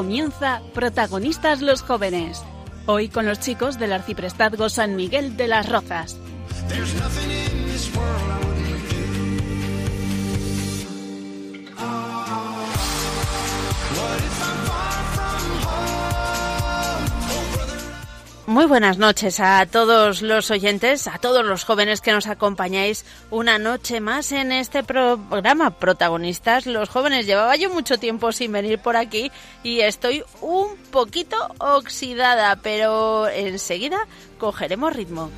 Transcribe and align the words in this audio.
Comienza 0.00 0.62
Protagonistas 0.72 1.60
los 1.60 1.82
Jóvenes. 1.82 2.42
Hoy 2.86 3.10
con 3.10 3.26
los 3.26 3.38
chicos 3.38 3.78
del 3.78 3.92
Arciprestazgo 3.92 4.70
San 4.70 4.96
Miguel 4.96 5.36
de 5.36 5.46
las 5.46 5.68
Rozas. 5.68 6.16
Muy 18.50 18.66
buenas 18.66 18.98
noches 18.98 19.38
a 19.38 19.64
todos 19.64 20.22
los 20.22 20.50
oyentes, 20.50 21.06
a 21.06 21.18
todos 21.18 21.44
los 21.46 21.62
jóvenes 21.62 22.00
que 22.00 22.10
nos 22.10 22.26
acompañáis 22.26 23.06
una 23.30 23.60
noche 23.60 24.00
más 24.00 24.32
en 24.32 24.50
este 24.50 24.82
programa 24.82 25.70
Protagonistas. 25.70 26.66
Los 26.66 26.88
jóvenes, 26.88 27.26
llevaba 27.26 27.54
yo 27.54 27.70
mucho 27.70 27.98
tiempo 27.98 28.32
sin 28.32 28.50
venir 28.50 28.80
por 28.80 28.96
aquí 28.96 29.30
y 29.62 29.82
estoy 29.82 30.24
un 30.40 30.76
poquito 30.90 31.36
oxidada, 31.58 32.56
pero 32.56 33.28
enseguida 33.28 34.08
cogeremos 34.40 34.96
ritmo. 34.96 35.30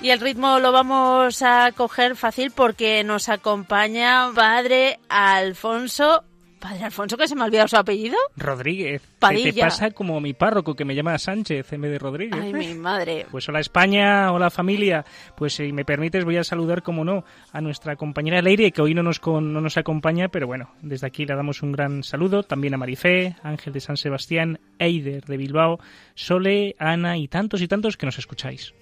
Y 0.00 0.10
el 0.10 0.20
ritmo 0.20 0.60
lo 0.60 0.70
vamos 0.70 1.42
a 1.42 1.72
coger 1.72 2.14
fácil 2.14 2.52
porque 2.52 3.02
nos 3.02 3.28
acompaña 3.28 4.30
padre 4.32 5.00
Alfonso 5.08 6.22
Padre 6.64 6.84
Alfonso, 6.84 7.18
que 7.18 7.28
se 7.28 7.34
me 7.34 7.42
ha 7.42 7.44
olvidado 7.44 7.68
su 7.68 7.76
apellido. 7.76 8.16
Rodríguez. 8.38 9.02
¿Qué 9.20 9.52
te 9.52 9.60
pasa 9.60 9.90
como 9.90 10.18
mi 10.18 10.32
párroco, 10.32 10.74
que 10.74 10.86
me 10.86 10.94
llama 10.94 11.18
Sánchez 11.18 11.70
en 11.74 11.82
vez 11.82 11.90
de 11.90 11.98
Rodríguez? 11.98 12.40
Ay, 12.42 12.54
mi 12.54 12.72
madre. 12.72 13.26
Pues 13.30 13.46
hola 13.50 13.60
España, 13.60 14.32
hola 14.32 14.48
familia. 14.48 15.04
Pues 15.36 15.52
si 15.52 15.74
me 15.74 15.84
permites 15.84 16.24
voy 16.24 16.38
a 16.38 16.42
saludar, 16.42 16.82
como 16.82 17.04
no, 17.04 17.22
a 17.52 17.60
nuestra 17.60 17.96
compañera 17.96 18.40
Leire, 18.40 18.72
que 18.72 18.80
hoy 18.80 18.94
no 18.94 19.02
nos, 19.02 19.20
no 19.26 19.40
nos 19.42 19.76
acompaña, 19.76 20.28
pero 20.28 20.46
bueno, 20.46 20.70
desde 20.80 21.06
aquí 21.06 21.26
le 21.26 21.36
damos 21.36 21.62
un 21.62 21.72
gran 21.72 22.02
saludo. 22.02 22.44
También 22.44 22.72
a 22.72 22.78
Marifé, 22.78 23.36
Ángel 23.42 23.74
de 23.74 23.80
San 23.80 23.98
Sebastián, 23.98 24.58
Eider 24.78 25.26
de 25.26 25.36
Bilbao, 25.36 25.80
Sole, 26.14 26.76
Ana 26.78 27.18
y 27.18 27.28
tantos 27.28 27.60
y 27.60 27.68
tantos 27.68 27.98
que 27.98 28.06
nos 28.06 28.18
escucháis 28.18 28.72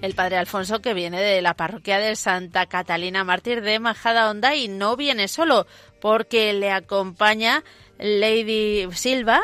el 0.00 0.14
padre 0.14 0.36
Alfonso 0.36 0.80
que 0.80 0.94
viene 0.94 1.20
de 1.20 1.42
la 1.42 1.54
parroquia 1.54 1.98
de 1.98 2.14
Santa 2.16 2.66
Catalina 2.66 3.24
Mártir 3.24 3.62
de 3.62 3.78
Majada 3.80 4.30
Honda 4.30 4.54
y 4.54 4.68
no 4.68 4.96
viene 4.96 5.28
solo 5.28 5.66
porque 6.00 6.52
le 6.52 6.70
acompaña 6.70 7.64
Lady 7.98 8.86
Silva 8.92 9.40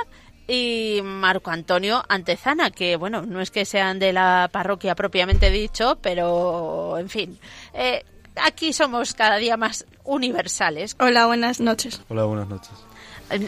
y 0.47 1.01
Marco 1.03 1.51
Antonio 1.51 2.05
Antezana, 2.09 2.71
que 2.71 2.97
bueno, 2.97 3.23
no 3.23 3.41
es 3.41 3.51
que 3.51 3.65
sean 3.65 3.99
de 3.99 4.13
la 4.13 4.49
parroquia 4.53 4.95
propiamente 4.95 5.51
dicho, 5.51 5.99
pero 6.03 6.99
en 6.99 7.09
fin, 7.09 7.39
eh, 7.73 8.05
aquí 8.37 8.73
somos 8.73 9.15
cada 9.15 9.37
día 9.37 9.57
más 9.57 9.87
universales. 10.05 10.97
Hola, 11.01 11.27
buenas 11.27 11.61
noches. 11.61 12.03
Hola, 12.09 12.25
buenas 12.25 12.49
noches. 12.49 12.73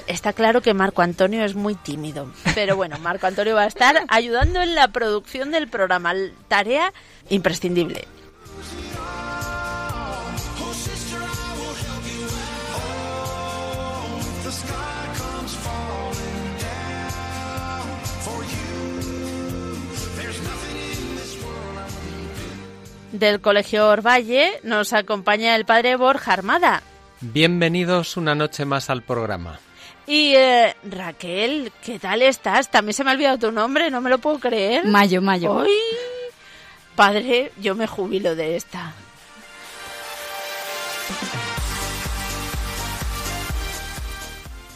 Está 0.07 0.33
claro 0.33 0.63
que 0.63 0.75
Marco 0.75 1.03
Antonio 1.03 1.45
es 1.45 1.55
muy 1.55 1.75
tímido, 1.75 2.31
pero 2.55 2.77
bueno, 2.77 2.99
Marco 2.99 3.27
Antonio 3.27 3.55
va 3.55 3.63
a 3.63 3.67
estar 3.67 4.05
ayudando 4.09 4.63
en 4.63 4.75
la 4.75 4.89
producción 4.89 5.51
del 5.51 5.69
programa, 5.69 6.15
tarea 6.49 6.93
imprescindible. 7.29 8.07
Del 23.13 23.41
Colegio 23.41 23.89
Orvalle 23.89 24.61
nos 24.63 24.93
acompaña 24.93 25.57
el 25.57 25.65
padre 25.65 25.97
Borja 25.97 26.33
Armada. 26.33 26.83
Bienvenidos 27.21 28.19
una 28.19 28.35
noche 28.35 28.67
más 28.67 28.91
al 28.91 29.03
programa. 29.03 29.59
Y 30.07 30.35
eh, 30.37 30.77
Raquel, 30.85 31.73
¿qué 31.83 31.99
tal 31.99 32.23
estás? 32.23 32.71
También 32.71 32.95
se 32.95 33.03
me 33.03 33.11
ha 33.11 33.15
olvidado 33.15 33.39
tu 33.39 33.53
nombre, 33.53 33.91
no 33.91 34.01
me 34.01 34.11
lo 34.11 34.19
puedo 34.19 34.39
creer. 34.39 34.87
Mayo, 34.87 35.21
Mayo. 35.21 35.61
¡Ay! 35.61 35.71
Padre, 36.95 37.53
yo 37.61 37.75
me 37.75 37.87
jubilo 37.87 38.37
de 38.37 38.57
esta. 38.57 38.95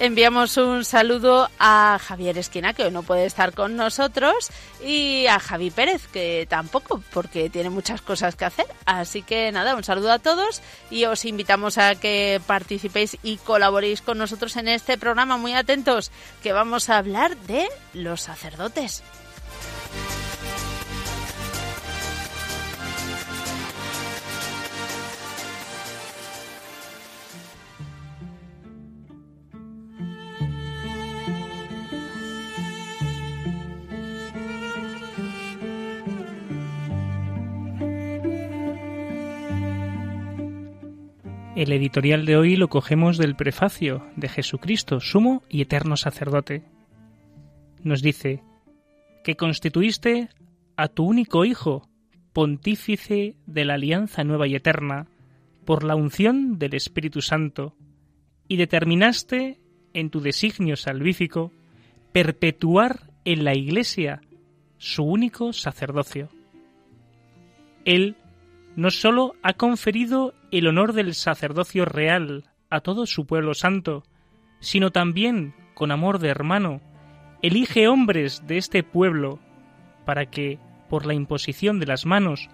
Enviamos 0.00 0.56
un 0.56 0.86
saludo 0.86 1.50
a 1.58 1.98
Javier 2.00 2.38
Esquina, 2.38 2.72
que 2.72 2.84
hoy 2.84 2.90
no 2.90 3.02
puede 3.02 3.26
estar 3.26 3.52
con 3.52 3.76
nosotros, 3.76 4.48
y 4.82 5.26
a 5.26 5.38
Javi 5.38 5.70
Pérez, 5.70 6.06
que 6.06 6.46
tampoco, 6.48 7.02
porque 7.12 7.50
tiene 7.50 7.68
muchas 7.68 8.00
cosas 8.00 8.34
que 8.34 8.46
hacer. 8.46 8.64
Así 8.86 9.20
que 9.20 9.52
nada, 9.52 9.76
un 9.76 9.84
saludo 9.84 10.10
a 10.10 10.18
todos 10.18 10.62
y 10.90 11.04
os 11.04 11.26
invitamos 11.26 11.76
a 11.76 11.96
que 11.96 12.40
participéis 12.46 13.18
y 13.22 13.36
colaboréis 13.36 14.00
con 14.00 14.16
nosotros 14.16 14.56
en 14.56 14.68
este 14.68 14.96
programa. 14.96 15.36
Muy 15.36 15.52
atentos, 15.52 16.10
que 16.42 16.54
vamos 16.54 16.88
a 16.88 16.96
hablar 16.96 17.36
de 17.36 17.68
los 17.92 18.22
sacerdotes. 18.22 19.02
El 41.60 41.72
editorial 41.72 42.24
de 42.24 42.38
hoy 42.38 42.56
lo 42.56 42.68
cogemos 42.68 43.18
del 43.18 43.36
prefacio 43.36 44.02
de 44.16 44.30
Jesucristo, 44.30 44.98
sumo 44.98 45.42
y 45.50 45.60
eterno 45.60 45.98
sacerdote. 45.98 46.62
Nos 47.82 48.00
dice 48.00 48.42
que 49.22 49.36
constituiste 49.36 50.30
a 50.76 50.88
tu 50.88 51.04
único 51.04 51.44
Hijo, 51.44 51.86
pontífice 52.32 53.36
de 53.44 53.66
la 53.66 53.74
alianza 53.74 54.24
nueva 54.24 54.48
y 54.48 54.54
eterna, 54.54 55.08
por 55.66 55.84
la 55.84 55.96
unción 55.96 56.58
del 56.58 56.72
Espíritu 56.72 57.20
Santo, 57.20 57.76
y 58.48 58.56
determinaste 58.56 59.60
en 59.92 60.08
tu 60.08 60.22
designio 60.22 60.76
salvífico 60.76 61.52
perpetuar 62.10 63.10
en 63.26 63.44
la 63.44 63.54
Iglesia 63.54 64.22
su 64.78 65.04
único 65.04 65.52
sacerdocio. 65.52 66.30
Él 67.84 68.16
no 68.76 68.90
sólo 68.90 69.34
ha 69.42 69.54
conferido 69.54 70.34
el 70.50 70.66
honor 70.66 70.92
del 70.92 71.14
sacerdocio 71.14 71.84
real 71.84 72.44
a 72.70 72.80
todo 72.80 73.06
su 73.06 73.26
pueblo 73.26 73.54
santo, 73.54 74.04
sino 74.60 74.90
también, 74.90 75.54
con 75.74 75.90
amor 75.90 76.18
de 76.18 76.28
hermano, 76.28 76.80
elige 77.42 77.88
hombres 77.88 78.46
de 78.46 78.58
este 78.58 78.82
pueblo 78.82 79.40
para 80.04 80.26
que, 80.26 80.58
por 80.88 81.06
la 81.06 81.14
imposición 81.14 81.80
de 81.80 81.86
las 81.86 82.06
manos, 82.06 82.48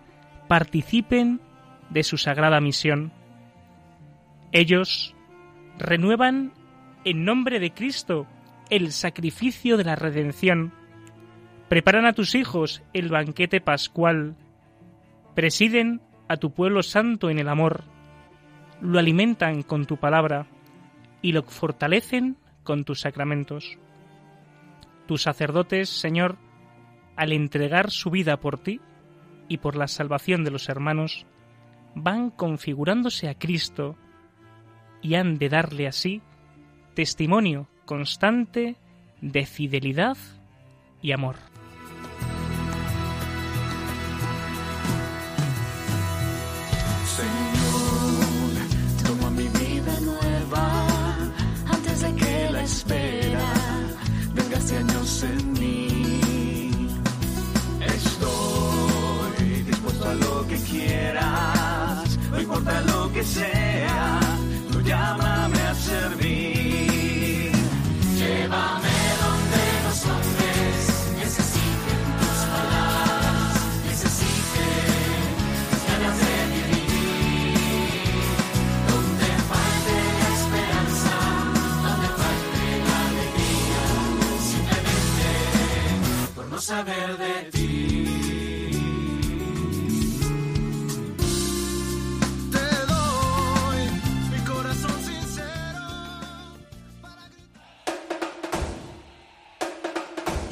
participen 0.48 1.40
de 1.90 2.02
su 2.02 2.16
sagrada 2.16 2.60
misión. 2.60 3.12
Ellos 4.52 5.14
renuevan 5.78 6.52
en 7.04 7.24
nombre 7.24 7.60
de 7.60 7.72
Cristo 7.72 8.26
el 8.70 8.92
sacrificio 8.92 9.76
de 9.76 9.84
la 9.84 9.96
redención, 9.96 10.72
preparan 11.68 12.06
a 12.06 12.12
tus 12.12 12.34
hijos 12.34 12.82
el 12.92 13.08
banquete 13.08 13.60
pascual, 13.60 14.36
presiden 15.34 16.00
a 16.28 16.36
tu 16.36 16.52
pueblo 16.52 16.82
santo 16.82 17.30
en 17.30 17.38
el 17.38 17.48
amor, 17.48 17.84
lo 18.80 18.98
alimentan 18.98 19.62
con 19.62 19.86
tu 19.86 19.96
palabra 19.96 20.46
y 21.22 21.32
lo 21.32 21.42
fortalecen 21.42 22.36
con 22.62 22.84
tus 22.84 23.00
sacramentos. 23.00 23.78
Tus 25.06 25.22
sacerdotes, 25.22 25.88
Señor, 25.88 26.36
al 27.16 27.32
entregar 27.32 27.90
su 27.90 28.10
vida 28.10 28.38
por 28.38 28.58
ti 28.58 28.80
y 29.48 29.58
por 29.58 29.76
la 29.76 29.88
salvación 29.88 30.44
de 30.44 30.50
los 30.50 30.68
hermanos, 30.68 31.26
van 31.94 32.30
configurándose 32.30 33.28
a 33.28 33.38
Cristo 33.38 33.96
y 35.00 35.14
han 35.14 35.38
de 35.38 35.48
darle 35.48 35.86
así 35.86 36.20
testimonio 36.94 37.68
constante 37.84 38.76
de 39.20 39.46
fidelidad 39.46 40.16
y 41.00 41.12
amor. 41.12 41.36
Que 63.16 63.24
sea, 63.24 64.25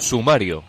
Sumario. 0.04 0.62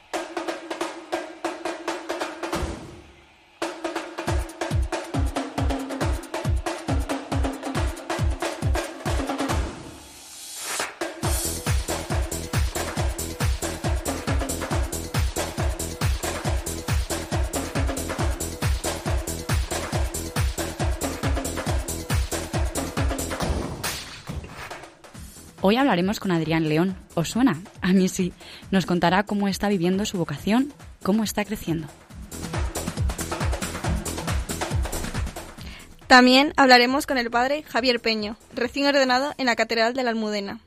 Hoy 25.67 25.77
hablaremos 25.77 26.19
con 26.19 26.29
Adrián 26.29 26.69
León. 26.69 26.95
¿Os 27.15 27.29
suena? 27.29 27.59
A 27.81 27.91
mí 27.91 28.07
sí. 28.07 28.33
Nos 28.69 28.85
contará 28.85 29.23
cómo 29.23 29.47
está 29.47 29.67
viviendo 29.67 30.06
su 30.06 30.19
vocación, 30.19 30.71
cómo 31.01 31.23
está 31.23 31.44
creciendo. 31.44 31.88
También 36.06 36.53
hablaremos 36.56 37.07
con 37.07 37.17
el 37.17 37.31
padre 37.31 37.63
Javier 37.63 38.00
Peño, 38.00 38.38
recién 38.53 38.85
ordenado 38.85 39.33
en 39.39 39.47
la 39.47 39.56
Catedral 39.56 39.95
de 39.95 40.03
la 40.03 40.12
Almudena. 40.12 40.59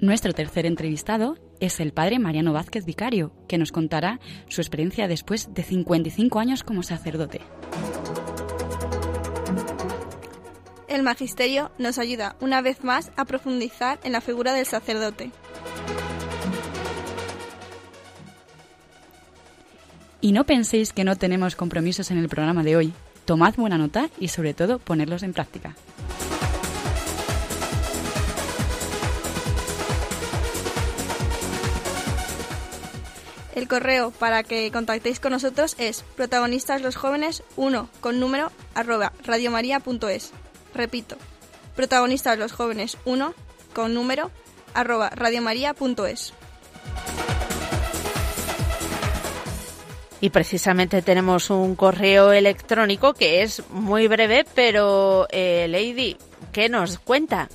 Nuestro 0.00 0.32
tercer 0.32 0.64
entrevistado 0.64 1.36
es 1.60 1.80
el 1.80 1.92
padre 1.92 2.18
Mariano 2.18 2.54
Vázquez 2.54 2.86
Vicario, 2.86 3.30
que 3.46 3.58
nos 3.58 3.72
contará 3.72 4.20
su 4.48 4.62
experiencia 4.62 5.06
después 5.06 5.52
de 5.52 5.62
55 5.64 6.38
años 6.38 6.64
como 6.64 6.82
sacerdote. 6.82 7.42
El 10.90 11.04
magisterio 11.04 11.70
nos 11.78 11.98
ayuda 11.98 12.34
una 12.40 12.62
vez 12.62 12.82
más 12.82 13.12
a 13.16 13.24
profundizar 13.24 14.00
en 14.02 14.10
la 14.10 14.20
figura 14.20 14.52
del 14.52 14.66
sacerdote. 14.66 15.30
Y 20.20 20.32
no 20.32 20.44
penséis 20.44 20.92
que 20.92 21.04
no 21.04 21.14
tenemos 21.14 21.54
compromisos 21.54 22.10
en 22.10 22.18
el 22.18 22.28
programa 22.28 22.64
de 22.64 22.76
hoy. 22.76 22.92
Tomad 23.24 23.54
buena 23.54 23.78
nota 23.78 24.10
y 24.18 24.28
sobre 24.28 24.52
todo 24.52 24.80
ponerlos 24.80 25.22
en 25.22 25.32
práctica. 25.32 25.76
El 33.54 33.68
correo 33.68 34.10
para 34.10 34.42
que 34.42 34.72
contactéis 34.72 35.20
con 35.20 35.30
nosotros 35.30 35.76
es 35.78 36.02
protagonistas 36.16 36.82
los 36.82 36.96
jóvenes 36.96 37.44
1 37.54 37.88
con 38.00 38.18
número 38.18 38.50
arroba 38.74 39.12
radiomaria.es. 39.22 40.32
Repito, 40.74 41.16
protagonistas 41.76 42.38
los 42.38 42.52
jóvenes 42.52 42.96
1 43.04 43.34
con 43.72 43.94
número 43.94 44.30
arroba 44.74 45.10
radiomaria.es. 45.10 46.32
Y 50.22 50.30
precisamente 50.30 51.00
tenemos 51.00 51.48
un 51.48 51.74
correo 51.74 52.32
electrónico 52.32 53.14
que 53.14 53.42
es 53.42 53.62
muy 53.70 54.06
breve, 54.06 54.44
pero 54.54 55.26
eh, 55.30 55.66
Lady, 55.68 56.18
¿qué 56.52 56.68
nos 56.68 56.98
cuenta? 56.98 57.48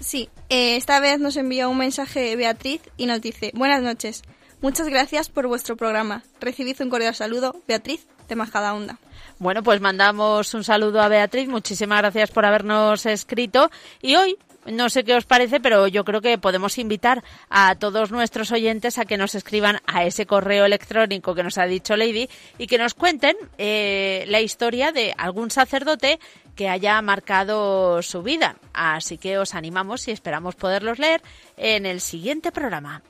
Sí, 0.00 0.28
eh, 0.48 0.76
esta 0.76 0.98
vez 0.98 1.20
nos 1.20 1.36
envía 1.36 1.68
un 1.68 1.78
mensaje 1.78 2.34
Beatriz 2.34 2.80
y 2.96 3.06
nos 3.06 3.20
dice, 3.20 3.52
buenas 3.54 3.82
noches, 3.82 4.22
muchas 4.60 4.88
gracias 4.88 5.28
por 5.28 5.46
vuestro 5.46 5.76
programa. 5.76 6.24
Recibid 6.40 6.80
un 6.80 6.90
cordial 6.90 7.14
saludo, 7.14 7.54
Beatriz, 7.68 8.06
de 8.28 8.36
Majada 8.36 8.74
Onda. 8.74 8.98
Bueno, 9.38 9.62
pues 9.62 9.80
mandamos 9.80 10.54
un 10.54 10.64
saludo 10.64 11.00
a 11.00 11.08
Beatriz. 11.08 11.48
Muchísimas 11.48 11.98
gracias 11.98 12.30
por 12.30 12.46
habernos 12.46 13.04
escrito. 13.04 13.70
Y 14.00 14.14
hoy, 14.14 14.36
no 14.66 14.88
sé 14.88 15.04
qué 15.04 15.14
os 15.14 15.24
parece, 15.24 15.60
pero 15.60 15.88
yo 15.88 16.04
creo 16.04 16.20
que 16.20 16.38
podemos 16.38 16.78
invitar 16.78 17.22
a 17.50 17.74
todos 17.74 18.10
nuestros 18.10 18.52
oyentes 18.52 18.98
a 18.98 19.04
que 19.04 19.16
nos 19.16 19.34
escriban 19.34 19.80
a 19.86 20.04
ese 20.04 20.26
correo 20.26 20.64
electrónico 20.64 21.34
que 21.34 21.42
nos 21.42 21.58
ha 21.58 21.66
dicho 21.66 21.96
Lady 21.96 22.28
y 22.58 22.66
que 22.66 22.78
nos 22.78 22.94
cuenten 22.94 23.36
eh, 23.58 24.24
la 24.28 24.40
historia 24.40 24.92
de 24.92 25.14
algún 25.18 25.50
sacerdote 25.50 26.20
que 26.54 26.68
haya 26.68 27.02
marcado 27.02 28.02
su 28.02 28.22
vida. 28.22 28.56
Así 28.72 29.18
que 29.18 29.38
os 29.38 29.54
animamos 29.54 30.06
y 30.08 30.12
esperamos 30.12 30.54
poderlos 30.54 30.98
leer 30.98 31.22
en 31.56 31.86
el 31.86 32.00
siguiente 32.00 32.52
programa. 32.52 33.02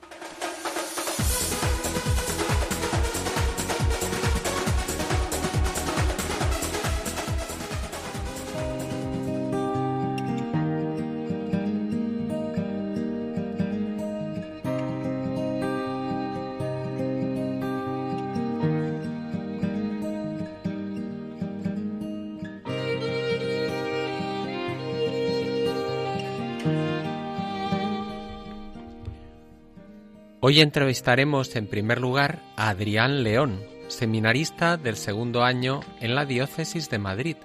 Hoy 30.47 30.61
entrevistaremos 30.61 31.55
en 31.55 31.65
primer 31.65 31.99
lugar 31.99 32.37
a 32.55 32.69
Adrián 32.69 33.23
León, 33.23 33.61
seminarista 33.87 34.77
del 34.77 34.95
segundo 34.95 35.41
año 35.41 35.79
en 36.01 36.13
la 36.13 36.25
Diócesis 36.25 36.87
de 36.91 36.99
Madrid 36.99 37.37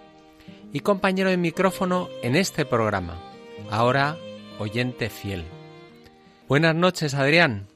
y 0.70 0.80
compañero 0.80 1.30
de 1.30 1.38
micrófono 1.38 2.10
en 2.22 2.36
este 2.36 2.66
programa, 2.66 3.14
ahora 3.70 4.16
oyente 4.58 5.08
fiel. 5.08 5.46
Buenas 6.46 6.74
noches, 6.74 7.14
Adrián. 7.14 7.68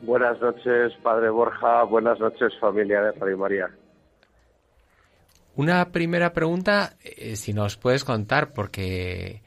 Buenas 0.00 0.40
noches, 0.40 0.94
Padre 1.02 1.28
Borja. 1.28 1.82
Buenas 1.82 2.18
noches, 2.18 2.54
familia 2.58 3.02
de 3.02 3.12
Radio 3.12 3.36
María. 3.36 3.68
Una 5.54 5.92
primera 5.92 6.32
pregunta, 6.32 6.96
eh, 7.04 7.36
si 7.36 7.52
nos 7.52 7.76
puedes 7.76 8.04
contar, 8.04 8.54
porque, 8.54 9.42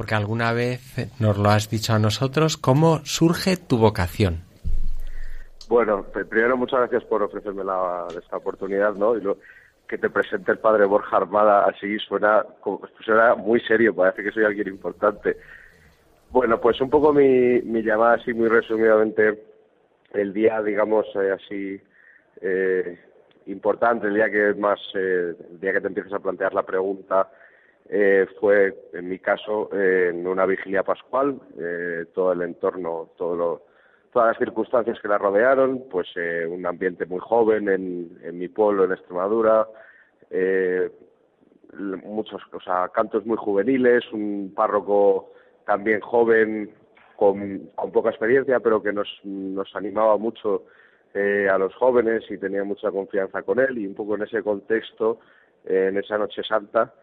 porque 0.00 0.14
alguna 0.14 0.54
vez 0.54 0.80
nos 1.20 1.36
lo 1.36 1.50
has 1.50 1.68
dicho 1.68 1.92
a 1.92 1.98
nosotros, 1.98 2.56
¿cómo 2.56 3.00
surge 3.04 3.58
tu 3.58 3.76
vocación? 3.76 4.40
Bueno, 5.68 6.04
p- 6.04 6.24
primero 6.24 6.56
muchas 6.56 6.80
gracias 6.80 7.04
por 7.04 7.22
ofrecerme 7.22 7.62
la, 7.64 8.06
esta 8.18 8.38
oportunidad, 8.38 8.94
¿no? 8.94 9.14
Y 9.14 9.20
lo, 9.20 9.36
que 9.86 9.98
te 9.98 10.08
presente 10.08 10.52
el 10.52 10.58
Padre 10.58 10.86
Borja 10.86 11.18
Armada 11.18 11.66
así 11.66 11.98
suena, 11.98 12.46
como- 12.60 12.80
suena 13.04 13.34
muy 13.34 13.60
serio, 13.60 13.94
parece 13.94 14.22
que 14.22 14.30
soy 14.32 14.44
alguien 14.46 14.68
importante. 14.68 15.36
Bueno, 16.30 16.58
pues 16.58 16.80
un 16.80 16.88
poco 16.88 17.12
mi, 17.12 17.60
mi 17.60 17.82
llamada 17.82 18.14
así 18.14 18.32
muy 18.32 18.48
resumidamente, 18.48 19.44
el 20.14 20.32
día, 20.32 20.62
digamos, 20.62 21.04
eh, 21.14 21.30
así 21.32 21.78
eh, 22.40 22.98
importante, 23.48 24.06
el 24.06 24.14
día 24.14 24.30
que 24.30 24.54
más, 24.54 24.80
eh, 24.94 25.34
el 25.50 25.60
día 25.60 25.74
que 25.74 25.82
te 25.82 25.88
empiezas 25.88 26.14
a 26.14 26.20
plantear 26.20 26.54
la 26.54 26.62
pregunta, 26.62 27.28
eh, 27.92 28.24
fue, 28.38 28.72
en 28.92 29.08
mi 29.08 29.18
caso, 29.18 29.68
eh, 29.72 30.10
en 30.10 30.24
una 30.24 30.46
vigilia 30.46 30.84
pascual, 30.84 31.40
eh, 31.58 32.04
todo 32.14 32.32
el 32.32 32.42
entorno, 32.42 33.10
todo 33.16 33.34
lo, 33.34 33.62
todas 34.12 34.28
las 34.28 34.38
circunstancias 34.38 35.00
que 35.00 35.08
la 35.08 35.18
rodearon, 35.18 35.88
pues 35.90 36.06
eh, 36.14 36.46
un 36.48 36.64
ambiente 36.66 37.04
muy 37.06 37.18
joven 37.18 37.68
en, 37.68 38.16
en 38.22 38.38
mi 38.38 38.46
pueblo, 38.46 38.84
en 38.84 38.92
Extremadura, 38.92 39.66
muchos, 42.04 42.40
cantos 42.92 43.26
muy 43.26 43.36
juveniles, 43.36 44.04
un 44.12 44.52
párroco 44.54 45.32
también 45.66 45.98
joven, 46.00 46.72
con, 47.16 47.70
con 47.74 47.90
poca 47.90 48.10
experiencia, 48.10 48.60
pero 48.60 48.80
que 48.80 48.92
nos, 48.92 49.08
nos 49.24 49.74
animaba 49.74 50.16
mucho 50.16 50.62
a 51.14 51.58
los 51.58 51.74
jóvenes 51.74 52.22
y 52.30 52.38
tenía 52.38 52.62
mucha 52.62 52.92
confianza 52.92 53.42
con 53.42 53.58
él. 53.58 53.78
Y 53.78 53.86
un 53.88 53.94
poco 53.94 54.14
en 54.14 54.22
ese 54.22 54.42
contexto, 54.44 55.18
en 55.64 55.98
esa 55.98 56.18
noche 56.18 56.42
santa, 56.44 56.94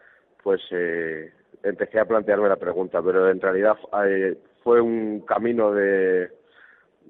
pues 0.42 0.60
eh, 0.70 1.32
empecé 1.62 1.98
a 1.98 2.04
plantearme 2.04 2.48
la 2.48 2.56
pregunta, 2.56 3.02
pero 3.02 3.28
en 3.30 3.40
realidad 3.40 3.76
eh, 4.06 4.36
fue 4.62 4.80
un 4.80 5.20
camino 5.20 5.72
de, 5.72 6.30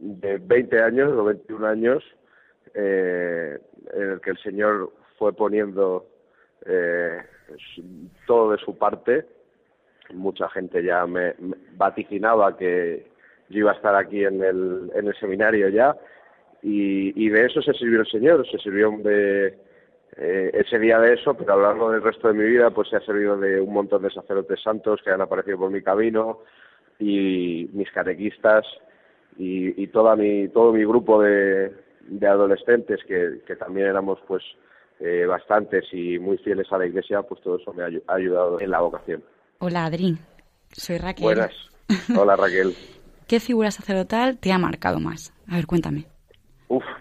de 0.00 0.38
20 0.38 0.82
años 0.82 1.12
o 1.12 1.24
21 1.24 1.66
años 1.66 2.04
eh, 2.74 3.58
en 3.94 4.10
el 4.10 4.20
que 4.20 4.30
el 4.30 4.38
Señor 4.38 4.92
fue 5.18 5.32
poniendo 5.32 6.06
eh, 6.66 7.18
todo 8.26 8.52
de 8.52 8.58
su 8.58 8.76
parte. 8.76 9.26
Mucha 10.14 10.48
gente 10.50 10.82
ya 10.82 11.06
me, 11.06 11.34
me 11.38 11.56
vaticinaba 11.72 12.56
que 12.56 13.10
yo 13.48 13.58
iba 13.60 13.72
a 13.72 13.74
estar 13.74 13.94
aquí 13.94 14.24
en 14.24 14.42
el, 14.42 14.90
en 14.94 15.06
el 15.06 15.14
seminario 15.18 15.68
ya 15.68 15.96
y, 16.62 17.24
y 17.24 17.28
de 17.28 17.46
eso 17.46 17.62
se 17.62 17.72
sirvió 17.74 18.00
el 18.00 18.06
Señor, 18.06 18.48
se 18.50 18.58
sirvió 18.58 18.90
de 18.98 19.58
eh, 20.20 20.50
ese 20.52 20.78
día 20.78 20.98
de 20.98 21.14
eso, 21.14 21.34
pero 21.34 21.52
a 21.52 21.56
lo 21.56 21.62
largo 21.62 21.92
del 21.92 22.02
resto 22.02 22.28
de 22.28 22.34
mi 22.34 22.44
vida 22.44 22.70
pues 22.70 22.88
se 22.88 22.96
ha 22.96 23.00
servido 23.00 23.36
de 23.36 23.60
un 23.60 23.72
montón 23.72 24.02
de 24.02 24.10
sacerdotes 24.10 24.60
santos 24.62 25.00
que 25.04 25.10
han 25.10 25.20
aparecido 25.20 25.58
por 25.58 25.70
mi 25.70 25.80
camino 25.80 26.40
y 26.98 27.70
mis 27.72 27.90
catequistas 27.92 28.66
y, 29.36 29.80
y 29.80 29.86
toda 29.88 30.16
mi, 30.16 30.48
todo 30.48 30.72
mi 30.72 30.84
grupo 30.84 31.22
de, 31.22 31.72
de 32.08 32.26
adolescentes 32.26 33.00
que, 33.06 33.42
que 33.46 33.54
también 33.54 33.86
éramos 33.86 34.18
pues 34.26 34.42
eh, 34.98 35.24
bastantes 35.26 35.84
y 35.92 36.18
muy 36.18 36.38
fieles 36.38 36.66
a 36.72 36.78
la 36.78 36.86
iglesia, 36.86 37.22
pues 37.22 37.40
todo 37.40 37.56
eso 37.56 37.72
me 37.72 37.84
ha 37.84 37.88
ha 38.08 38.14
ayudado 38.14 38.60
en 38.60 38.70
la 38.70 38.80
vocación. 38.80 39.22
Hola, 39.60 39.84
Adri. 39.84 40.18
Soy 40.72 40.98
Raquel. 40.98 41.24
Buenas. 41.24 41.54
Hola 42.16 42.34
Raquel. 42.34 42.74
¿Qué 43.28 43.38
figura 43.38 43.70
sacerdotal 43.70 44.38
te 44.38 44.52
ha 44.52 44.58
marcado 44.58 44.98
más? 44.98 45.32
A 45.46 45.56
ver, 45.56 45.66
cuéntame. 45.66 46.06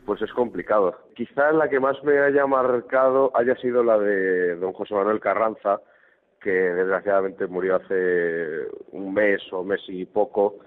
Pues 0.08 0.22
es 0.22 0.32
complicado. 0.32 0.96
Quizás 1.16 1.54
la 1.54 1.68
que 1.68 1.82
más 1.82 2.02
me 2.02 2.18
haya 2.20 2.48
marcado 2.48 3.30
haya 3.36 3.58
sido 3.58 3.84
la 3.84 4.00
de 4.00 4.56
don 4.56 4.72
José 4.72 4.94
Manuel 4.94 5.20
Carranza, 5.20 5.82
que 6.40 6.50
desgraciadamente 6.50 7.46
murió 7.46 7.76
hace 7.76 8.68
un 8.94 9.14
mes 9.14 9.42
o 9.52 9.66
mes 9.66 9.82
y 9.90 10.06
poco, 10.06 10.60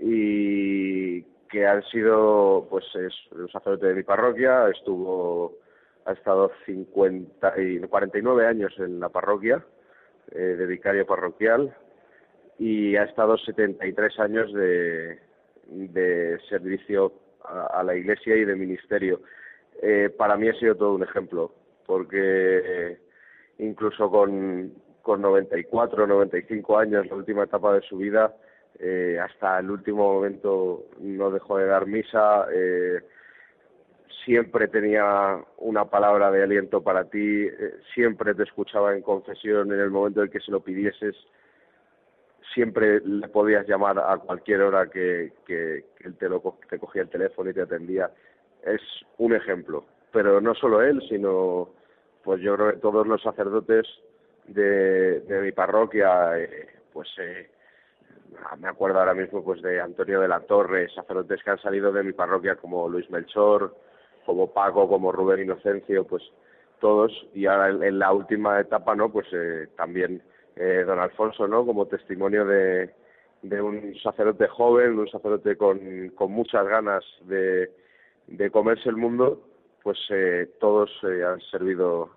y 0.00 1.22
que 1.48 1.64
han 1.64 1.84
sido, 1.84 2.66
pues 2.68 2.84
es 2.96 3.14
un 3.30 3.48
sacerdote 3.50 3.86
de 3.86 3.94
mi 3.94 4.02
parroquia, 4.02 4.68
estuvo, 4.68 5.58
ha 6.04 6.14
estado 6.14 6.50
50 6.66 7.60
y 7.60 7.78
49 7.78 8.48
años 8.48 8.74
en 8.78 8.98
la 8.98 9.10
parroquia, 9.10 9.64
eh, 10.32 10.56
de 10.58 10.66
vicario 10.66 11.06
parroquial, 11.06 11.72
y 12.58 12.96
ha 12.96 13.04
estado 13.04 13.38
73 13.38 14.18
años 14.18 14.52
de, 14.52 15.20
de 15.68 16.40
servicio 16.48 17.21
a, 17.44 17.82
la 17.82 17.94
iglesia 17.94 18.36
y 18.36 18.44
de 18.44 18.56
ministerio. 18.56 19.20
Eh, 19.80 20.10
para 20.16 20.36
mí 20.36 20.48
ha 20.48 20.54
sido 20.54 20.74
todo 20.76 20.94
un 20.94 21.02
ejemplo, 21.02 21.52
porque 21.86 22.18
eh, 22.18 22.98
incluso 23.58 24.10
con, 24.10 24.72
con 25.02 25.22
94, 25.22 26.06
95 26.06 26.78
años, 26.78 27.06
la 27.06 27.16
última 27.16 27.44
etapa 27.44 27.74
de 27.74 27.82
su 27.82 27.96
vida, 27.98 28.34
eh, 28.78 29.18
hasta 29.20 29.58
el 29.58 29.70
último 29.70 30.14
momento 30.14 30.84
no 31.00 31.30
dejó 31.30 31.58
de 31.58 31.66
dar 31.66 31.86
misa, 31.86 32.46
siempre 34.24 34.68
tenía 34.68 35.40
una 35.58 35.86
palabra 35.86 36.30
de 36.30 36.44
aliento 36.44 36.82
para 36.82 37.04
ti, 37.04 37.48
siempre 37.92 38.34
te 38.34 38.44
escuchaba 38.44 38.94
en 38.94 39.02
confesión 39.02 39.72
en 39.72 39.80
el 39.80 39.90
momento 39.90 40.22
en 40.22 40.30
que 40.30 40.40
se 40.40 40.52
lo 40.52 40.60
pidieses, 40.60 41.16
siempre 42.54 43.00
le 43.00 43.28
podías 43.28 43.66
llamar 43.66 43.98
a 43.98 44.16
cualquier 44.18 44.62
hora 44.62 44.88
que, 44.88 45.32
que, 45.46 45.84
que 45.96 46.08
él 46.08 46.16
te, 46.16 46.28
lo, 46.28 46.58
te 46.68 46.78
cogía 46.78 47.02
el 47.02 47.08
teléfono 47.08 47.50
y 47.50 47.54
te 47.54 47.62
atendía. 47.62 48.10
Es 48.62 48.80
un 49.18 49.34
ejemplo, 49.34 49.84
pero 50.12 50.40
no 50.40 50.54
solo 50.54 50.82
él, 50.82 51.02
sino 51.08 51.70
pues 52.22 52.40
yo 52.40 52.54
creo 52.56 52.78
todos 52.78 53.06
los 53.06 53.22
sacerdotes 53.22 53.86
de, 54.46 55.20
de 55.20 55.40
mi 55.40 55.52
parroquia, 55.52 56.38
eh, 56.38 56.68
pues 56.92 57.08
eh, 57.18 57.50
me 58.58 58.68
acuerdo 58.68 58.98
ahora 58.98 59.14
mismo 59.14 59.42
pues 59.42 59.60
de 59.62 59.80
Antonio 59.80 60.20
de 60.20 60.28
la 60.28 60.40
Torre, 60.40 60.88
sacerdotes 60.94 61.42
que 61.42 61.50
han 61.50 61.60
salido 61.60 61.92
de 61.92 62.02
mi 62.02 62.12
parroquia 62.12 62.56
como 62.56 62.88
Luis 62.88 63.10
Melchor, 63.10 63.74
como 64.24 64.52
Paco, 64.52 64.88
como 64.88 65.12
Rubén 65.12 65.42
Inocencio, 65.42 66.04
pues 66.06 66.22
todos. 66.80 67.12
Y 67.34 67.46
ahora 67.46 67.70
en, 67.70 67.82
en 67.82 67.98
la 67.98 68.12
última 68.12 68.60
etapa 68.60 68.94
no 68.94 69.10
pues 69.10 69.26
eh, 69.32 69.68
también 69.76 70.22
eh, 70.56 70.84
don 70.86 70.98
Alfonso 70.98 71.46
no 71.46 71.64
como 71.64 71.86
testimonio 71.86 72.44
de, 72.44 72.90
de 73.42 73.60
un 73.60 73.94
sacerdote 74.02 74.48
joven 74.48 74.98
un 74.98 75.08
sacerdote 75.08 75.56
con, 75.56 76.10
con 76.14 76.32
muchas 76.32 76.66
ganas 76.66 77.04
de, 77.22 77.70
de 78.26 78.50
comerse 78.50 78.88
el 78.88 78.96
mundo 78.96 79.48
pues 79.82 79.98
eh, 80.10 80.48
todos 80.60 80.90
eh, 81.02 81.24
han 81.24 81.40
servido 81.50 82.10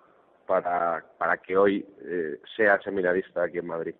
para, 0.46 1.04
para 1.18 1.36
que 1.38 1.56
hoy 1.56 1.84
eh, 2.04 2.38
sea 2.56 2.80
seminarista 2.82 3.44
aquí 3.44 3.58
en 3.58 3.66
Madrid 3.66 3.94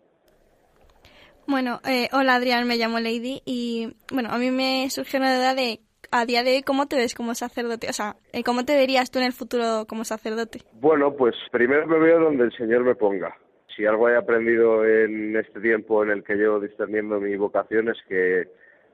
Bueno, 1.47 1.81
eh, 1.89 2.09
hola 2.13 2.37
Adrián, 2.37 2.67
me 2.67 2.77
llamo 2.77 3.01
Lady 3.01 3.43
y 3.45 3.97
bueno, 4.13 4.31
a 4.31 4.39
mí 4.39 4.51
me 4.51 4.89
surgió 4.91 5.19
una 5.19 5.37
duda 5.37 5.55
de 5.55 5.81
a 6.13 6.25
día 6.25 6.45
de 6.45 6.57
hoy 6.57 6.63
cómo 6.63 6.87
te 6.87 6.97
ves 6.97 7.15
como 7.15 7.35
sacerdote, 7.35 7.89
o 7.89 7.93
sea, 7.93 8.17
cómo 8.45 8.65
te 8.65 8.77
verías 8.77 9.11
tú 9.11 9.19
en 9.19 9.25
el 9.25 9.33
futuro 9.33 9.87
como 9.89 10.05
sacerdote. 10.05 10.61
Bueno, 10.75 11.13
pues 11.13 11.35
primero 11.51 11.87
me 11.87 11.99
veo 11.99 12.21
donde 12.21 12.45
el 12.45 12.53
Señor 12.53 12.85
me 12.85 12.95
ponga. 12.95 13.37
Si 13.77 13.85
algo 13.85 14.09
he 14.09 14.17
aprendido 14.17 14.87
en 14.87 15.37
este 15.37 15.61
tiempo 15.61 16.03
en 16.03 16.11
el 16.11 16.25
que 16.25 16.35
llevo 16.35 16.59
discerniendo 16.61 17.21
mi 17.21 17.37
vocación 17.37 17.91
es 17.91 17.99
que 18.09 18.49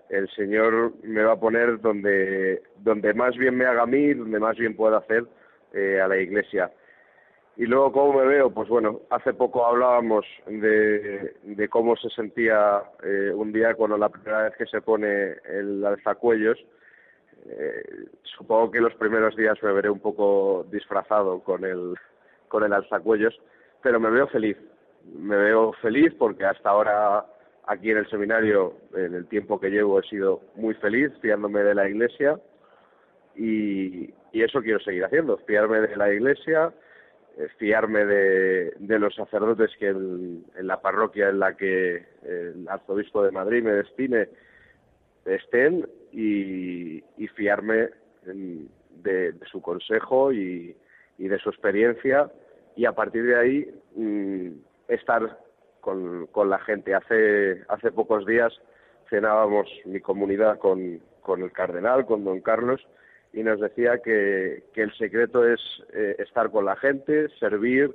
el 0.08 0.28
Señor 0.30 0.92
me 1.04 1.22
va 1.22 1.34
a 1.34 1.40
poner 1.40 1.80
donde, 1.80 2.62
donde 2.78 3.14
más 3.14 3.36
bien 3.36 3.56
me 3.56 3.64
haga 3.64 3.82
a 3.82 3.86
mí, 3.86 4.12
donde 4.12 4.40
más 4.40 4.58
bien 4.58 4.74
pueda 4.74 4.98
hacer 4.98 5.24
eh, 5.72 6.00
a 6.00 6.08
la 6.08 6.18
Iglesia. 6.18 6.72
Y 7.56 7.66
luego, 7.66 7.92
¿cómo 7.92 8.20
me 8.20 8.26
veo? 8.26 8.50
Pues 8.50 8.68
bueno, 8.68 9.02
hace 9.10 9.32
poco 9.34 9.64
hablábamos 9.64 10.26
de, 10.46 11.68
cómo 11.70 11.96
se 11.96 12.10
sentía 12.10 12.82
eh, 13.04 13.30
un 13.32 13.52
diácono 13.52 13.96
la 13.96 14.08
primera 14.08 14.44
vez 14.44 14.56
que 14.56 14.66
se 14.66 14.80
pone 14.80 15.36
el 15.48 15.84
alzacuellos. 15.84 16.58
Eh, 17.46 18.06
supongo 18.22 18.70
que 18.70 18.80
los 18.80 18.94
primeros 18.94 19.36
días 19.36 19.62
me 19.62 19.72
veré 19.72 19.90
un 19.90 20.00
poco 20.00 20.66
disfrazado 20.72 21.40
con 21.40 21.64
el, 21.64 21.94
con 22.48 22.64
el 22.64 22.72
alzacuellos, 22.72 23.38
pero 23.80 24.00
me 24.00 24.10
veo 24.10 24.26
feliz. 24.26 24.56
Me 25.18 25.36
veo 25.36 25.72
feliz 25.74 26.12
porque 26.18 26.44
hasta 26.44 26.70
ahora 26.70 27.26
aquí 27.66 27.90
en 27.90 27.98
el 27.98 28.10
seminario, 28.10 28.74
en 28.94 29.14
el 29.14 29.26
tiempo 29.26 29.60
que 29.60 29.70
llevo, 29.70 30.00
he 30.00 30.02
sido 30.04 30.40
muy 30.56 30.74
feliz 30.74 31.12
fiándome 31.20 31.62
de 31.62 31.74
la 31.74 31.88
iglesia 31.88 32.38
y, 33.36 34.12
y 34.32 34.42
eso 34.42 34.60
quiero 34.62 34.80
seguir 34.80 35.04
haciendo, 35.04 35.38
fiarme 35.38 35.80
de 35.80 35.96
la 35.96 36.12
iglesia, 36.12 36.72
eh, 37.38 37.48
fiarme 37.58 38.04
de, 38.04 38.74
de 38.78 38.98
los 38.98 39.14
sacerdotes 39.14 39.70
que 39.78 39.88
en, 39.88 40.44
la 40.60 40.80
parroquia 40.80 41.28
en 41.28 41.38
la 41.38 41.56
que 41.56 42.04
el 42.24 42.66
arzobispo 42.68 43.22
de 43.22 43.30
Madrid 43.30 43.62
me 43.62 43.72
destine 43.72 44.28
estén 45.24 45.86
y, 46.12 47.02
y 47.16 47.28
fiarme 47.28 47.90
de 48.24 49.34
su 49.50 49.62
consejo 49.62 50.32
y, 50.32 50.76
y 51.18 51.28
de 51.28 51.38
su 51.38 51.48
experiencia. 51.48 52.30
Y 52.74 52.84
a 52.84 52.92
partir 52.92 53.24
de 53.24 53.36
ahí 53.36 53.74
mm, 53.94 54.50
estar 54.88 55.38
con, 55.80 56.26
con 56.28 56.50
la 56.50 56.58
gente. 56.60 56.94
Hace, 56.94 57.62
hace 57.68 57.90
pocos 57.92 58.26
días 58.26 58.52
cenábamos 59.10 59.68
mi 59.84 60.00
comunidad 60.00 60.58
con, 60.58 61.00
con 61.20 61.42
el 61.42 61.52
cardenal, 61.52 62.06
con 62.06 62.24
don 62.24 62.40
Carlos, 62.40 62.80
y 63.32 63.42
nos 63.42 63.60
decía 63.60 63.98
que, 63.98 64.64
que 64.74 64.82
el 64.82 64.92
secreto 64.96 65.46
es 65.46 65.60
eh, 65.92 66.16
estar 66.18 66.50
con 66.50 66.64
la 66.64 66.76
gente, 66.76 67.28
servir 67.40 67.94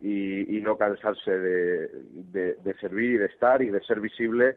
y, 0.00 0.56
y 0.56 0.60
no 0.62 0.76
cansarse 0.78 1.30
de, 1.30 1.88
de, 2.62 2.74
servir 2.80 3.10
y 3.12 3.18
de 3.18 3.26
estar 3.26 3.60
y 3.62 3.68
de 3.70 3.80
ser 3.82 4.00
visible 4.00 4.56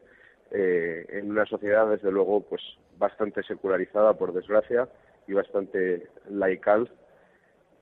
eh, 0.50 1.04
en 1.10 1.30
una 1.30 1.44
sociedad, 1.46 1.88
desde 1.90 2.10
luego, 2.12 2.40
pues 2.42 2.62
bastante 2.96 3.42
secularizada, 3.42 4.14
por 4.14 4.32
desgracia, 4.32 4.88
y 5.26 5.32
bastante 5.32 6.06
laical. 6.30 6.88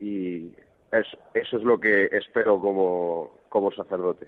Y 0.01 0.53
es- 0.91 1.19
eso 1.35 1.57
es 1.59 1.63
lo 1.63 1.79
que 1.79 2.07
espero 2.13 2.59
como, 2.61 3.39
como 3.53 3.71
sacerdote. 3.71 4.27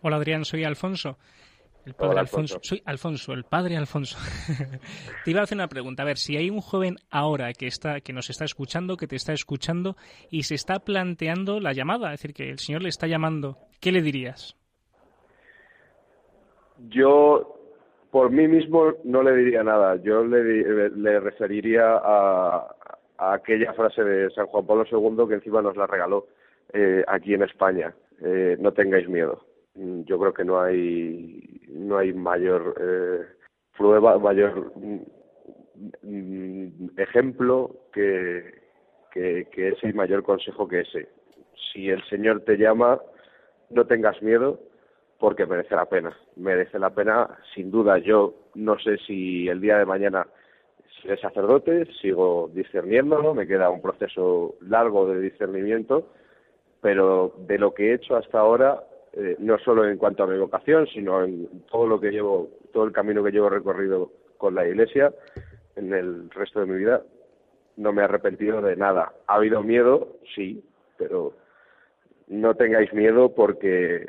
Hola 0.00 0.16
Adrián, 0.16 0.46
soy 0.46 0.64
Alfonso. 0.64 1.18
El 1.84 1.94
padre 1.94 2.12
Hola, 2.12 2.20
Alfonso. 2.22 2.54
Alfonso. 2.54 2.68
Soy 2.68 2.82
Alfonso, 2.86 3.32
el 3.34 3.44
padre 3.44 3.76
Alfonso. 3.76 4.18
te 5.24 5.30
iba 5.30 5.40
a 5.40 5.44
hacer 5.44 5.56
una 5.56 5.68
pregunta. 5.68 6.02
A 6.02 6.06
ver, 6.06 6.16
si 6.16 6.36
hay 6.36 6.48
un 6.48 6.60
joven 6.60 6.96
ahora 7.10 7.52
que 7.52 7.66
está, 7.66 8.00
que 8.00 8.14
nos 8.14 8.30
está 8.30 8.44
escuchando, 8.44 8.96
que 8.96 9.06
te 9.06 9.14
está 9.14 9.34
escuchando 9.34 9.94
y 10.30 10.44
se 10.44 10.54
está 10.54 10.80
planteando 10.80 11.60
la 11.60 11.74
llamada, 11.74 12.12
es 12.12 12.22
decir, 12.22 12.34
que 12.34 12.50
el 12.50 12.58
Señor 12.58 12.82
le 12.82 12.88
está 12.88 13.06
llamando, 13.06 13.58
¿qué 13.80 13.92
le 13.92 14.00
dirías? 14.00 14.56
Yo, 16.88 17.58
por 18.10 18.30
mí 18.30 18.48
mismo, 18.48 18.94
no 19.04 19.22
le 19.22 19.36
diría 19.36 19.62
nada. 19.62 19.96
Yo 20.02 20.24
le, 20.24 20.88
le 20.90 21.20
referiría 21.20 22.00
a, 22.02 22.74
a 23.18 23.34
aquella 23.34 23.74
frase 23.74 24.02
de 24.02 24.30
San 24.30 24.46
Juan 24.46 24.66
Pablo 24.66 24.84
II 24.90 25.28
que 25.28 25.34
encima 25.34 25.62
nos 25.62 25.76
la 25.76 25.86
regaló 25.86 26.26
eh, 26.72 27.04
aquí 27.06 27.34
en 27.34 27.42
España. 27.42 27.94
Eh, 28.22 28.56
no 28.60 28.72
tengáis 28.72 29.08
miedo. 29.08 29.40
Mm, 29.74 30.02
Yo 30.02 30.18
creo 30.18 30.32
que 30.32 30.44
no 30.44 30.60
hay, 30.60 31.60
no 31.68 31.98
hay 31.98 32.12
mayor 32.12 32.74
eh, 32.80 33.26
prueba, 33.76 34.18
mayor 34.18 34.72
mm, 34.76 35.00
mm, 36.02 36.90
ejemplo 36.98 37.76
que, 37.92 38.62
que, 39.12 39.46
ese 39.68 39.88
y 39.88 39.92
mayor 39.92 40.22
consejo 40.22 40.68
que 40.68 40.80
ese. 40.80 41.08
Si 41.72 41.88
el 41.88 42.02
Señor 42.04 42.42
te 42.42 42.56
llama, 42.56 43.00
no 43.70 43.86
tengas 43.86 44.20
miedo 44.22 44.60
porque 45.18 45.46
merece 45.46 45.74
la 45.74 45.86
pena. 45.86 46.16
Merece 46.36 46.78
la 46.78 46.90
pena, 46.90 47.38
sin 47.54 47.70
duda. 47.70 47.98
Yo 47.98 48.34
no 48.54 48.78
sé 48.78 48.98
si 49.06 49.48
el 49.48 49.60
día 49.60 49.78
de 49.78 49.86
mañana 49.86 50.26
seré 51.02 51.16
sacerdote, 51.18 51.86
sigo 52.00 52.50
discerniéndolo, 52.52 53.34
me 53.34 53.46
queda 53.46 53.70
un 53.70 53.82
proceso 53.82 54.56
largo 54.60 55.08
de 55.08 55.20
discernimiento, 55.20 56.12
pero 56.80 57.32
de 57.46 57.58
lo 57.58 57.74
que 57.74 57.90
he 57.90 57.94
hecho 57.94 58.16
hasta 58.16 58.38
ahora, 58.38 58.82
eh, 59.12 59.36
no 59.38 59.58
solo 59.58 59.88
en 59.88 59.98
cuanto 59.98 60.22
a 60.22 60.26
mi 60.26 60.38
vocación, 60.38 60.86
sino 60.88 61.24
en 61.24 61.62
todo 61.70 61.86
lo 61.86 62.00
que 62.00 62.10
llevo, 62.10 62.48
todo 62.72 62.84
el 62.84 62.92
camino 62.92 63.22
que 63.24 63.30
llevo 63.32 63.48
recorrido 63.48 64.10
con 64.36 64.54
la 64.54 64.66
Iglesia, 64.66 65.12
en 65.76 65.92
el 65.92 66.30
resto 66.30 66.60
de 66.60 66.66
mi 66.66 66.76
vida, 66.78 67.02
no 67.76 67.92
me 67.92 68.02
he 68.02 68.04
arrepentido 68.04 68.60
de 68.62 68.76
nada. 68.76 69.12
Ha 69.26 69.34
habido 69.36 69.62
miedo, 69.62 70.08
sí, 70.34 70.62
pero 70.96 71.32
no 72.28 72.54
tengáis 72.54 72.92
miedo 72.92 73.34
porque 73.34 74.08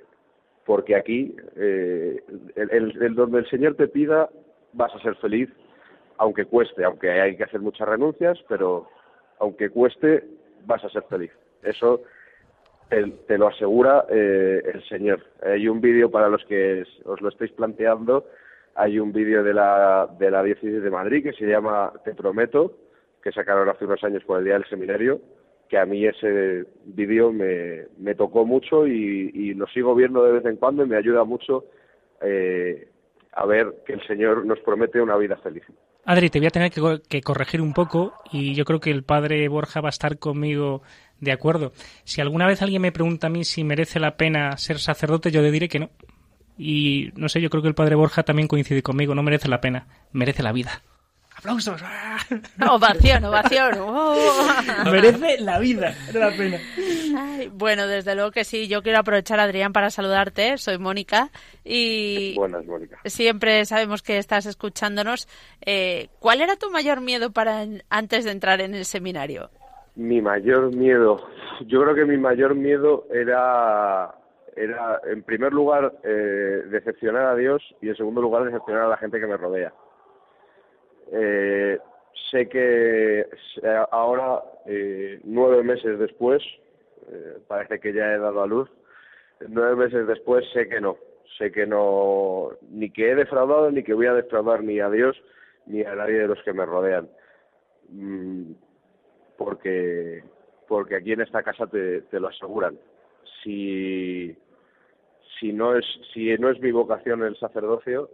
porque 0.65 0.95
aquí 0.95 1.35
eh, 1.55 2.21
el, 2.55 2.69
el- 2.71 3.03
el 3.03 3.15
donde 3.15 3.39
el 3.39 3.49
Señor 3.49 3.75
te 3.75 3.87
pida 3.87 4.29
vas 4.73 4.93
a 4.95 4.99
ser 4.99 5.15
feliz 5.15 5.49
aunque 6.17 6.45
cueste 6.45 6.83
aunque 6.83 7.09
hay 7.11 7.37
que 7.37 7.43
hacer 7.43 7.59
muchas 7.61 7.87
renuncias 7.87 8.37
pero 8.49 8.87
aunque 9.39 9.69
cueste 9.69 10.23
vas 10.65 10.83
a 10.83 10.89
ser 10.89 11.03
feliz 11.03 11.31
eso 11.63 12.01
te, 12.89 13.03
te 13.27 13.37
lo 13.37 13.47
asegura 13.47 14.05
eh, 14.09 14.61
el 14.73 14.83
Señor 14.87 15.21
hay 15.43 15.67
un 15.67 15.81
vídeo 15.81 16.09
para 16.09 16.29
los 16.29 16.43
que 16.45 16.83
os 17.05 17.21
lo 17.21 17.29
estáis 17.29 17.51
planteando 17.51 18.25
hay 18.75 18.99
un 18.99 19.11
vídeo 19.11 19.43
de 19.43 19.53
la 19.53 20.07
de 20.19 20.31
la 20.31 20.43
diócesis 20.43 20.81
de 20.81 20.89
Madrid 20.89 21.23
que 21.23 21.33
se 21.33 21.45
llama 21.45 21.91
Te 22.03 22.13
prometo 22.13 22.77
que 23.21 23.31
sacaron 23.31 23.69
hace 23.69 23.85
unos 23.85 24.03
años 24.03 24.23
por 24.23 24.39
el 24.39 24.45
día 24.45 24.53
del 24.53 24.69
seminario 24.69 25.19
que 25.67 25.77
a 25.77 25.85
mí 25.85 26.05
ese 26.05 26.65
vídeo 26.85 27.31
me, 27.31 27.87
me 27.97 28.15
tocó 28.15 28.45
mucho 28.45 28.87
y, 28.87 29.31
y 29.33 29.53
lo 29.53 29.67
sigo 29.67 29.95
viendo 29.95 30.23
de 30.23 30.31
vez 30.31 30.45
en 30.45 30.55
cuando 30.55 30.83
y 30.83 30.87
me 30.87 30.97
ayuda 30.97 31.23
mucho 31.23 31.65
eh, 32.21 32.87
a 33.33 33.45
ver 33.45 33.83
que 33.85 33.93
el 33.93 34.07
Señor 34.07 34.45
nos 34.45 34.59
promete 34.59 34.99
una 34.99 35.15
vida 35.15 35.37
feliz. 35.37 35.63
Adri, 36.05 36.29
te 36.29 36.39
voy 36.39 36.47
a 36.47 36.51
tener 36.51 36.71
que, 36.71 36.81
que 37.07 37.21
corregir 37.21 37.61
un 37.61 37.73
poco 37.73 38.13
y 38.31 38.55
yo 38.55 38.65
creo 38.65 38.79
que 38.79 38.91
el 38.91 39.03
padre 39.03 39.47
Borja 39.49 39.81
va 39.81 39.89
a 39.89 39.97
estar 39.97 40.17
conmigo 40.17 40.81
de 41.19 41.31
acuerdo. 41.31 41.73
Si 42.03 42.21
alguna 42.21 42.47
vez 42.47 42.61
alguien 42.61 42.81
me 42.81 42.91
pregunta 42.91 43.27
a 43.27 43.29
mí 43.29 43.43
si 43.43 43.63
merece 43.63 43.99
la 43.99 44.17
pena 44.17 44.57
ser 44.57 44.79
sacerdote, 44.79 45.31
yo 45.31 45.41
le 45.41 45.51
diré 45.51 45.69
que 45.69 45.79
no. 45.79 45.89
Y 46.57 47.11
no 47.15 47.29
sé, 47.29 47.41
yo 47.41 47.49
creo 47.49 47.61
que 47.61 47.69
el 47.69 47.75
padre 47.75 47.95
Borja 47.95 48.23
también 48.23 48.47
coincide 48.47 48.81
conmigo, 48.81 49.13
no 49.13 49.23
merece 49.23 49.47
la 49.47 49.61
pena, 49.61 49.87
merece 50.11 50.41
la 50.43 50.51
vida. 50.51 50.81
¡Aplausos! 51.37 51.79
¡Ah! 51.85 52.17
Ovación, 52.71 53.23
ovación. 53.25 53.75
¡Oh! 53.79 54.15
merece 54.85 55.39
la 55.39 55.59
vida, 55.59 55.95
no 56.11 56.19
la 56.19 56.31
pena. 56.31 56.59
Ay, 57.15 57.49
bueno, 57.53 57.85
desde 57.87 58.15
luego 58.15 58.31
que 58.31 58.43
sí. 58.43 58.67
Yo 58.67 58.81
quiero 58.81 58.99
aprovechar, 58.99 59.39
Adrián, 59.39 59.71
para 59.71 59.91
saludarte. 59.91 60.57
Soy 60.57 60.79
Mónica 60.79 61.29
y 61.63 62.33
Buenas, 62.35 62.65
Mónica. 62.65 62.99
siempre 63.05 63.65
sabemos 63.65 64.01
que 64.01 64.17
estás 64.17 64.47
escuchándonos. 64.47 65.27
Eh, 65.61 66.09
¿Cuál 66.19 66.41
era 66.41 66.55
tu 66.55 66.71
mayor 66.71 67.01
miedo 67.01 67.31
para 67.31 67.65
antes 67.89 68.25
de 68.25 68.31
entrar 68.31 68.59
en 68.61 68.73
el 68.73 68.85
seminario? 68.85 69.51
Mi 69.97 70.21
mayor 70.21 70.75
miedo, 70.75 71.17
yo 71.65 71.81
creo 71.81 71.95
que 71.95 72.05
mi 72.05 72.17
mayor 72.17 72.53
miedo 72.53 73.07
era, 73.11 74.13
era 74.55 75.01
en 75.07 75.23
primer 75.23 75.51
lugar, 75.51 75.91
eh, 76.03 76.61
decepcionar 76.69 77.25
a 77.25 77.35
Dios 77.35 77.63
y 77.81 77.89
en 77.89 77.95
segundo 77.95 78.21
lugar, 78.21 78.43
decepcionar 78.43 78.83
a 78.83 78.89
la 78.89 78.97
gente 78.97 79.19
que 79.19 79.25
me 79.25 79.37
rodea. 79.37 79.73
Eh, 81.11 81.79
sé 82.29 82.47
que 82.47 83.21
eh, 83.21 83.85
ahora, 83.89 84.43
eh, 84.67 85.19
nueve 85.23 85.63
meses 85.63 85.97
después, 85.97 86.43
eh, 87.11 87.39
parece 87.47 87.79
que 87.79 87.91
ya 87.91 88.13
he 88.13 88.19
dado 88.19 88.43
a 88.43 88.47
luz, 88.47 88.69
nueve 89.47 89.87
meses 89.87 90.05
después 90.05 90.45
sé 90.53 90.69
que 90.69 90.79
no, 90.79 90.97
sé 91.39 91.51
que 91.51 91.65
no, 91.65 92.51
ni 92.69 92.91
que 92.91 93.09
he 93.09 93.15
defraudado, 93.15 93.71
ni 93.71 93.81
que 93.81 93.95
voy 93.95 94.05
a 94.05 94.13
defraudar 94.13 94.63
ni 94.63 94.79
a 94.79 94.91
Dios, 94.91 95.19
ni 95.65 95.81
a 95.81 95.95
nadie 95.95 96.19
de 96.19 96.27
los 96.27 96.43
que 96.43 96.53
me 96.53 96.67
rodean. 96.67 97.09
Mm, 97.89 98.51
porque 99.37 100.23
porque 100.67 100.95
aquí 100.97 101.13
en 101.13 101.21
esta 101.21 101.43
casa 101.43 101.67
te, 101.67 102.03
lo 102.19 102.27
aseguran. 102.27 102.77
Si 103.43 104.35
si 105.39 105.53
no 105.53 105.75
es 105.75 105.85
si 106.13 106.35
no 106.37 106.49
es 106.49 106.59
mi 106.59 106.71
vocación 106.71 107.23
el 107.23 107.37
sacerdocio, 107.37 108.09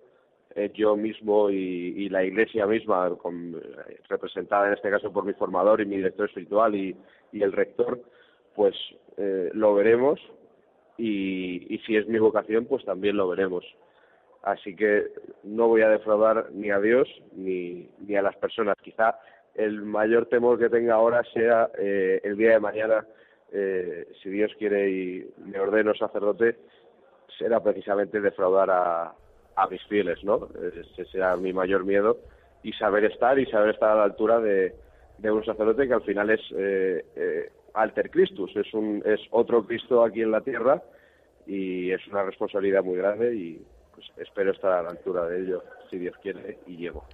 eh, 0.55 0.71
yo 0.73 0.95
mismo 0.95 1.49
y, 1.49 1.55
y 1.55 2.09
la 2.09 2.23
iglesia 2.23 2.67
misma, 2.67 3.07
eh, 3.07 3.99
representada 4.09 4.67
en 4.67 4.73
este 4.73 4.89
caso 4.91 5.11
por 5.11 5.25
mi 5.25 5.33
formador 5.33 5.81
y 5.81 5.85
mi 5.85 5.97
director 5.97 6.27
espiritual 6.27 6.75
y, 6.75 6.95
y 7.31 7.41
el 7.41 7.51
rector, 7.51 8.01
pues 8.55 8.75
eh, 9.17 9.49
lo 9.53 9.73
veremos 9.73 10.19
y, 10.97 11.73
y 11.73 11.79
si 11.79 11.95
es 11.95 12.07
mi 12.07 12.19
vocación, 12.19 12.65
pues 12.65 12.85
también 12.85 13.17
lo 13.17 13.27
veremos. 13.27 13.65
Así 14.43 14.75
que 14.75 15.07
no 15.43 15.69
voy 15.69 15.81
a 15.81 15.89
defraudar 15.89 16.51
ni 16.51 16.69
a 16.69 16.79
Dios 16.79 17.07
ni, 17.31 17.89
ni 18.05 18.15
a 18.15 18.21
las 18.21 18.35
personas. 18.35 18.75
Quizá 18.81 19.17
el 19.55 19.81
mayor 19.81 20.27
temor 20.27 20.59
que 20.59 20.69
tenga 20.69 20.95
ahora 20.95 21.23
sea 21.33 21.69
eh, 21.77 22.21
el 22.23 22.37
día 22.37 22.51
de 22.51 22.59
mañana, 22.59 23.05
eh, 23.51 24.07
si 24.21 24.29
Dios 24.29 24.51
quiere 24.57 24.89
y 24.89 25.29
me 25.45 25.59
ordeno 25.59 25.93
sacerdote, 25.93 26.57
será 27.37 27.61
precisamente 27.61 28.19
defraudar 28.19 28.69
a, 28.71 29.15
mis 29.69 29.83
fieles, 29.83 30.23
¿no? 30.23 30.49
Ese 30.75 31.05
será 31.05 31.37
mi 31.37 31.53
mayor 31.53 31.85
miedo 31.85 32.17
y 32.63 32.73
saber 32.73 33.05
estar 33.05 33.37
y 33.37 33.45
saber 33.45 33.71
estar 33.75 33.91
a 33.91 33.95
la 33.95 34.03
altura 34.03 34.39
de, 34.39 34.73
un 35.23 35.45
sacerdote 35.45 35.87
que 35.87 35.93
al 35.93 36.01
final 36.01 36.31
es 36.31 36.41
eh, 36.57 37.05
eh, 37.15 37.51
alter 37.73 38.09
Christus, 38.09 38.55
es, 38.55 38.73
un, 38.73 39.03
es 39.05 39.19
otro 39.31 39.65
Cristo 39.65 40.03
aquí 40.03 40.21
en 40.21 40.31
la 40.31 40.41
tierra 40.41 40.81
y 41.45 41.91
es 41.91 42.05
una 42.07 42.23
responsabilidad 42.23 42.83
muy 42.83 42.97
grande 42.97 43.35
y 43.35 43.65
pues 43.93 44.07
espero 44.17 44.51
estar 44.51 44.71
a 44.71 44.81
la 44.81 44.89
altura 44.89 45.27
de 45.27 45.41
ello, 45.41 45.63
si 45.89 45.99
Dios 45.99 46.15
quiere, 46.21 46.57
y 46.65 46.77
llego. 46.77 47.05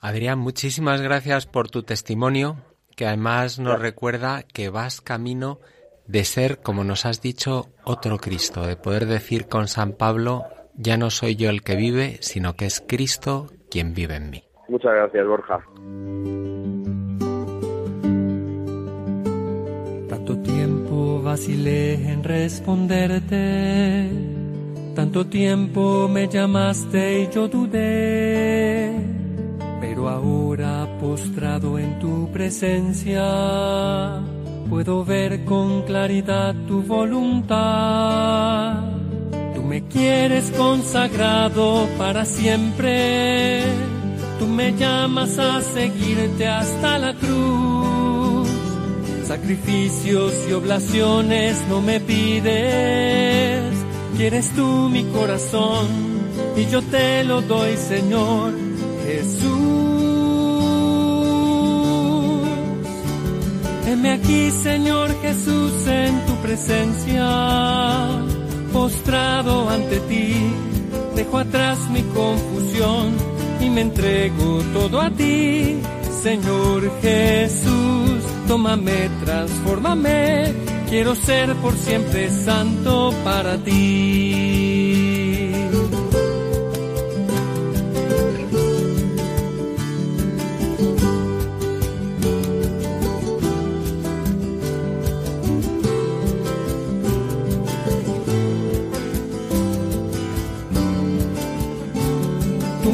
Adrián, 0.00 0.38
muchísimas 0.38 1.00
gracias 1.00 1.46
por 1.46 1.70
tu 1.70 1.82
testimonio, 1.82 2.56
que 2.96 3.06
además 3.06 3.58
nos 3.58 3.80
recuerda 3.80 4.42
que 4.42 4.70
vas 4.70 5.00
camino 5.00 5.58
de 6.06 6.24
ser, 6.24 6.60
como 6.60 6.84
nos 6.84 7.04
has 7.04 7.20
dicho, 7.20 7.66
otro 7.84 8.18
Cristo, 8.18 8.66
de 8.66 8.76
poder 8.76 9.06
decir 9.06 9.48
con 9.48 9.68
San 9.68 9.92
Pablo, 9.92 10.44
ya 10.74 10.96
no 10.96 11.10
soy 11.10 11.34
yo 11.36 11.50
el 11.50 11.62
que 11.62 11.76
vive, 11.76 12.18
sino 12.20 12.54
que 12.54 12.66
es 12.66 12.80
Cristo 12.86 13.50
quien 13.70 13.92
vive 13.92 14.14
en 14.14 14.30
mí. 14.30 14.44
Muchas 14.68 14.92
gracias, 14.92 15.26
Borja. 15.26 15.58
Tanto 20.08 20.38
tiempo 20.38 21.22
vacilé 21.22 21.94
en 21.94 22.22
responderte, 22.22 24.10
tanto 24.94 25.26
tiempo 25.26 26.08
me 26.08 26.28
llamaste 26.28 27.22
y 27.22 27.28
yo 27.30 27.48
dudé, 27.48 28.97
ahora 30.08 30.88
postrado 31.00 31.78
en 31.78 31.98
tu 31.98 32.30
presencia, 32.32 34.20
puedo 34.68 35.04
ver 35.04 35.44
con 35.44 35.82
claridad 35.82 36.54
tu 36.66 36.82
voluntad. 36.82 37.54
Tú 39.54 39.62
me 39.62 39.86
quieres 39.86 40.50
consagrado 40.52 41.86
para 41.98 42.24
siempre, 42.24 43.62
tú 44.38 44.46
me 44.46 44.72
llamas 44.74 45.38
a 45.38 45.60
seguirte 45.60 46.48
hasta 46.48 46.98
la 46.98 47.14
cruz. 47.14 48.48
Sacrificios 49.26 50.32
y 50.48 50.52
oblaciones 50.52 51.62
no 51.68 51.82
me 51.82 52.00
pides, 52.00 53.62
quieres 54.16 54.50
tú 54.52 54.88
mi 54.90 55.04
corazón 55.04 55.86
y 56.56 56.64
yo 56.66 56.80
te 56.82 57.24
lo 57.24 57.42
doy, 57.42 57.76
Señor 57.76 58.67
Heme 63.88 64.12
aquí, 64.12 64.50
Señor 64.50 65.18
Jesús, 65.22 65.86
en 65.86 66.26
tu 66.26 66.34
presencia, 66.42 67.26
postrado 68.70 69.70
ante 69.70 69.98
ti, 70.00 70.34
dejo 71.16 71.38
atrás 71.38 71.78
mi 71.90 72.02
confusión 72.02 73.14
y 73.62 73.70
me 73.70 73.80
entrego 73.80 74.60
todo 74.74 75.00
a 75.00 75.10
ti, 75.10 75.78
Señor 76.22 77.00
Jesús. 77.00 78.20
Tómame, 78.46 79.08
transfórmame, 79.24 80.52
quiero 80.90 81.14
ser 81.14 81.54
por 81.54 81.74
siempre 81.74 82.28
santo 82.28 83.14
para 83.24 83.56
ti. 83.56 84.27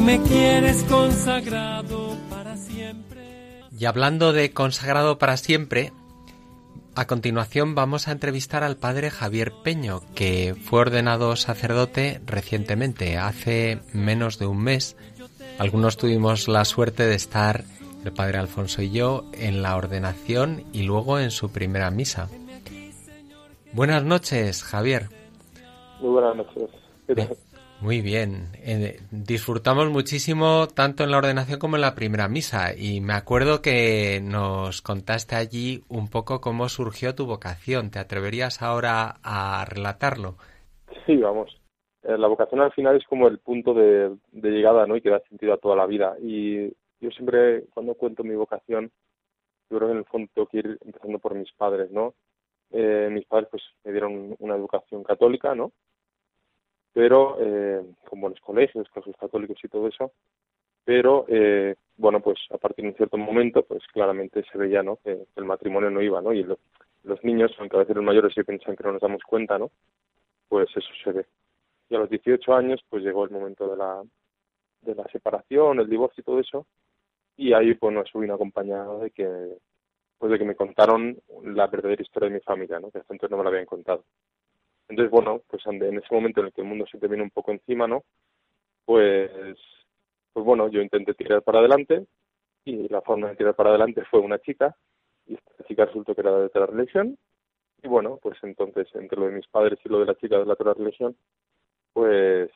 Me 0.05 0.21
quieres 0.21 0.83
consagrado 0.83 2.15
para 2.29 2.55
siempre. 2.57 3.63
Y 3.77 3.85
hablando 3.85 4.33
de 4.33 4.51
consagrado 4.51 5.17
para 5.17 5.35
siempre, 5.35 5.91
a 6.95 7.07
continuación 7.07 7.73
vamos 7.73 8.07
a 8.07 8.11
entrevistar 8.11 8.63
al 8.63 8.77
padre 8.77 9.09
Javier 9.09 9.51
Peño, 9.63 10.01
que 10.13 10.55
fue 10.63 10.81
ordenado 10.81 11.35
sacerdote 11.35 12.21
recientemente, 12.25 13.17
hace 13.17 13.79
menos 13.93 14.37
de 14.37 14.45
un 14.45 14.61
mes, 14.61 14.95
Algunos 15.57 15.95
tuvimos 15.95 16.49
la 16.49 16.65
suerte 16.65 17.03
de 17.03 17.15
estar, 17.15 17.63
el 18.03 18.11
padre 18.11 18.39
Alfonso 18.39 18.81
y 18.81 18.91
yo, 18.91 19.23
en 19.31 19.61
la 19.61 19.77
ordenación 19.77 20.65
y 20.73 20.83
luego 20.83 21.17
en 21.17 21.31
su 21.31 21.49
primera 21.49 21.89
misa. 21.91 22.29
Buenas 23.71 24.03
noches, 24.03 24.63
Javier. 24.63 25.07
Muy 26.01 26.09
buenas 26.09 26.35
noches. 26.35 26.69
¿Qué 27.07 27.15
tal? 27.15 27.37
Muy 27.81 28.01
bien. 28.01 28.47
Eh, 28.63 28.99
disfrutamos 29.11 29.89
muchísimo 29.89 30.67
tanto 30.67 31.03
en 31.03 31.11
la 31.11 31.17
ordenación 31.17 31.59
como 31.59 31.75
en 31.75 31.81
la 31.81 31.93
primera 31.93 32.27
misa 32.27 32.73
y 32.75 33.01
me 33.01 33.13
acuerdo 33.13 33.61
que 33.61 34.21
nos 34.23 34.81
contaste 34.81 35.35
allí 35.35 35.83
un 35.89 36.09
poco 36.09 36.41
cómo 36.41 36.69
surgió 36.69 37.13
tu 37.15 37.25
vocación. 37.25 37.91
¿Te 37.91 37.99
atreverías 37.99 38.61
ahora 38.61 39.15
a 39.23 39.65
relatarlo? 39.65 40.35
Sí, 41.05 41.17
vamos. 41.17 41.61
Eh, 42.03 42.17
La 42.17 42.27
vocación 42.27 42.61
al 42.61 42.71
final 42.71 42.95
es 42.95 43.05
como 43.07 43.27
el 43.27 43.39
punto 43.39 43.73
de, 43.73 44.15
de 44.31 44.49
llegada, 44.49 44.87
¿no? 44.87 44.95
Y 44.95 45.01
que 45.01 45.09
da 45.09 45.19
sentido 45.29 45.53
a 45.53 45.57
toda 45.57 45.75
la 45.75 45.85
vida. 45.85 46.15
Y 46.21 46.69
yo 47.01 47.11
siempre, 47.11 47.65
cuando 47.73 47.93
cuento 47.95 48.23
mi 48.23 48.35
vocación, 48.35 48.91
yo 49.69 49.77
creo 49.77 49.89
que 49.89 49.93
en 49.93 49.99
el 49.99 50.05
fondo 50.05 50.29
tengo 50.33 50.47
que 50.47 50.57
ir 50.59 50.77
empezando 50.85 51.19
por 51.19 51.35
mis 51.35 51.51
padres, 51.53 51.91
¿no? 51.91 52.13
Eh, 52.71 53.09
mis 53.11 53.25
padres, 53.25 53.49
pues, 53.51 53.63
me 53.83 53.91
dieron 53.91 54.35
una 54.39 54.55
educación 54.55 55.03
católica, 55.03 55.53
¿no? 55.53 55.71
Pero, 56.95 57.37
eh, 57.41 57.83
con 58.09 58.21
buenos 58.21 58.41
colegios, 58.41 58.89
colegios 58.89 59.17
católicos 59.19 59.59
y 59.63 59.69
todo 59.69 59.89
eso. 59.89 60.13
Pero, 60.85 61.25
eh, 61.29 61.75
bueno, 61.97 62.21
pues, 62.21 62.39
a 62.51 62.57
partir 62.57 62.83
de 62.85 62.91
un 62.91 62.97
cierto 62.97 63.17
momento, 63.17 63.63
pues, 63.65 63.83
claramente 63.93 64.43
se 64.51 64.57
veía, 64.57 64.83
¿no? 64.83 64.97
Que 64.97 65.27
el 65.35 65.45
matrimonio 65.45 65.89
no 65.91 66.01
iba, 66.01 66.21
¿no? 66.21 66.33
Y 66.33 66.43
lo- 66.43 66.59
los 67.03 67.23
niños, 67.23 67.51
aunque 67.59 67.77
a 67.77 67.79
veces 67.81 67.95
los 67.95 68.05
mayores 68.05 68.33
sí 68.33 68.43
piensan 68.43 68.75
que 68.75 68.83
no 68.83 68.93
nos 68.93 69.01
damos 69.01 69.23
cuenta, 69.23 69.57
¿no? 69.59 69.71
Pues 70.49 70.69
eso 70.75 70.89
se 71.03 71.11
ve 71.11 71.25
y 71.89 71.95
a 71.95 71.99
los 71.99 72.09
18 72.09 72.53
años 72.55 72.81
pues 72.89 73.03
llegó 73.03 73.25
el 73.25 73.31
momento 73.31 73.69
de 73.69 73.77
la 73.77 74.03
de 74.81 74.95
la 74.95 75.05
separación, 75.09 75.79
el 75.79 75.89
divorcio 75.89 76.21
y 76.21 76.25
todo 76.25 76.39
eso 76.39 76.67
y 77.37 77.53
ahí 77.53 77.75
pues 77.75 77.93
no 77.93 78.05
subí 78.05 78.29
acompañado 78.29 78.99
de 79.01 79.11
que 79.11 79.27
pues 80.19 80.31
de 80.31 80.39
que 80.39 80.45
me 80.45 80.55
contaron 80.55 81.17
la 81.43 81.67
verdadera 81.67 82.01
historia 82.03 82.29
de 82.29 82.35
mi 82.35 82.41
familia, 82.41 82.79
¿no? 82.79 82.91
Que 82.91 82.99
hasta 82.99 83.13
entonces 83.13 83.31
no 83.31 83.37
me 83.37 83.43
la 83.43 83.49
habían 83.51 83.65
contado. 83.67 84.05
Entonces 84.87 85.11
bueno, 85.11 85.41
pues 85.47 85.65
en 85.65 85.81
ese 85.97 86.13
momento 86.13 86.41
en 86.41 86.47
el 86.47 86.53
que 86.53 86.61
el 86.61 86.67
mundo 86.67 86.85
se 86.91 86.97
te 86.97 87.07
viene 87.07 87.23
un 87.23 87.31
poco 87.31 87.51
encima, 87.51 87.87
¿no? 87.87 88.03
Pues 88.85 89.31
pues 90.33 90.45
bueno, 90.45 90.67
yo 90.69 90.81
intenté 90.81 91.13
tirar 91.13 91.41
para 91.43 91.59
adelante 91.59 92.05
y 92.65 92.89
la 92.89 93.01
forma 93.01 93.29
de 93.29 93.35
tirar 93.37 93.55
para 93.55 93.69
adelante 93.69 94.03
fue 94.09 94.19
una 94.19 94.39
chica 94.39 94.75
y 95.27 95.35
esta 95.35 95.63
chica 95.65 95.85
resultó 95.85 96.13
que 96.13 96.21
era 96.21 96.37
de 96.37 96.45
otra 96.45 96.65
religión 96.65 97.17
y 97.81 97.87
bueno, 97.87 98.19
pues 98.21 98.37
entonces 98.43 98.87
entre 98.95 99.19
lo 99.19 99.27
de 99.27 99.33
mis 99.33 99.47
padres 99.47 99.79
y 99.83 99.89
lo 99.89 99.99
de 99.99 100.05
la 100.07 100.15
chica 100.15 100.37
de 100.37 100.45
la 100.45 100.53
otra 100.53 100.73
religión 100.73 101.15
pues 101.93 102.51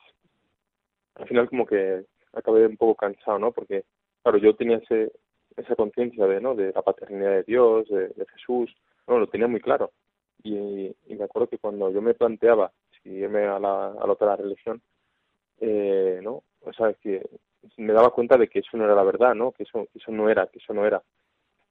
al 1.14 1.26
final 1.26 1.48
como 1.48 1.66
que 1.66 2.04
acabé 2.32 2.66
un 2.66 2.76
poco 2.76 2.94
cansado, 2.94 3.38
¿no? 3.38 3.52
Porque, 3.52 3.84
claro, 4.22 4.38
yo 4.38 4.54
tenía 4.54 4.78
ese, 4.78 5.12
esa 5.56 5.74
conciencia 5.76 6.26
de, 6.26 6.40
¿no? 6.40 6.54
De 6.54 6.72
la 6.72 6.82
paternidad 6.82 7.30
de 7.30 7.42
Dios, 7.44 7.88
de, 7.88 8.08
de 8.08 8.26
Jesús, 8.34 8.74
no, 9.06 9.18
lo 9.18 9.26
tenía 9.28 9.48
muy 9.48 9.60
claro. 9.60 9.92
Y, 10.42 10.94
y 11.06 11.14
me 11.16 11.24
acuerdo 11.24 11.48
que 11.48 11.58
cuando 11.58 11.90
yo 11.90 12.02
me 12.02 12.14
planteaba 12.14 12.72
si 13.02 13.10
irme 13.10 13.44
a 13.46 13.58
la, 13.58 13.88
a 13.88 14.06
la 14.06 14.12
otra 14.12 14.36
religión, 14.36 14.80
eh, 15.60 16.20
¿no? 16.22 16.42
O 16.62 16.72
sea, 16.72 16.92
que 16.94 17.22
me 17.76 17.92
daba 17.92 18.10
cuenta 18.12 18.36
de 18.38 18.48
que 18.48 18.60
eso 18.60 18.76
no 18.76 18.84
era 18.84 18.94
la 18.94 19.02
verdad, 19.04 19.34
¿no? 19.34 19.52
Que 19.52 19.64
eso, 19.64 19.86
que 19.92 19.98
eso 19.98 20.12
no 20.12 20.28
era, 20.30 20.46
que 20.48 20.58
eso 20.58 20.74
no 20.74 20.86
era. 20.86 21.02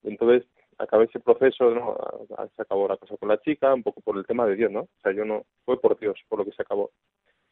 Entonces, 0.04 0.48
acabé 0.78 1.06
ese 1.06 1.20
proceso, 1.20 1.72
¿no? 1.72 1.92
A- 1.94 2.44
a- 2.44 2.48
Se 2.50 2.62
acabó 2.62 2.88
la 2.88 2.98
cosa 2.98 3.18
con 3.18 3.30
la 3.30 3.40
chica, 3.42 3.74
un 3.74 3.84
poco 3.84 4.02
por 4.02 4.18
el 4.18 4.26
tema 4.26 4.46
de 4.48 4.56
Dios, 4.56 4.72
¿no? 4.72 4.82
O 4.82 4.90
sea, 5.04 5.12
yo 5.14 5.26
no, 5.26 5.46
fue 5.66 5.80
por 5.82 6.00
Dios, 6.00 6.20
por 6.30 6.40
lo 6.40 6.46
que 6.46 6.52
se 6.52 6.62
acabó. 6.62 6.92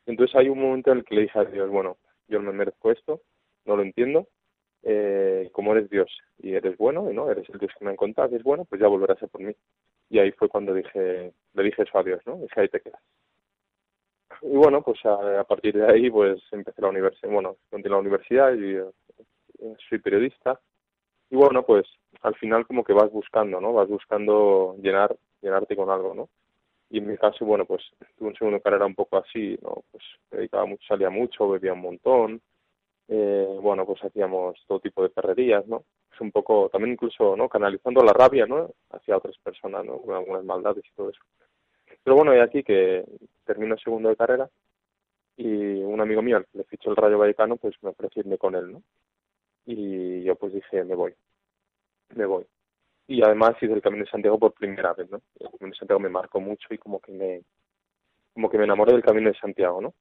Entonces 0.05 0.35
hay 0.35 0.49
un 0.49 0.59
momento 0.61 0.91
en 0.91 0.99
el 0.99 1.05
que 1.05 1.15
le 1.15 1.21
dije 1.23 1.39
a 1.39 1.45
Dios, 1.45 1.69
bueno, 1.69 1.97
yo 2.27 2.39
no 2.39 2.51
me 2.51 2.57
merezco 2.59 2.91
esto, 2.91 3.21
no 3.65 3.75
lo 3.75 3.83
entiendo, 3.83 4.27
eh, 4.83 5.49
como 5.53 5.73
eres 5.73 5.89
Dios 5.89 6.09
y 6.39 6.53
eres 6.55 6.77
bueno, 6.77 7.09
¿no? 7.13 7.29
Eres 7.31 7.49
el 7.49 7.59
Dios 7.59 7.71
que 7.77 7.85
me 7.85 7.91
han 7.91 7.97
contado 7.97 8.29
que 8.29 8.37
es 8.37 8.43
bueno, 8.43 8.65
pues 8.65 8.81
ya 8.81 8.87
volverás 8.87 9.21
a 9.23 9.27
por 9.27 9.41
mí. 9.41 9.53
Y 10.09 10.19
ahí 10.19 10.31
fue 10.31 10.49
cuando 10.49 10.73
dije, 10.73 11.33
le 11.53 11.63
dije 11.63 11.83
eso 11.83 11.97
a 11.97 12.03
Dios, 12.03 12.21
¿no? 12.25 12.37
Dije, 12.37 12.61
ahí 12.61 12.69
te 12.69 12.81
quedas. 12.81 13.01
Y 14.41 14.55
bueno, 14.55 14.81
pues 14.81 15.03
a, 15.05 15.39
a 15.39 15.43
partir 15.43 15.75
de 15.75 15.85
ahí, 15.85 16.09
pues 16.09 16.41
empecé 16.51 16.81
la 16.81 16.89
universidad, 16.89 17.31
bueno, 17.31 17.57
continué 17.69 17.95
la 17.95 18.01
universidad 18.01 18.53
y 18.53 18.75
eh, 18.75 19.75
soy 19.89 19.99
periodista. 19.99 20.59
Y 21.29 21.35
bueno, 21.35 21.63
pues 21.63 21.85
al 22.21 22.35
final 22.35 22.65
como 22.65 22.83
que 22.83 22.93
vas 22.93 23.11
buscando, 23.11 23.59
¿no? 23.59 23.73
Vas 23.73 23.89
buscando 23.89 24.75
llenar, 24.81 25.15
llenarte 25.41 25.75
con 25.75 25.89
algo, 25.89 26.13
¿no? 26.13 26.29
Y 26.89 26.99
en 26.99 27.07
mi 27.07 27.17
caso, 27.17 27.45
bueno, 27.45 27.65
pues 27.65 27.83
tuve 28.17 28.29
un 28.29 28.35
segundo 28.35 28.61
carrera 28.61 28.85
un 28.85 28.95
poco 28.95 29.17
así, 29.17 29.57
¿no? 29.61 29.83
Pues 29.91 30.03
dedicaba 30.31 30.65
mucho, 30.65 30.83
salía 30.87 31.09
mucho, 31.09 31.49
bebía 31.49 31.73
un 31.73 31.81
montón, 31.81 32.41
eh, 33.09 33.57
bueno, 33.61 33.85
pues 33.85 34.03
hacíamos 34.03 34.57
todo 34.67 34.79
tipo 34.79 35.03
de 35.03 35.09
perrerías, 35.09 35.67
¿no? 35.67 35.83
Un 36.19 36.31
poco, 36.31 36.69
también 36.69 36.93
incluso, 36.93 37.35
¿no? 37.35 37.47
Canalizando 37.47 38.03
la 38.03 38.13
rabia, 38.13 38.45
¿no? 38.45 38.71
Hacia 38.91 39.17
otras 39.17 39.37
personas, 39.37 39.85
¿no? 39.85 39.97
Con 39.99 40.15
algunas 40.15 40.43
maldades 40.43 40.83
y 40.85 40.95
todo 40.95 41.09
eso. 41.09 41.21
Pero 42.03 42.15
bueno, 42.15 42.35
y 42.35 42.39
aquí 42.39 42.63
que 42.63 43.05
termino 43.45 43.77
segundo 43.77 44.09
de 44.09 44.15
carrera 44.15 44.49
y 45.37 45.45
un 45.45 46.01
amigo 46.01 46.21
mío, 46.21 46.37
al 46.37 46.45
que 46.45 46.57
le 46.57 46.63
fichó 46.63 46.89
el 46.89 46.95
Rayo 46.95 47.17
Vallecano, 47.17 47.57
pues 47.57 47.75
me 47.81 47.89
ofreció 47.89 48.21
irme 48.21 48.37
con 48.37 48.55
él, 48.55 48.71
¿no? 48.71 48.81
Y 49.65 50.23
yo 50.23 50.35
pues 50.35 50.53
dije, 50.53 50.83
me 50.83 50.95
voy, 50.95 51.13
me 52.15 52.25
voy. 52.25 52.45
Y 53.07 53.21
además 53.23 53.55
hice 53.61 53.73
el 53.73 53.81
Camino 53.81 54.03
de 54.05 54.09
Santiago 54.09 54.39
por 54.39 54.53
primera 54.53 54.93
vez, 54.93 55.09
¿no? 55.09 55.21
El 55.39 55.49
Camino 55.51 55.73
de 55.73 55.77
Santiago 55.77 55.99
me 55.99 56.09
marcó 56.09 56.39
mucho 56.39 56.73
y 56.73 56.77
como 56.77 56.99
que 56.99 57.11
me, 57.11 57.41
como 58.33 58.49
que 58.49 58.57
me 58.57 58.63
enamoré 58.63 58.93
del 58.93 59.03
Camino 59.03 59.29
de 59.29 59.37
Santiago, 59.37 59.81
¿no? 59.81 59.93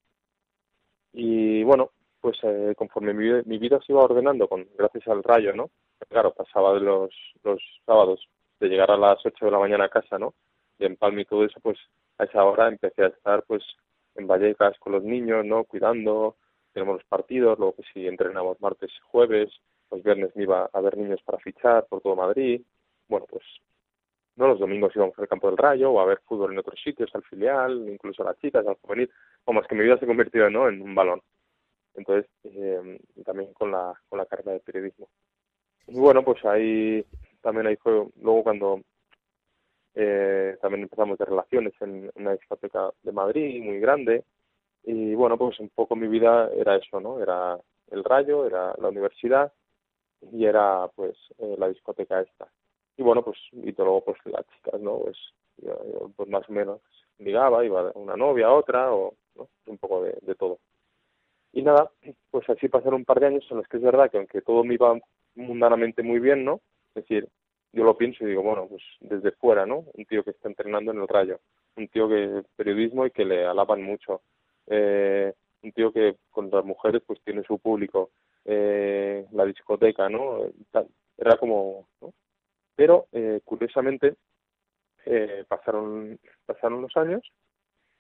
Y 1.13 1.63
bueno, 1.65 1.91
pues 2.21 2.39
eh, 2.43 2.75
conforme 2.77 3.15
mi, 3.15 3.43
mi 3.45 3.59
vida 3.59 3.79
se 3.85 3.93
iba 3.93 4.03
ordenando, 4.03 4.49
con 4.49 4.67
gracias 4.77 5.07
al 5.09 5.23
rayo, 5.23 5.53
¿no? 5.55 5.71
Claro, 6.09 6.33
pasaba 6.35 6.75
de 6.75 6.81
los, 6.81 7.11
los 7.43 7.61
sábados 7.85 8.29
de 8.61 8.69
llegar 8.69 8.91
a 8.91 8.97
las 8.97 9.25
8 9.25 9.47
de 9.47 9.51
la 9.51 9.59
mañana 9.59 9.85
a 9.85 9.89
casa, 9.89 10.19
¿no? 10.19 10.35
Y 10.79 10.85
en 10.85 10.97
Palma 10.97 11.21
y 11.21 11.25
todo 11.25 11.45
eso, 11.45 11.59
pues 11.61 11.79
a 12.19 12.25
esa 12.25 12.45
hora 12.45 12.69
empecé 12.69 13.03
a 13.05 13.09
estar 13.09 13.43
pues 13.45 13.63
en 14.15 14.27
Vallecas 14.27 14.79
con 14.79 14.93
los 14.93 15.03
niños, 15.03 15.45
¿no? 15.45 15.65
Cuidando, 15.65 16.37
tenemos 16.73 16.97
los 16.97 17.05
partidos, 17.05 17.59
luego 17.59 17.75
pues 17.77 17.89
si 17.93 18.07
entrenamos 18.07 18.61
martes 18.61 18.91
y 18.91 19.01
jueves, 19.11 19.51
los 19.91 20.03
viernes 20.03 20.35
me 20.37 20.45
iba 20.45 20.69
a 20.73 20.81
ver 20.81 20.97
niños 20.97 21.21
para 21.25 21.39
fichar 21.39 21.87
por 21.87 22.01
todo 22.01 22.17
Madrid, 22.17 22.61
bueno, 23.09 23.27
pues 23.29 23.45
no 24.37 24.49
los 24.49 24.59
domingos 24.59 24.95
íbamos 24.95 25.19
al 25.19 25.29
campo 25.29 25.49
del 25.49 25.57
Rayo 25.57 25.91
o 25.91 26.01
a 26.01 26.05
ver 26.05 26.21
fútbol 26.27 26.53
en 26.53 26.59
otros 26.59 26.81
sitios, 26.83 27.11
al 27.15 27.23
filial, 27.25 27.89
incluso 27.89 28.23
a 28.23 28.27
las 28.27 28.39
chicas, 28.39 28.67
al 28.67 28.77
juvenil, 28.77 29.11
como 29.45 29.61
es 29.61 29.67
que 29.67 29.75
mi 29.75 29.85
vida 29.85 29.99
se 29.99 30.07
convirtió 30.07 30.51
¿no? 30.51 30.69
en 30.69 30.83
un 30.83 30.95
balón. 30.95 31.23
Entonces, 31.95 32.31
eh, 32.45 32.99
también 33.25 33.53
con 33.55 33.71
la, 33.71 33.95
con 34.09 34.19
la 34.19 34.27
carrera 34.27 34.53
de 34.53 34.61
periodismo. 34.61 35.09
Y 35.89 35.99
bueno, 35.99 36.25
pues 36.25 36.45
ahí 36.45 37.05
también 37.41 37.67
ahí 37.67 37.77
fue, 37.77 38.07
luego 38.21 38.43
cuando 38.43 38.81
eh, 39.95 40.57
también 40.61 40.83
empezamos 40.83 41.17
de 41.19 41.25
relaciones 41.25 41.73
en 41.81 42.11
una 42.17 42.33
discoteca 42.33 42.91
de 43.03 43.13
Madrid 43.13 43.63
muy 43.63 43.79
grande. 43.79 44.25
Y 44.85 45.15
bueno, 45.15 45.39
pues 45.39 45.59
un 45.61 45.71
poco 45.71 45.97
mi 45.97 46.09
vida 46.09 46.51
era 46.55 46.77
eso, 46.77 47.01
¿no? 47.01 47.21
Era 47.21 47.59
el 47.91 48.05
Rayo, 48.05 48.47
era 48.47 48.75
la 48.79 48.89
universidad 48.89 49.53
y 50.33 50.45
era 50.45 50.89
pues 50.95 51.17
eh, 51.39 51.57
la 51.59 51.69
discoteca 51.69 52.21
esta. 52.21 52.49
Y 52.97 53.03
bueno 53.03 53.23
pues 53.23 53.39
y 53.53 53.73
luego 53.73 54.03
pues 54.05 54.19
las 54.25 54.47
chicas 54.57 54.81
no 54.81 54.99
pues 54.99 55.17
yo, 55.59 56.11
pues 56.17 56.29
más 56.29 56.49
o 56.49 56.53
menos 56.53 56.81
ligaba 57.19 57.65
iba 57.65 57.93
una 57.95 58.17
novia 58.17 58.51
otra 58.51 58.93
o 58.93 59.15
¿no? 59.35 59.49
un 59.67 59.79
poco 59.79 60.03
de, 60.03 60.19
de 60.23 60.35
todo. 60.35 60.59
Y 61.53 61.63
nada 61.63 61.91
pues 62.31 62.49
así 62.51 62.69
pasaron 62.69 63.01
un 63.01 63.05
par 63.05 63.21
de 63.21 63.27
años 63.27 63.47
en 63.51 63.59
los 63.59 63.69
que 63.69 63.77
es 63.77 63.83
verdad 63.83 64.11
que 64.11 64.19
aunque 64.19 64.43
todo 64.43 64.65
me 64.65 64.75
iba 64.75 64.99
mundanamente 65.37 66.03
muy 66.03 66.19
bien 66.19 66.45
no 66.45 66.61
es 66.89 67.03
decir 67.03 67.29
yo 67.73 67.85
lo 67.85 67.97
pienso 67.97 68.25
y 68.25 68.29
digo 68.29 68.43
bueno 68.43 68.67
pues 68.69 68.83
desde 69.01 69.33
fuera 69.33 69.67
no 69.67 69.85
un 69.93 70.05
tío 70.07 70.25
que 70.25 70.31
está 70.31 70.49
entrenando 70.49 70.93
en 70.93 71.01
el 71.01 71.09
Rayo 71.09 71.41
un 71.77 71.89
tío 71.89 72.09
que 72.09 72.43
periodismo 72.57 73.07
y 73.07 73.11
que 73.11 73.25
le 73.25 73.47
alaban 73.47 73.83
mucho 73.83 74.23
eh, 74.67 75.33
un 75.63 75.73
tío 75.73 75.93
que 75.93 76.17
con 76.31 76.51
las 76.51 76.65
mujeres 76.65 77.03
pues 77.07 77.21
tiene 77.23 77.43
su 77.43 77.59
público 77.59 78.11
eh, 78.45 79.27
la 79.33 79.45
discoteca 79.45 80.09
no 80.09 80.41
era 81.19 81.37
como 81.37 81.87
¿no? 82.01 82.13
pero 82.75 83.07
eh, 83.13 83.41
curiosamente 83.45 84.17
eh, 85.05 85.45
pasaron 85.49 86.19
pasaron 86.45 86.83
los 86.83 86.97
años 86.97 87.23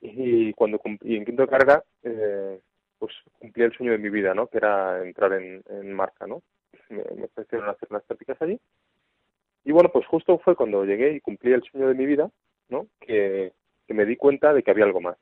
y 0.00 0.52
cuando 0.54 0.78
cumplí 0.78 1.16
en 1.16 1.24
quinto 1.24 1.46
carga 1.46 1.82
eh, 2.02 2.60
pues 2.98 3.12
cumplí 3.38 3.64
el 3.64 3.72
sueño 3.72 3.92
de 3.92 3.98
mi 3.98 4.10
vida 4.10 4.34
no 4.34 4.46
que 4.46 4.58
era 4.58 5.04
entrar 5.04 5.32
en, 5.34 5.62
en 5.68 5.92
marca 5.92 6.26
no 6.26 6.42
me, 6.88 7.04
me 7.14 7.24
ofrecieron 7.24 7.68
hacer 7.68 7.88
unas 7.90 8.04
prácticas 8.04 8.40
allí. 8.40 8.58
Y 9.64 9.72
bueno 9.72 9.90
pues 9.92 10.06
justo 10.06 10.38
fue 10.38 10.54
cuando 10.54 10.84
llegué 10.84 11.12
y 11.12 11.20
cumplí 11.20 11.52
el 11.52 11.62
sueño 11.62 11.88
de 11.88 11.94
mi 11.94 12.06
vida 12.06 12.30
no 12.68 12.86
que, 13.00 13.52
me 13.88 14.04
di 14.04 14.16
cuenta 14.16 14.52
de 14.52 14.62
que 14.62 14.70
había 14.70 14.84
algo 14.84 15.00
más. 15.00 15.16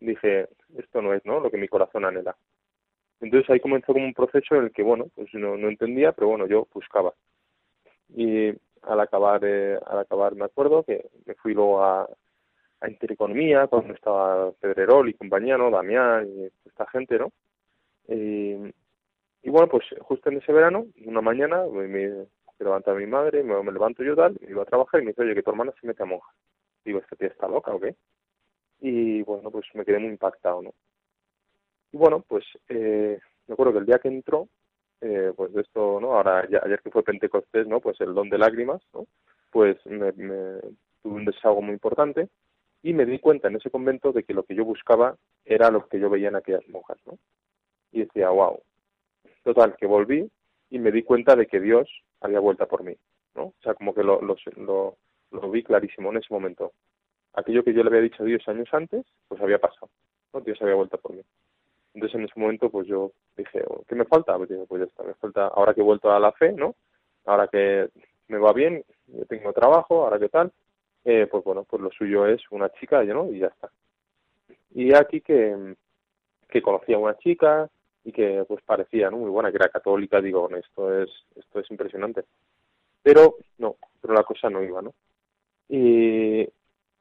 Dije 0.00 0.48
esto 0.78 1.02
no 1.02 1.12
es 1.12 1.24
no 1.24 1.40
lo 1.40 1.50
que 1.50 1.58
mi 1.58 1.68
corazón 1.68 2.04
anhela. 2.04 2.36
Entonces 3.20 3.50
ahí 3.50 3.60
comenzó 3.60 3.92
como 3.92 4.06
un 4.06 4.14
proceso 4.14 4.54
en 4.56 4.64
el 4.64 4.72
que 4.72 4.82
bueno 4.82 5.06
pues 5.14 5.32
no, 5.34 5.56
no 5.56 5.68
entendía 5.68 6.12
pero 6.12 6.28
bueno 6.28 6.46
yo 6.46 6.68
buscaba. 6.72 7.12
Y 8.08 8.48
al 8.82 9.00
acabar 9.00 9.42
eh, 9.44 9.78
al 9.86 9.98
acabar 9.98 10.34
me 10.34 10.46
acuerdo 10.46 10.82
que 10.82 11.10
me 11.26 11.34
fui 11.34 11.52
luego 11.52 11.82
a, 11.82 12.08
a 12.80 12.88
Intereconomía 12.88 13.66
cuando 13.66 13.92
estaba 13.92 14.52
Pedrerol 14.52 15.08
y 15.10 15.14
compañía 15.14 15.58
no 15.58 15.70
Damián 15.70 16.26
y 16.28 16.44
esta 16.66 16.86
gente 16.86 17.18
no 17.18 17.30
y, 18.08 18.72
Y 19.42 19.50
bueno, 19.50 19.68
pues 19.68 19.84
justo 20.00 20.30
en 20.30 20.38
ese 20.38 20.52
verano, 20.52 20.86
una 21.06 21.20
mañana, 21.20 21.64
me, 21.66 21.88
me 21.88 22.26
levanta 22.58 22.92
mi 22.94 23.06
madre, 23.06 23.42
me, 23.42 23.62
me 23.62 23.72
levanto 23.72 24.02
yo 24.02 24.14
tal, 24.14 24.36
me 24.40 24.50
iba 24.50 24.62
a 24.62 24.66
trabajar 24.66 25.00
y 25.00 25.04
me 25.04 25.10
dice, 25.12 25.22
oye, 25.22 25.34
que 25.34 25.42
tu 25.42 25.50
hermana 25.50 25.72
se 25.80 25.86
mete 25.86 26.02
a 26.02 26.06
monja. 26.06 26.30
Digo, 26.84 26.98
¿esta 26.98 27.16
tía 27.16 27.28
está 27.28 27.48
loca 27.48 27.74
o 27.74 27.80
qué? 27.80 27.96
Y 28.80 29.22
bueno, 29.22 29.50
pues 29.50 29.66
me 29.74 29.84
quedé 29.84 29.98
muy 29.98 30.10
impactado, 30.10 30.62
¿no? 30.62 30.74
Y 31.92 31.96
bueno, 31.96 32.24
pues 32.26 32.44
eh, 32.68 33.18
me 33.46 33.52
acuerdo 33.54 33.72
que 33.72 33.78
el 33.80 33.86
día 33.86 33.98
que 33.98 34.08
entró, 34.08 34.48
eh, 35.00 35.32
pues 35.36 35.52
de 35.52 35.62
esto, 35.62 36.00
¿no? 36.00 36.14
Ahora, 36.14 36.48
ya, 36.48 36.60
ayer 36.64 36.80
que 36.82 36.90
fue 36.90 37.02
Pentecostés, 37.02 37.66
¿no? 37.66 37.80
Pues 37.80 38.00
el 38.00 38.14
don 38.14 38.28
de 38.28 38.38
lágrimas, 38.38 38.82
¿no? 38.94 39.06
Pues 39.50 39.76
me, 39.86 40.12
me 40.12 40.60
tuve 41.02 41.14
un 41.14 41.24
desahogo 41.24 41.62
muy 41.62 41.72
importante 41.72 42.28
y 42.82 42.92
me 42.92 43.06
di 43.06 43.18
cuenta 43.18 43.48
en 43.48 43.56
ese 43.56 43.70
convento 43.70 44.12
de 44.12 44.22
que 44.22 44.34
lo 44.34 44.44
que 44.44 44.54
yo 44.54 44.64
buscaba 44.64 45.16
era 45.44 45.70
lo 45.70 45.86
que 45.88 45.98
yo 45.98 46.08
veía 46.08 46.28
en 46.28 46.36
aquellas 46.36 46.66
monjas, 46.68 46.98
¿no? 47.06 47.18
Y 47.92 48.00
decía, 48.00 48.30
wow. 48.30 48.60
Total, 49.42 49.76
que 49.76 49.86
volví 49.86 50.30
y 50.70 50.78
me 50.78 50.92
di 50.92 51.02
cuenta 51.02 51.34
de 51.34 51.46
que 51.46 51.60
Dios 51.60 51.88
había 52.20 52.40
vuelto 52.40 52.66
por 52.68 52.82
mí, 52.82 52.94
¿no? 53.34 53.44
O 53.44 53.54
sea, 53.62 53.74
como 53.74 53.94
que 53.94 54.02
lo, 54.02 54.20
lo, 54.20 54.36
lo, 54.56 54.96
lo 55.30 55.50
vi 55.50 55.62
clarísimo 55.62 56.10
en 56.10 56.18
ese 56.18 56.32
momento. 56.32 56.72
Aquello 57.34 57.64
que 57.64 57.72
yo 57.72 57.82
le 57.82 57.88
había 57.88 58.02
dicho 58.02 58.22
a 58.22 58.26
Dios 58.26 58.46
años 58.48 58.68
antes, 58.72 59.06
pues 59.28 59.40
había 59.40 59.58
pasado, 59.58 59.88
¿no? 60.32 60.40
Dios 60.40 60.60
había 60.60 60.74
vuelto 60.74 60.98
por 60.98 61.14
mí. 61.14 61.22
Entonces 61.94 62.18
en 62.18 62.24
ese 62.24 62.38
momento 62.38 62.70
pues 62.70 62.86
yo 62.86 63.12
dije, 63.36 63.64
oh, 63.66 63.82
¿qué 63.88 63.94
me 63.94 64.04
falta? 64.04 64.36
Pues 64.36 64.48
digo, 64.48 64.66
pues 64.66 64.80
ya 64.80 64.86
está, 64.86 65.02
me 65.02 65.14
falta, 65.14 65.46
ahora 65.48 65.74
que 65.74 65.80
he 65.80 65.84
vuelto 65.84 66.10
a 66.10 66.20
la 66.20 66.32
fe, 66.32 66.52
¿no? 66.52 66.74
Ahora 67.24 67.48
que 67.48 67.88
me 68.28 68.38
va 68.38 68.52
bien, 68.52 68.84
yo 69.06 69.24
tengo 69.26 69.52
trabajo, 69.52 70.04
ahora 70.04 70.18
que 70.18 70.28
tal, 70.28 70.52
eh, 71.04 71.26
pues 71.30 71.42
bueno, 71.44 71.64
pues 71.64 71.82
lo 71.82 71.90
suyo 71.90 72.26
es 72.26 72.42
una 72.50 72.70
chica, 72.70 73.02
¿no? 73.04 73.30
Y 73.32 73.40
ya 73.40 73.48
está. 73.48 73.70
Y 74.72 74.94
aquí 74.94 75.20
que, 75.20 75.74
que 76.48 76.62
conocí 76.62 76.92
a 76.92 76.98
una 76.98 77.16
chica 77.18 77.68
y 78.04 78.12
que 78.12 78.44
pues 78.46 78.62
parecía 78.64 79.10
¿no? 79.10 79.18
muy 79.18 79.30
buena, 79.30 79.50
que 79.50 79.56
era 79.56 79.68
católica, 79.68 80.20
digo, 80.20 80.48
esto 80.56 81.02
es, 81.02 81.10
esto 81.36 81.60
es 81.60 81.70
impresionante. 81.70 82.24
Pero 83.02 83.36
no, 83.58 83.76
pero 84.00 84.14
la 84.14 84.24
cosa 84.24 84.50
no 84.50 84.62
iba, 84.62 84.82
¿no? 84.82 84.94
Y, 85.68 86.48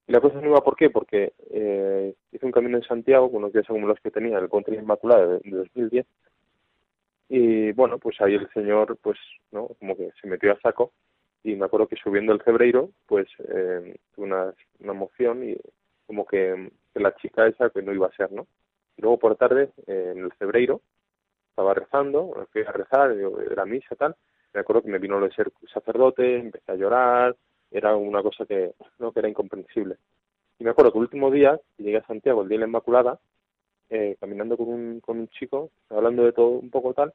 la 0.07 0.21
cosa 0.21 0.41
no 0.41 0.47
iba, 0.47 0.63
¿por 0.63 0.75
qué? 0.75 0.89
Porque 0.89 1.33
eh, 1.51 2.15
hice 2.31 2.45
un 2.45 2.51
camino 2.51 2.77
en 2.77 2.83
Santiago, 2.83 3.29
con 3.29 3.37
unos 3.37 3.53
días 3.53 3.67
como 3.67 3.87
los 3.87 3.99
que 3.99 4.09
tenía, 4.09 4.39
el 4.39 4.49
Contra 4.49 4.73
Inmaculada 4.73 5.27
de, 5.27 5.39
de 5.43 5.57
2010, 5.57 6.05
y 7.29 7.71
bueno, 7.73 7.99
pues 7.99 8.19
ahí 8.21 8.33
el 8.33 8.49
señor, 8.53 8.97
pues, 9.01 9.19
¿no? 9.51 9.67
Como 9.79 9.95
que 9.95 10.09
se 10.19 10.27
metió 10.27 10.51
a 10.51 10.59
saco, 10.61 10.93
y 11.43 11.55
me 11.55 11.65
acuerdo 11.65 11.87
que 11.87 11.95
subiendo 11.95 12.33
el 12.33 12.41
Cebreiro, 12.41 12.89
pues, 13.05 13.27
eh, 13.49 13.95
tuve 14.15 14.25
una, 14.25 14.53
una 14.79 14.93
emoción 14.93 15.47
y 15.47 15.55
como 16.07 16.25
que 16.25 16.71
la 16.95 17.15
chica 17.17 17.47
esa 17.47 17.69
que 17.69 17.83
no 17.83 17.93
iba 17.93 18.07
a 18.07 18.15
ser, 18.15 18.31
¿no? 18.31 18.47
Luego 18.99 19.17
por 19.17 19.31
la 19.31 19.37
tarde, 19.37 19.69
eh, 19.87 20.13
en 20.15 20.25
el 20.25 20.33
Cebreiro, 20.33 20.81
estaba 21.49 21.73
rezando, 21.73 22.47
fui 22.51 22.61
a 22.61 22.71
rezar, 22.71 23.15
era 23.49 23.65
misa 23.65 23.95
tal, 23.95 24.15
me 24.53 24.61
acuerdo 24.61 24.81
que 24.81 24.89
me 24.89 24.99
vino 24.99 25.19
lo 25.19 25.27
de 25.27 25.33
ser 25.33 25.51
sacerdote, 25.73 26.37
empecé 26.37 26.71
a 26.71 26.75
llorar, 26.75 27.35
era 27.71 27.95
una 27.95 28.21
cosa 28.21 28.45
que 28.45 28.73
no 28.97 29.11
que 29.11 29.19
era 29.19 29.29
incomprensible. 29.29 29.97
Y 30.57 30.63
me 30.63 30.71
acuerdo 30.71 30.91
que 30.91 30.97
el 30.97 31.03
último 31.03 31.31
día, 31.31 31.59
llegué 31.77 31.97
a 31.97 32.05
Santiago, 32.05 32.41
el 32.41 32.49
día 32.49 32.57
de 32.57 32.61
la 32.61 32.67
Inmaculada, 32.67 33.19
eh, 33.89 34.17
caminando 34.19 34.57
con 34.57 34.67
un, 34.67 34.99
con 34.99 35.19
un 35.19 35.27
chico, 35.29 35.69
hablando 35.89 36.23
de 36.23 36.33
todo 36.33 36.47
un 36.49 36.69
poco 36.69 36.93
tal, 36.93 37.13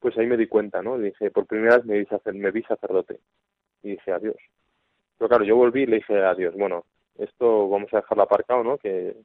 pues 0.00 0.16
ahí 0.18 0.26
me 0.26 0.36
di 0.36 0.46
cuenta, 0.46 0.82
¿no? 0.82 0.98
Dije, 0.98 1.30
por 1.30 1.46
primera 1.46 1.76
vez 1.76 1.86
me 1.86 1.98
vi, 1.98 2.06
me 2.38 2.50
vi 2.50 2.62
sacerdote. 2.64 3.20
Y 3.82 3.92
dije, 3.92 4.12
adiós. 4.12 4.36
Pero 5.16 5.28
claro, 5.28 5.44
yo 5.44 5.56
volví 5.56 5.82
y 5.82 5.86
le 5.86 5.96
dije, 5.96 6.22
adiós, 6.22 6.54
bueno, 6.54 6.84
esto 7.18 7.68
vamos 7.68 7.92
a 7.94 7.98
dejarlo 7.98 8.24
aparcado, 8.24 8.64
¿no? 8.64 8.78
Que, 8.78 9.16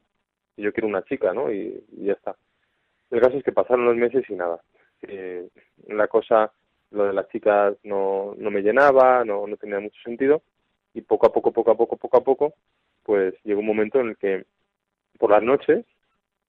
yo 0.62 0.72
quiero 0.72 0.88
una 0.88 1.04
chica, 1.04 1.32
¿no? 1.32 1.52
Y, 1.52 1.84
ya 1.98 2.12
está. 2.12 2.36
El 3.10 3.20
caso 3.20 3.38
es 3.38 3.44
que 3.44 3.52
pasaron 3.52 3.86
los 3.86 3.96
meses 3.96 4.24
y 4.28 4.34
nada. 4.34 4.60
Que 5.00 5.48
la 5.86 6.08
cosa 6.08 6.52
lo 6.90 7.04
de 7.04 7.12
las 7.12 7.28
chicas 7.28 7.76
no, 7.84 8.34
no 8.36 8.50
me 8.50 8.62
llenaba, 8.62 9.24
no, 9.24 9.46
no 9.46 9.56
tenía 9.56 9.80
mucho 9.80 10.00
sentido 10.02 10.42
y 10.94 11.02
poco 11.02 11.26
a 11.26 11.32
poco, 11.32 11.52
poco 11.52 11.70
a 11.70 11.76
poco, 11.76 11.96
poco 11.96 12.16
a 12.16 12.24
poco, 12.24 12.54
pues 13.02 13.34
llegó 13.44 13.60
un 13.60 13.66
momento 13.66 14.00
en 14.00 14.08
el 14.08 14.16
que 14.16 14.44
por 15.18 15.30
las 15.30 15.42
noches 15.42 15.84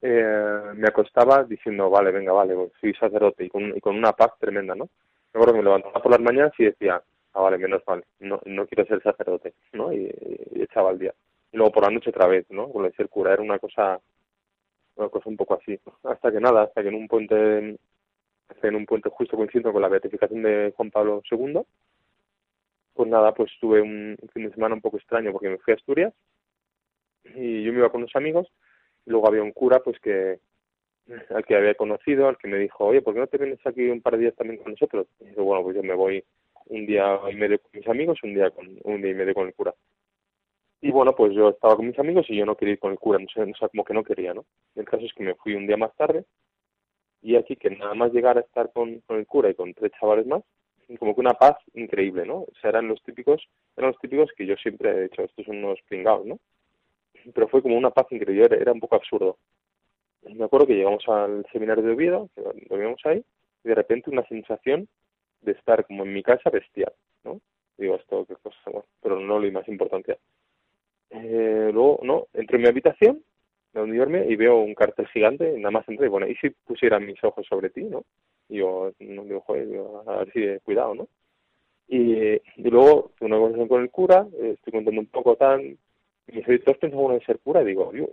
eh, 0.02 0.62
me 0.76 0.88
acostaba 0.88 1.44
diciendo, 1.44 1.90
vale, 1.90 2.12
venga, 2.12 2.32
vale, 2.32 2.56
pues 2.56 2.72
soy 2.80 2.94
sacerdote 2.94 3.46
y 3.46 3.50
con, 3.50 3.76
y 3.76 3.82
con 3.82 3.96
una 3.96 4.14
paz 4.14 4.32
tremenda, 4.40 4.76
¿no? 4.76 4.86
Me 5.34 5.40
acuerdo 5.40 5.54
que 5.54 5.60
me 5.60 5.66
levantaba 5.66 6.02
por 6.02 6.12
las 6.12 6.22
mañanas 6.22 6.54
y 6.58 6.66
decía, 6.66 7.02
ah, 7.34 7.42
vale, 7.42 7.58
menos 7.58 7.84
mal, 7.86 8.04
no, 8.20 8.42
no 8.46 8.66
quiero 8.66 8.86
ser 8.86 9.04
sacerdote, 9.04 9.54
¿no? 9.74 9.92
Y, 9.94 10.10
y 10.52 10.62
echaba 10.64 10.92
el 10.92 11.00
día. 11.00 11.14
Y 11.52 11.58
luego 11.58 11.72
por 11.72 11.84
la 11.84 11.90
noche 11.90 12.10
otra 12.10 12.28
vez, 12.28 12.46
¿no? 12.50 12.72
Con 12.72 12.92
ser 12.94 13.10
cura, 13.10 13.34
era 13.34 13.42
una 13.42 13.60
cosa, 13.60 14.00
una 14.96 15.10
cosa 15.10 15.30
un 15.30 15.38
poco 15.38 15.56
así. 15.56 15.80
Hasta 16.04 16.32
que 16.32 16.40
nada, 16.40 16.64
hasta 16.64 16.82
que 16.82 16.90
en 16.90 16.96
un 16.96 17.08
puente 17.08 17.78
en 18.64 18.76
un 18.76 18.86
puente 18.86 19.10
justo 19.10 19.38
coincidiendo 19.38 19.72
con 19.72 19.82
la 19.82 19.90
beatificación 19.90 20.42
de 20.42 20.74
Juan 20.76 20.92
Pablo 20.92 21.22
II. 21.30 21.62
Pues 22.94 23.10
nada, 23.10 23.34
pues 23.34 23.52
tuve 23.62 23.82
un 23.82 24.18
fin 24.34 24.44
de 24.44 24.54
semana 24.54 24.76
un 24.76 24.82
poco 24.82 24.98
extraño 24.98 25.32
porque 25.32 25.50
me 25.50 25.58
fui 25.58 25.72
a 25.72 25.76
Asturias 25.76 26.14
y 27.24 27.64
yo 27.64 27.72
me 27.72 27.80
iba 27.80 27.90
con 27.90 28.02
unos 28.02 28.16
amigos 28.16 28.52
y 29.06 29.12
luego 29.12 29.28
había 29.28 29.44
un 29.44 29.52
cura 29.52 29.80
pues 29.80 30.00
que 30.00 30.40
al 31.30 31.46
que 31.46 31.56
había 31.56 31.74
conocido, 31.76 32.28
al 32.28 32.38
que 32.38 32.48
me 32.48 32.58
dijo, 32.58 32.86
oye, 32.86 33.02
¿por 33.02 33.14
qué 33.14 33.20
no 33.20 33.28
te 33.28 33.38
vienes 33.38 33.60
aquí 33.66 33.90
un 33.90 34.02
par 34.02 34.14
de 34.14 34.24
días 34.24 34.36
también 34.36 34.62
con 34.62 34.74
nosotros? 34.74 35.08
Y 35.20 35.26
dije, 35.26 35.42
bueno, 35.42 35.64
pues 35.64 35.76
yo 35.76 35.84
me 35.84 35.94
voy 35.94 36.24
un 36.68 36.86
día 36.86 37.20
y 37.32 37.36
medio 37.36 37.60
con 37.60 37.72
mis 37.74 37.88
amigos, 37.88 38.20
un 38.24 38.34
día 38.34 38.52
con 38.52 38.68
un 38.84 39.02
día 39.02 39.12
y 39.12 39.16
medio 39.16 39.34
con 39.34 39.48
el 39.48 39.54
cura. 39.54 39.74
Y 40.82 40.92
bueno, 40.92 41.14
pues 41.14 41.34
yo 41.34 41.50
estaba 41.50 41.76
con 41.76 41.88
mis 41.88 42.00
amigos 42.00 42.26
y 42.30 42.38
yo 42.38 42.46
no 42.46 42.56
quería 42.56 42.74
ir 42.74 42.80
con 42.80 42.92
el 42.92 43.00
cura, 43.00 43.20
no 43.20 43.28
sé, 43.34 43.42
o 43.42 43.56
sea, 43.56 43.68
como 43.70 43.84
que 43.84 43.94
no 43.94 44.04
quería, 44.04 44.34
¿no? 44.34 44.46
El 44.76 44.86
caso 44.86 45.06
es 45.06 45.14
que 45.14 45.24
me 45.24 45.36
fui 45.36 45.54
un 45.54 45.68
día 45.68 45.76
más 45.76 45.94
tarde 45.96 46.26
y 47.22 47.36
aquí 47.36 47.58
que 47.58 47.70
nada 47.70 47.94
más 47.96 48.14
llegar 48.14 48.38
a 48.38 48.42
estar 48.42 48.72
con, 48.72 49.02
con 49.02 49.18
el 49.18 49.28
cura 49.28 49.50
y 49.50 49.56
con 49.56 49.74
tres 49.74 49.92
chavales 50.00 50.26
más, 50.26 50.42
como 50.98 51.14
que 51.14 51.22
una 51.22 51.34
paz 51.34 51.58
increíble, 51.74 52.26
¿no? 52.26 52.38
O 52.40 52.54
sea, 52.62 52.72
eran 52.72 52.88
los 52.88 53.02
típicos, 53.04 53.48
eran 53.76 53.92
los 53.92 54.00
típicos 54.00 54.32
que 54.36 54.46
yo 54.46 54.56
siempre 54.56 54.90
he 54.90 55.02
dicho, 55.04 55.22
estos 55.22 55.46
son 55.46 55.58
unos 55.58 55.80
pringados, 55.88 56.26
¿no? 56.26 56.40
Pero 57.34 57.48
fue 57.50 57.62
como 57.62 57.78
una 57.78 57.92
paz 57.92 58.08
increíble, 58.12 58.46
era, 58.46 58.56
era 58.56 58.72
un 58.72 58.80
poco 58.80 58.96
absurdo. 58.96 59.38
Me 60.24 60.46
acuerdo 60.46 60.68
que 60.68 60.76
llegamos 60.76 61.08
al 61.08 61.46
seminario 61.52 61.84
de 61.84 61.92
Oviedo, 61.92 62.30
que 62.34 62.42
lo 62.42 62.78
vimos 62.78 63.02
ahí, 63.06 63.24
y 63.64 63.68
de 63.68 63.76
repente 63.76 64.10
una 64.10 64.26
sensación 64.28 64.88
de 65.42 65.52
estar 65.52 65.86
como 65.86 66.04
en 66.04 66.14
mi 66.14 66.24
casa 66.24 66.50
bestial, 66.50 66.94
¿no? 67.24 67.40
Digo, 67.78 67.96
esto 67.96 68.26
qué 68.26 68.36
cosa, 68.36 68.58
bueno, 68.66 68.86
pero 69.02 69.20
no 69.20 69.40
lo 69.40 69.52
más 69.52 69.68
importante. 69.68 70.18
Eh, 71.12 71.70
luego, 71.74 72.00
no, 72.04 72.28
entré 72.34 72.58
en 72.58 72.62
mi 72.62 72.68
habitación 72.68 73.24
de 73.74 73.80
donde 73.80 73.98
duerme 73.98 74.26
y 74.28 74.36
veo 74.36 74.58
un 74.58 74.74
cartel 74.74 75.08
gigante, 75.08 75.52
nada 75.58 75.72
más 75.72 75.88
entré 75.88 76.08
y 76.08 76.10
bueno, 76.10 76.28
¿y 76.28 76.36
si 76.36 76.50
pusieran 76.50 77.06
mis 77.06 77.24
ojos 77.24 77.46
sobre 77.48 77.70
ti, 77.70 77.84
no? 77.84 78.04
Y 78.48 78.58
yo, 78.58 78.92
no 79.00 79.24
digo, 79.24 79.42
joder, 79.42 79.68
a 80.08 80.18
ver 80.18 80.32
si 80.32 80.42
de 80.42 80.60
cuidado, 80.62 80.96
¿no? 80.96 81.08
Y, 81.88 82.14
y 82.58 82.70
luego 82.70 83.12
tuve 83.18 83.28
una 83.28 83.38
conversación 83.38 83.68
con 83.68 83.82
el 83.82 83.90
cura, 83.90 84.28
eh, 84.40 84.54
estoy 84.56 84.74
contando 84.74 85.02
un 85.02 85.08
poco 85.08 85.36
tal, 85.36 85.62
y 85.62 85.78
me 86.28 86.38
dice, 86.38 86.60
¿tú 86.60 86.72
has 86.72 86.78
pensado 86.78 87.20
ser 87.22 87.40
cura? 87.40 87.62
Y 87.62 87.66
digo, 87.66 87.92
Dios. 87.92 88.12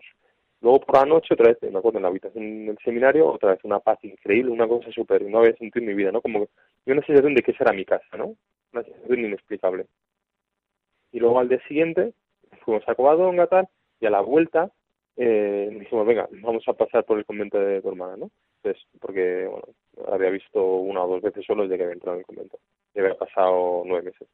Luego 0.62 0.80
por 0.80 0.96
la 0.96 1.04
noche, 1.04 1.34
otra 1.34 1.48
vez, 1.48 1.58
me 1.70 1.78
acuerdo 1.78 1.98
en 1.98 2.02
la 2.02 2.08
habitación 2.08 2.66
del 2.66 2.78
seminario, 2.82 3.28
otra 3.30 3.50
vez 3.50 3.60
una 3.64 3.78
paz 3.78 3.98
increíble, 4.02 4.50
una 4.50 4.66
cosa 4.66 4.90
súper, 4.90 5.22
no 5.22 5.38
había 5.38 5.54
sentido 5.56 5.82
en 5.82 5.88
mi 5.88 5.94
vida, 5.94 6.12
¿no? 6.12 6.22
Como 6.22 6.48
yo 6.86 6.92
una 6.92 7.04
sensación 7.04 7.34
de 7.34 7.42
que 7.42 7.50
esa 7.50 7.64
era 7.64 7.72
mi 7.72 7.84
casa, 7.84 8.16
¿no? 8.16 8.34
Una 8.72 8.82
sensación 8.82 9.20
inexplicable. 9.20 9.86
Y 11.12 11.20
luego 11.20 11.38
al 11.38 11.48
día 11.48 11.60
siguiente, 11.68 12.14
fuimos 12.66 12.86
a 12.88 12.94
Covadonga, 12.94 13.46
tal, 13.46 13.68
y 14.00 14.06
a 14.06 14.10
la 14.10 14.20
vuelta, 14.20 14.70
eh, 15.16 15.70
dijimos, 15.80 16.06
venga, 16.06 16.28
vamos 16.42 16.64
a 16.66 16.74
pasar 16.74 17.04
por 17.04 17.16
el 17.18 17.24
convento 17.24 17.58
de 17.58 17.80
tu 17.80 17.88
hermana, 17.88 18.16
¿no? 18.16 18.30
Entonces, 18.62 18.84
porque, 19.00 19.46
bueno, 19.46 19.64
había 20.12 20.30
visto 20.30 20.62
una 20.62 21.04
o 21.04 21.08
dos 21.08 21.22
veces 21.22 21.46
solo 21.46 21.62
desde 21.62 21.78
que 21.78 21.84
había 21.84 21.94
entrado 21.94 22.16
en 22.16 22.20
el 22.20 22.26
convento. 22.26 22.58
Y 22.94 23.00
había 23.00 23.14
pasado 23.14 23.82
nueve 23.86 24.10
meses. 24.10 24.28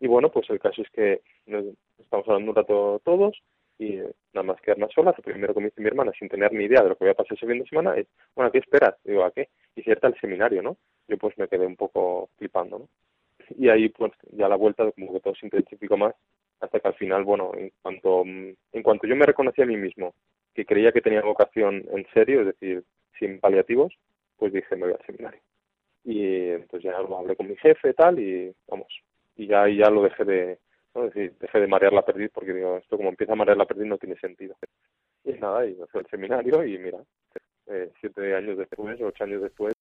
Y 0.00 0.08
bueno, 0.08 0.30
pues 0.30 0.50
el 0.50 0.58
caso 0.58 0.82
es 0.82 0.90
que 0.90 1.22
nos 1.46 1.64
estamos 1.98 2.26
hablando 2.28 2.50
un 2.50 2.56
rato 2.56 3.00
todos 3.04 3.40
y 3.78 3.98
eh, 3.98 4.12
nada 4.34 4.44
más 4.44 4.60
quedarnos 4.60 4.92
solas. 4.92 5.16
Lo 5.16 5.22
primero 5.22 5.54
que 5.54 5.60
me 5.60 5.66
dice 5.66 5.80
mi 5.80 5.86
hermana, 5.86 6.12
sin 6.18 6.28
tener 6.28 6.52
ni 6.52 6.64
idea 6.64 6.82
de 6.82 6.90
lo 6.90 6.96
que 6.96 7.04
había 7.04 7.14
pasado 7.14 7.36
ese 7.36 7.46
fin 7.46 7.60
de 7.60 7.68
semana, 7.68 7.94
es, 7.96 8.06
bueno, 8.34 8.50
¿qué 8.50 8.58
esperas? 8.58 8.96
Digo, 9.04 9.24
¿a 9.24 9.30
qué? 9.30 9.48
Y 9.76 9.82
cierta 9.82 10.08
el 10.08 10.20
seminario, 10.20 10.60
¿no? 10.62 10.76
Yo 11.08 11.16
pues 11.16 11.38
me 11.38 11.48
quedé 11.48 11.66
un 11.66 11.76
poco 11.76 12.28
flipando, 12.36 12.80
¿no? 12.80 12.88
Y 13.56 13.68
ahí, 13.68 13.88
pues, 13.90 14.12
ya 14.32 14.46
a 14.46 14.48
la 14.48 14.56
vuelta, 14.56 14.90
como 14.92 15.12
que 15.12 15.20
todo 15.20 15.34
se 15.34 15.46
intensificó 15.46 15.96
más 15.96 16.14
hasta 16.64 16.80
que 16.80 16.88
al 16.88 16.94
final, 16.94 17.24
bueno, 17.24 17.52
en 17.56 17.70
cuanto, 17.82 18.22
en 18.24 18.82
cuanto 18.82 19.06
yo 19.06 19.16
me 19.16 19.26
reconocí 19.26 19.62
a 19.62 19.66
mí 19.66 19.76
mismo 19.76 20.14
que 20.54 20.64
creía 20.64 20.92
que 20.92 21.00
tenía 21.00 21.22
vocación 21.22 21.84
en 21.90 22.06
serio, 22.12 22.40
es 22.40 22.46
decir, 22.46 22.84
sin 23.18 23.40
paliativos, 23.40 23.92
pues 24.36 24.52
dije, 24.52 24.76
me 24.76 24.86
voy 24.86 24.92
al 24.92 25.06
seminario. 25.06 25.40
Y 26.04 26.50
entonces 26.50 26.82
ya 26.90 27.00
lo 27.00 27.18
hablé 27.18 27.36
con 27.36 27.48
mi 27.48 27.56
jefe 27.56 27.94
tal, 27.94 28.18
y 28.18 28.54
vamos, 28.68 28.88
y 29.36 29.46
ya, 29.46 29.68
y 29.68 29.78
ya 29.78 29.90
lo 29.90 30.02
dejé 30.02 30.24
de, 30.24 30.58
¿no? 30.94 31.04
Decir, 31.04 31.34
dejé 31.40 31.60
de 31.60 31.66
marear 31.66 31.92
la 31.92 32.04
perdiz 32.04 32.30
porque 32.32 32.52
digo, 32.52 32.76
esto 32.76 32.96
como 32.96 33.08
empieza 33.08 33.32
a 33.32 33.36
marear 33.36 33.56
la 33.56 33.66
perdiz 33.66 33.86
no 33.86 33.98
tiene 33.98 34.16
sentido. 34.16 34.56
Y 35.24 35.32
nada, 35.32 35.66
y 35.66 35.74
me 35.74 35.86
fui 35.86 36.00
al 36.00 36.06
seminario 36.06 36.64
y 36.64 36.78
mira, 36.78 36.98
eh, 37.66 37.90
siete 38.00 38.34
años 38.34 38.58
después, 38.58 39.00
ocho 39.00 39.24
años 39.24 39.42
después, 39.42 39.73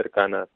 cercanas. 0.00 0.48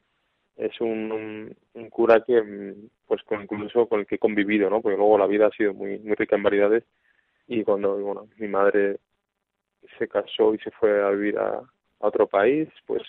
Es 0.56 0.80
un, 0.80 1.10
un, 1.12 1.56
un 1.74 1.90
cura 1.90 2.22
que, 2.24 2.40
mm, 2.40 2.88
pues, 3.06 3.22
con, 3.24 3.42
incluso 3.42 3.86
con 3.88 4.00
el 4.00 4.06
que 4.06 4.16
he 4.16 4.18
convivido, 4.18 4.70
¿no? 4.70 4.80
Porque 4.80 4.96
luego 4.96 5.18
la 5.18 5.26
vida 5.26 5.46
ha 5.48 5.50
sido 5.50 5.74
muy, 5.74 5.98
muy 5.98 6.14
rica 6.14 6.36
en 6.36 6.42
variedades 6.42 6.84
y 7.46 7.62
cuando, 7.64 7.96
bueno, 7.98 8.28
mi 8.38 8.48
madre 8.48 8.98
se 9.98 10.08
casó 10.08 10.54
y 10.54 10.58
se 10.58 10.70
fue 10.70 11.02
a 11.02 11.10
vivir 11.10 11.38
a, 11.38 11.62
otro 11.98 12.26
país, 12.26 12.68
pues, 12.86 13.02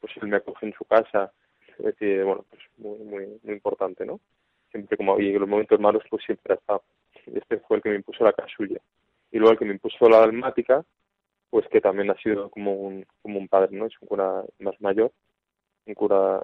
pues 0.00 0.12
él 0.22 0.28
me 0.28 0.36
acogió 0.36 0.66
en 0.68 0.74
su 0.74 0.84
casa. 0.84 1.30
Es 1.78 1.84
decir, 1.84 2.24
bueno, 2.24 2.46
pues 2.48 2.62
muy, 2.78 2.98
muy, 3.00 3.40
muy 3.42 3.54
importante, 3.54 4.06
¿no? 4.06 4.20
Siempre 4.70 4.96
como, 4.96 5.20
y 5.20 5.28
en 5.28 5.40
los 5.40 5.48
momentos 5.48 5.78
malos, 5.78 6.02
pues 6.08 6.24
siempre 6.24 6.54
estado. 6.54 6.82
Este 7.26 7.58
fue 7.58 7.76
el 7.76 7.82
que 7.82 7.90
me 7.90 7.96
impuso 7.96 8.24
la 8.24 8.32
casulla. 8.32 8.80
Y 9.30 9.38
luego 9.38 9.52
el 9.52 9.58
que 9.58 9.64
me 9.66 9.74
impuso 9.74 10.08
la 10.08 10.20
dalmática, 10.20 10.82
pues 11.50 11.68
que 11.68 11.80
también 11.80 12.10
ha 12.10 12.14
sido 12.16 12.48
como 12.50 12.72
un, 12.72 13.04
como 13.20 13.38
un 13.38 13.48
padre, 13.48 13.76
¿no? 13.76 13.86
Es 13.86 13.94
un 14.00 14.08
cura 14.08 14.42
más 14.60 14.80
mayor, 14.80 15.12
un 15.88 15.94
cura, 15.94 16.42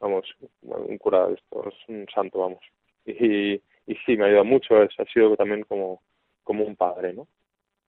vamos, 0.00 0.26
un 0.62 0.98
cura 0.98 1.28
de 1.28 1.34
estos, 1.34 1.74
un 1.88 2.06
santo, 2.12 2.40
vamos. 2.40 2.60
Y, 3.06 3.54
y 3.54 3.94
sí, 4.06 4.16
me 4.16 4.24
ha 4.24 4.26
ayudado 4.26 4.44
mucho, 4.44 4.82
es, 4.82 4.90
ha 4.98 5.04
sido 5.04 5.36
también 5.36 5.62
como, 5.62 6.02
como 6.42 6.64
un 6.64 6.76
padre, 6.76 7.12
¿no? 7.12 7.26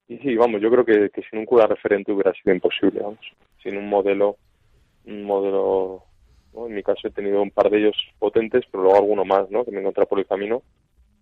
Y 0.08 0.18
sí, 0.18 0.36
vamos, 0.36 0.60
yo 0.60 0.70
creo 0.70 0.84
que, 0.84 1.10
sin 1.30 1.38
un 1.38 1.46
cura 1.46 1.66
referente 1.66 2.12
hubiera 2.12 2.32
sido 2.34 2.54
imposible, 2.54 3.00
vamos. 3.00 3.20
Sin 3.62 3.76
un 3.76 3.88
modelo, 3.88 4.36
un 5.06 5.24
modelo. 5.24 6.04
En 6.54 6.74
mi 6.74 6.82
caso 6.82 7.08
he 7.08 7.10
tenido 7.10 7.40
un 7.40 7.50
par 7.50 7.70
de 7.70 7.78
ellos 7.78 7.96
potentes, 8.18 8.64
pero 8.70 8.82
luego 8.82 8.98
alguno 8.98 9.24
más, 9.24 9.50
¿no? 9.50 9.64
Que 9.64 9.70
me 9.70 9.80
encontré 9.80 10.04
por 10.06 10.18
el 10.18 10.26
camino. 10.26 10.62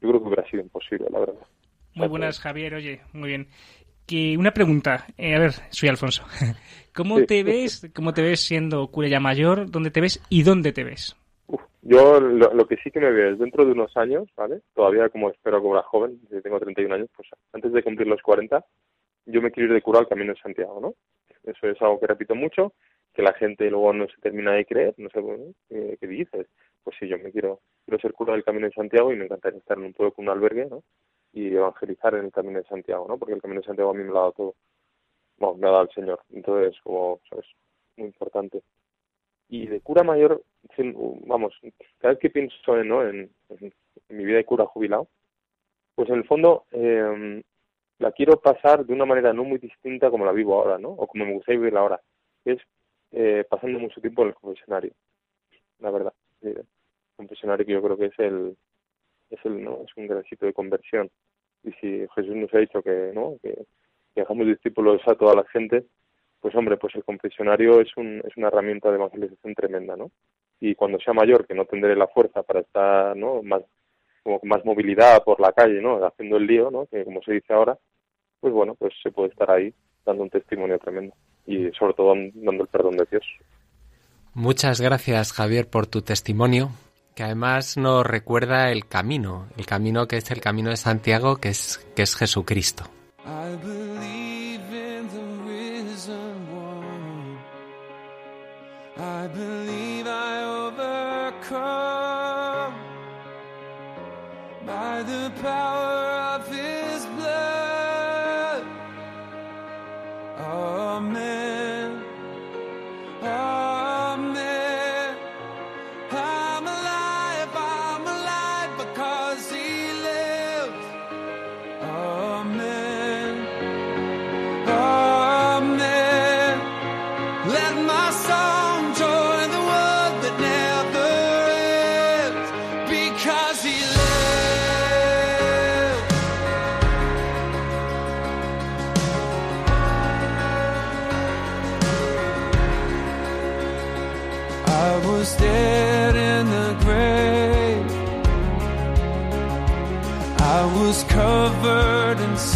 Yo 0.01 0.09
creo 0.09 0.21
que 0.21 0.29
hubiera 0.29 0.51
sido 0.51 0.63
imposible, 0.63 1.07
la 1.11 1.21
verdad. 1.21 1.47
Muy 1.95 2.09
buenas, 2.09 2.41
Javier. 2.41 2.75
Oye, 2.75 3.01
muy 3.13 3.29
bien. 3.29 3.47
Que 4.11 4.37
una 4.37 4.51
pregunta. 4.51 5.07
Eh, 5.17 5.37
a 5.37 5.39
ver, 5.39 5.53
soy 5.71 5.89
Alfonso. 5.89 6.25
¿Cómo 6.93 7.19
Sí. 7.21 7.27
te 7.27 7.45
ves? 7.45 7.89
¿Cómo 7.95 8.13
te 8.13 8.23
ves 8.23 8.41
siendo 8.41 8.89
cura 8.89 9.07
ya 9.07 9.21
mayor? 9.21 9.71
¿Dónde 9.71 9.93
te 9.93 10.01
ves 10.01 10.21
y 10.29 10.43
dónde 10.43 10.73
te 10.73 10.83
ves? 10.83 11.17
Yo 11.83 12.19
lo, 12.21 12.53
lo 12.53 12.67
que 12.67 12.77
sí 12.79 12.91
que 12.91 12.99
me 12.99 13.13
veo 13.13 13.31
es 13.31 13.39
dentro 13.39 13.65
de 13.65 13.71
unos 13.71 13.97
años, 13.97 14.29
¿vale? 14.37 14.63
Todavía 14.75 15.09
como 15.11 15.31
espero 15.31 15.63
cobrar 15.63 15.85
joven, 15.85 16.19
yo 16.29 16.43
tengo 16.43 16.59
31 16.59 16.93
años, 16.93 17.09
pues 17.15 17.29
antes 17.53 17.73
de 17.73 17.85
cumplir 17.85 18.09
los 18.09 18.21
40, 18.21 18.65
yo 19.27 19.41
me 19.41 19.53
quiero 19.53 19.69
ir 19.69 19.75
de 19.75 19.83
cura 19.83 20.01
al 20.01 20.09
Camino 20.09 20.33
de 20.35 20.41
Santiago, 20.41 20.81
¿no? 20.81 20.95
Eso 21.45 21.69
es 21.69 21.81
algo 21.81 22.01
que 22.01 22.09
repito 22.09 22.35
mucho, 22.35 22.75
que 23.15 23.23
la 23.23 23.33
gente 23.35 23.71
luego 23.71 23.93
no 23.93 24.07
se 24.09 24.21
termina 24.21 24.53
de 24.53 24.67
creer, 24.67 24.95
no 24.99 25.09
sé 25.11 25.21
¿qué, 25.69 25.97
qué 26.01 26.07
dices? 26.09 26.49
Pues 26.83 26.97
sí, 26.99 27.07
yo 27.07 27.17
me 27.19 27.31
quiero, 27.31 27.61
quiero 27.87 28.01
ser 28.01 28.13
cura 28.13 28.33
del 28.35 28.43
Camino 28.45 28.67
de 28.67 28.73
Santiago 28.73 29.13
y 29.13 29.17
me 29.17 29.25
encantaría 29.27 29.61
estar 29.61 29.79
en 29.79 29.85
un 29.85 29.93
pueblo 29.93 30.13
con 30.13 30.25
un 30.27 30.33
albergue, 30.33 30.67
¿no? 30.67 30.83
Y 31.33 31.55
evangelizar 31.55 32.15
en 32.15 32.27
el 32.27 32.33
Camino 32.33 32.59
de 32.59 32.67
Santiago, 32.67 33.07
¿no? 33.09 33.19
Porque 33.19 33.35
el 33.35 33.43
Camino 33.43 33.61
de 33.61 33.67
Santiago 33.67 33.91
a 33.91 33.95
mí 33.95 34.03
me 34.03 34.11
lo 34.11 34.19
ha 34.19 34.21
dado 34.21 34.33
todo, 34.33 34.55
bueno, 35.39 35.57
me 35.57 35.69
ha 35.69 35.71
dado 35.71 35.85
el 35.85 35.95
Señor, 35.95 36.21
entonces 36.31 36.77
como, 36.83 37.21
¿sabes? 37.29 37.47
Muy 37.97 38.07
importante 38.07 38.63
y 39.51 39.67
de 39.67 39.81
cura 39.81 40.05
mayor, 40.05 40.43
vamos, 41.27 41.53
cada 41.99 42.15
vez 42.15 42.21
que 42.21 42.31
pienso 42.31 42.79
en, 42.79 43.31
mi 44.09 44.25
vida 44.25 44.37
de 44.37 44.45
cura 44.45 44.65
jubilado, 44.65 45.09
pues 45.97 46.09
en 46.09 46.17
el 46.17 46.25
fondo 46.25 46.65
eh, 46.71 47.43
la 47.99 48.13
quiero 48.13 48.41
pasar 48.41 48.87
de 48.87 48.95
una 48.95 49.05
manera 49.05 49.33
no 49.33 49.43
muy 49.43 49.59
distinta 49.59 50.09
como 50.09 50.25
la 50.25 50.33
vivo 50.33 50.55
ahora, 50.55 50.79
¿no? 50.79 50.91
O 50.91 51.07
como 51.09 51.27
me 51.27 51.35
gustaría 51.35 51.59
vivirla 51.59 51.81
ahora, 51.81 52.01
es 52.45 52.59
eh, 53.11 53.45
pasando 53.51 53.81
mucho 53.81 54.01
tiempo 54.01 54.23
en 54.23 54.29
el 54.29 54.35
confesionario, 54.35 54.93
la 55.81 55.91
verdad. 55.91 56.13
El 56.43 56.65
confesionario 57.17 57.67
que 57.67 57.73
yo 57.73 57.83
creo 57.83 57.99
que 57.99 58.07
es 58.07 58.19
el, 58.19 58.57
es 59.31 59.39
el, 59.45 59.63
¿no? 59.63 59.83
Es 59.87 59.97
un 59.97 60.07
grancito 60.07 60.47
de 60.47 60.53
conversión. 60.53 61.11
Y 61.63 61.73
si 61.73 62.07
Jesús 62.15 62.35
nos 62.35 62.53
ha 62.55 62.59
dicho 62.59 62.83
que, 62.83 63.13
¿no? 63.15 63.37
Que, 63.43 63.65
que 64.15 64.45
discípulos 64.45 65.01
a 65.07 65.15
toda 65.15 65.35
la 65.35 65.45
gente, 65.45 65.85
pues 66.41 66.55
hombre, 66.55 66.77
pues 66.77 66.95
el 66.95 67.05
confesionario 67.05 67.81
es, 67.81 67.97
un, 67.97 68.23
es 68.27 68.37
una 68.37 68.49
herramienta 68.49 68.89
de 68.89 68.97
evangelización 68.97 69.55
tremenda, 69.55 69.97
¿no? 69.97 70.11
Y 70.61 70.75
cuando 70.75 70.99
sea 70.99 71.15
mayor, 71.15 71.47
que 71.47 71.55
no 71.55 71.65
tendré 71.65 71.97
la 71.97 72.09
fuerza 72.09 72.43
para 72.43 72.61
estar, 72.61 73.17
¿no? 73.17 73.43
Más, 73.43 73.63
como 74.23 74.41
más 74.45 74.65
movilidad 74.65 75.23
por 75.25 75.41
la 75.41 75.53
calle, 75.53 75.81
¿no? 75.81 76.05
Haciendo 76.05 76.37
el 76.37 76.47
lío, 76.47 76.71
¿no? 76.71 76.87
Que 76.87 77.05
como 77.05 77.23
se 77.23 77.33
dice 77.35 77.53
ahora, 77.53 77.79
pues 78.41 78.53
bueno, 78.53 78.75
pues 78.75 78.95
se 79.03 79.11
puede 79.11 79.31
estar 79.31 79.51
ahí 79.51 79.73
dando 80.05 80.23
un 80.23 80.31
testimonio 80.31 80.79
tremendo 80.79 81.15
y 81.47 81.71
sobre 81.73 81.95
todo 81.95 82.15
dando 82.15 82.63
el 82.63 82.69
perdón 82.69 82.97
de 82.97 83.07
Dios. 83.11 83.25
Muchas 84.35 84.81
gracias, 84.81 85.33
Javier, 85.33 85.69
por 85.69 85.87
tu 85.87 86.03
testimonio, 86.03 86.71
que 87.15 87.23
además 87.23 87.77
nos 87.77 88.07
recuerda 88.07 88.71
el 88.71 88.87
camino, 88.87 89.49
el 89.57 89.67
camino 89.67 90.07
que 90.07 90.17
es 90.17 90.31
el 90.31 90.41
camino 90.41 90.71
de 90.71 90.77
Santiago, 90.77 91.37
que 91.37 91.51
es, 91.51 91.87
que 91.95 92.03
es 92.03 92.17
Jesucristo. 92.17 92.85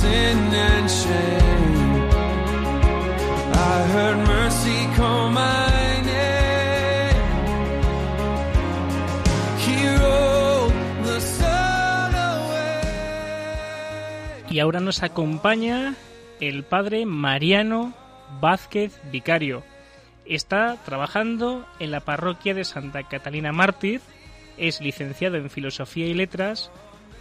Sin 0.05 0.39
and 0.55 0.89
shame. 0.89 2.09
I 3.73 3.75
heard 3.93 4.19
mercy 4.37 4.81
call 4.97 5.31
my 5.31 6.03
name. 6.13 7.23
He 9.65 9.77
rolled 10.03 10.75
the 11.09 11.21
sun 11.21 12.15
away. 12.15 12.83
Y 14.51 14.61
ahora 14.61 14.81
nos 14.81 15.03
acompaña 15.03 15.95
el 16.41 16.65
padre 16.65 17.07
Mariano 17.07 17.95
Vázquez 18.41 19.01
Vicario. 19.11 19.63
Está 20.27 20.77
trabajando 20.85 21.67
en 21.79 21.91
la 21.91 22.01
parroquia 22.01 22.55
de 22.55 22.65
Santa 22.65 23.03
Catalina 23.03 23.53
Mártir, 23.53 24.01
es 24.57 24.81
licenciado 24.81 25.37
en 25.37 25.51
Filosofía 25.51 26.07
y 26.07 26.15
Letras, 26.15 26.71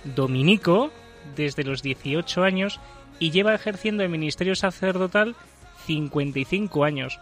dominico 0.06 0.92
desde 1.36 1.63
los 1.63 1.82
18 1.82 2.43
años 2.43 2.80
y 3.19 3.32
lleva 3.32 3.53
ejerciendo 3.55 4.03
el 4.03 4.09
ministerio 4.09 4.55
sacerdotal 4.55 5.36
55 5.86 6.84
años. 6.84 7.19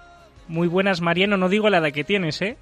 Muy 0.48 0.68
buenas, 0.68 1.02
Mariano, 1.02 1.38
no 1.38 1.50
digo 1.50 1.70
la 1.70 1.78
edad 1.78 1.92
que 1.92 2.04
tienes, 2.04 2.42
¿eh? 2.42 2.58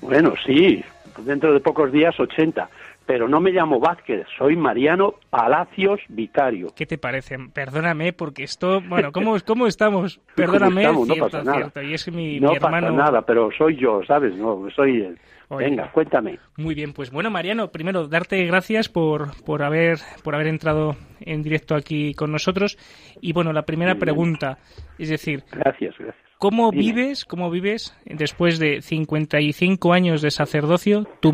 Bueno, 0.00 0.34
sí, 0.46 0.82
dentro 1.18 1.52
de 1.52 1.60
pocos 1.60 1.92
días 1.92 2.18
80, 2.18 2.68
pero 3.06 3.28
no 3.28 3.40
me 3.40 3.50
llamo 3.52 3.78
Vázquez, 3.80 4.26
soy 4.38 4.56
Mariano 4.56 5.14
Palacios 5.30 6.00
Vicario. 6.08 6.68
¿Qué 6.74 6.86
te 6.86 6.98
parece? 6.98 7.36
Perdóname, 7.52 8.12
porque 8.12 8.44
esto, 8.44 8.80
bueno, 8.80 9.12
¿cómo, 9.12 9.36
cómo 9.46 9.66
estamos? 9.66 10.16
¿Cómo 10.16 10.34
Perdóname, 10.36 10.82
estamos? 10.82 11.08
No 11.08 11.14
cierto, 11.14 11.30
pasa 11.30 11.44
nada. 11.44 11.56
cierto. 11.58 11.82
Y 11.82 11.94
es 11.94 12.12
mi, 12.12 12.40
no 12.40 12.50
mi 12.50 12.56
hermano. 12.56 12.86
pasa 12.88 12.96
nada, 12.96 13.22
pero 13.22 13.50
soy 13.56 13.76
yo, 13.76 14.02
¿sabes? 14.06 14.34
No, 14.36 14.68
soy 14.74 15.02
él. 15.02 15.18
Oye. 15.54 15.66
Venga, 15.66 15.90
cuéntame. 15.92 16.38
Muy 16.56 16.74
bien, 16.74 16.92
pues 16.94 17.10
bueno, 17.10 17.30
Mariano, 17.30 17.68
primero 17.68 18.08
darte 18.08 18.44
gracias 18.46 18.88
por, 18.88 19.44
por 19.44 19.62
haber 19.62 19.98
por 20.24 20.34
haber 20.34 20.46
entrado 20.46 20.96
en 21.20 21.42
directo 21.42 21.74
aquí 21.74 22.14
con 22.14 22.32
nosotros. 22.32 22.78
Y 23.20 23.32
bueno, 23.32 23.52
la 23.52 23.62
primera 23.62 23.96
pregunta, 23.96 24.58
es 24.98 25.10
decir, 25.10 25.44
Gracias, 25.52 25.94
gracias. 25.98 26.24
¿cómo 26.38 26.70
Dime. 26.70 26.82
vives, 26.82 27.24
cómo 27.26 27.50
vives 27.50 27.94
después 28.06 28.58
de 28.58 28.80
55 28.80 29.92
años 29.92 30.22
de 30.22 30.30
sacerdocio 30.30 31.06
tu, 31.20 31.32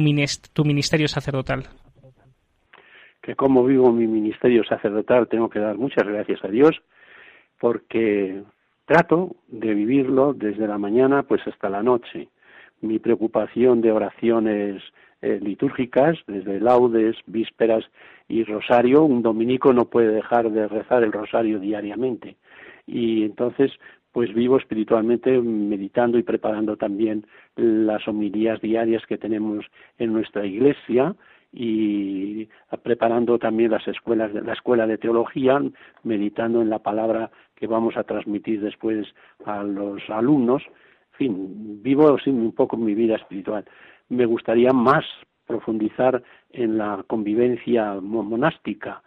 tu 0.52 0.64
ministerio 0.64 1.06
sacerdotal? 1.06 1.68
que 3.28 3.36
como 3.36 3.62
vivo 3.62 3.92
mi 3.92 4.06
ministerio 4.06 4.64
sacerdotal 4.64 5.28
tengo 5.28 5.50
que 5.50 5.58
dar 5.58 5.76
muchas 5.76 6.08
gracias 6.08 6.42
a 6.42 6.48
Dios 6.48 6.80
porque 7.60 8.42
trato 8.86 9.36
de 9.48 9.74
vivirlo 9.74 10.32
desde 10.32 10.66
la 10.66 10.78
mañana 10.78 11.24
pues 11.24 11.46
hasta 11.46 11.68
la 11.68 11.82
noche. 11.82 12.28
Mi 12.80 12.98
preocupación 12.98 13.80
de 13.80 13.92
oraciones 13.92 14.82
eh, 15.20 15.40
litúrgicas, 15.42 16.16
desde 16.26 16.60
laudes, 16.60 17.16
vísperas 17.26 17.84
y 18.28 18.44
rosario, 18.44 19.02
un 19.02 19.22
dominico 19.22 19.72
no 19.72 19.86
puede 19.86 20.12
dejar 20.12 20.50
de 20.50 20.68
rezar 20.68 21.02
el 21.02 21.12
rosario 21.12 21.58
diariamente. 21.58 22.36
Y 22.86 23.24
entonces, 23.24 23.72
pues 24.12 24.32
vivo 24.32 24.56
espiritualmente 24.58 25.40
meditando 25.40 26.18
y 26.18 26.22
preparando 26.22 26.76
también 26.76 27.26
las 27.56 28.06
homilías 28.06 28.60
diarias 28.60 29.04
que 29.06 29.18
tenemos 29.18 29.66
en 29.98 30.12
nuestra 30.12 30.46
iglesia 30.46 31.14
y 31.52 32.48
preparando 32.82 33.38
también 33.38 33.70
las 33.70 33.86
escuelas 33.88 34.32
la 34.34 34.52
escuela 34.52 34.86
de 34.86 34.98
teología 34.98 35.60
meditando 36.02 36.60
en 36.60 36.68
la 36.68 36.78
palabra 36.78 37.30
que 37.54 37.66
vamos 37.66 37.96
a 37.96 38.04
transmitir 38.04 38.60
después 38.60 39.06
a 39.44 39.62
los 39.62 40.02
alumnos 40.10 40.62
fin 41.18 41.82
vivo 41.82 42.16
un 42.26 42.52
poco 42.52 42.76
mi 42.76 42.94
vida 42.94 43.16
espiritual. 43.16 43.64
Me 44.08 44.24
gustaría 44.24 44.72
más 44.72 45.04
profundizar 45.46 46.22
en 46.50 46.78
la 46.78 47.04
convivencia 47.06 47.94
monástica 48.00 49.02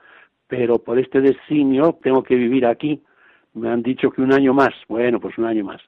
pero 0.52 0.80
por 0.80 1.00
este 1.00 1.22
designio 1.22 1.98
tengo 2.04 2.24
que 2.24 2.36
vivir 2.36 2.66
aquí. 2.66 3.02
Me 3.54 3.70
han 3.70 3.82
dicho 3.82 4.12
que 4.12 4.22
un 4.22 4.34
año 4.34 4.54
más. 4.54 4.74
Bueno 4.90 5.18
pues 5.22 5.38
un 5.38 5.46
año 5.46 5.64
más. 5.64 5.82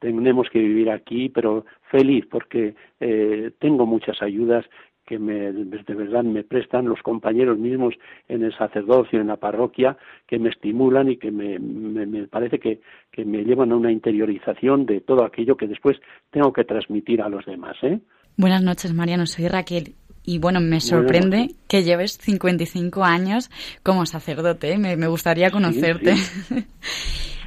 Tenemos 0.00 0.50
que 0.50 0.58
vivir 0.58 0.90
aquí, 0.90 1.28
pero 1.28 1.64
feliz 1.92 2.26
porque 2.28 2.74
eh, 2.98 3.52
tengo 3.60 3.86
muchas 3.86 4.20
ayudas 4.20 4.64
que 5.10 5.18
me, 5.18 5.50
de 5.52 5.94
verdad 5.94 6.22
me 6.22 6.44
prestan 6.44 6.88
los 6.88 7.02
compañeros 7.02 7.58
mismos 7.58 7.94
en 8.28 8.44
el 8.44 8.56
sacerdocio, 8.56 9.20
en 9.20 9.26
la 9.26 9.38
parroquia, 9.38 9.96
que 10.28 10.38
me 10.38 10.50
estimulan 10.50 11.10
y 11.10 11.16
que 11.16 11.32
me, 11.32 11.58
me, 11.58 12.28
parece 12.28 12.60
que, 12.60 12.80
que, 13.10 13.24
me 13.24 13.42
llevan 13.42 13.72
a 13.72 13.74
una 13.74 13.90
interiorización 13.90 14.86
de 14.86 15.00
todo 15.00 15.24
aquello 15.24 15.56
que 15.56 15.66
después 15.66 15.96
tengo 16.30 16.52
que 16.52 16.62
transmitir 16.62 17.22
a 17.22 17.28
los 17.28 17.44
demás. 17.44 17.76
¿eh? 17.82 17.98
Buenas 18.36 18.62
noches, 18.62 18.94
Mariano. 18.94 19.26
Soy 19.26 19.48
Raquel. 19.48 19.94
Y 20.24 20.38
bueno, 20.38 20.60
me 20.60 20.78
sorprende 20.78 21.56
que 21.68 21.82
lleves 21.82 22.16
55 22.18 23.02
años 23.02 23.50
como 23.82 24.06
sacerdote. 24.06 24.74
¿eh? 24.74 24.78
Me, 24.78 24.96
me, 24.96 25.08
gustaría 25.08 25.50
conocerte. 25.50 26.14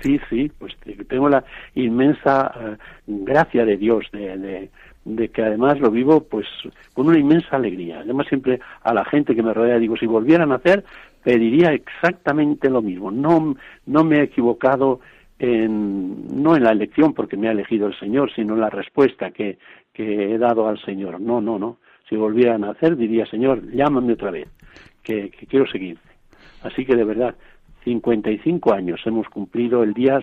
Sí, 0.02 0.20
sí, 0.30 0.52
pues 0.60 0.74
tengo 1.08 1.30
la 1.30 1.46
inmensa 1.76 2.52
eh, 2.60 2.78
gracia 3.08 3.64
de 3.64 3.78
Dios 3.78 4.04
de, 4.12 4.38
de 4.38 4.70
de 5.06 5.30
que 5.30 5.42
además 5.42 5.80
lo 5.80 5.92
vivo 5.92 6.22
pues 6.24 6.48
con 6.94 7.08
una 7.08 7.20
inmensa 7.20 7.56
alegría. 7.56 8.00
Además 8.00 8.28
siempre 8.28 8.60
a 8.82 8.94
la 8.94 9.06
gente 9.06 9.36
que 9.36 9.44
me 9.44 9.54
rodea 9.54 9.80
digo, 9.80 9.98
si 9.98 10.06
volvieran 10.06 10.52
a 10.52 10.56
hacer, 10.56 10.84
pediría 11.24 11.74
exactamente 11.74 12.70
lo 12.70 12.82
mismo. 12.82 13.12
No, 13.12 13.56
no 13.86 14.04
me 14.04 14.20
he 14.20 14.24
equivocado 14.24 15.00
en, 15.40 16.42
no 16.42 16.56
en 16.56 16.64
la 16.64 16.72
elección 16.72 17.14
porque 17.14 17.38
me 17.38 17.50
ha 17.50 17.52
elegido 17.52 17.88
el 17.88 18.00
Señor, 18.00 18.32
sino 18.34 18.54
en 18.54 18.62
la 18.62 18.70
respuesta 18.70 19.32
que, 19.32 19.58
que 19.92 20.34
he 20.34 20.38
dado 20.38 20.68
al 20.68 20.80
Señor. 20.84 21.20
No, 21.20 21.42
no, 21.42 21.60
no. 21.60 21.78
Si 22.10 22.16
volvieran 22.16 22.64
a 22.64 22.72
hacer, 22.72 22.96
diría, 22.96 23.26
Señor, 23.26 23.72
llámame 23.72 24.14
otra 24.14 24.32
vez, 24.32 24.48
que, 25.02 25.30
que 25.30 25.48
quiero 25.48 25.66
seguir. 25.68 25.98
Así 26.62 26.86
que 26.86 26.96
de 26.96 27.04
verdad, 27.04 27.36
55 27.84 28.74
años 28.74 29.02
hemos 29.06 29.28
cumplido 29.30 29.84
el 29.84 29.94
día 29.94 30.20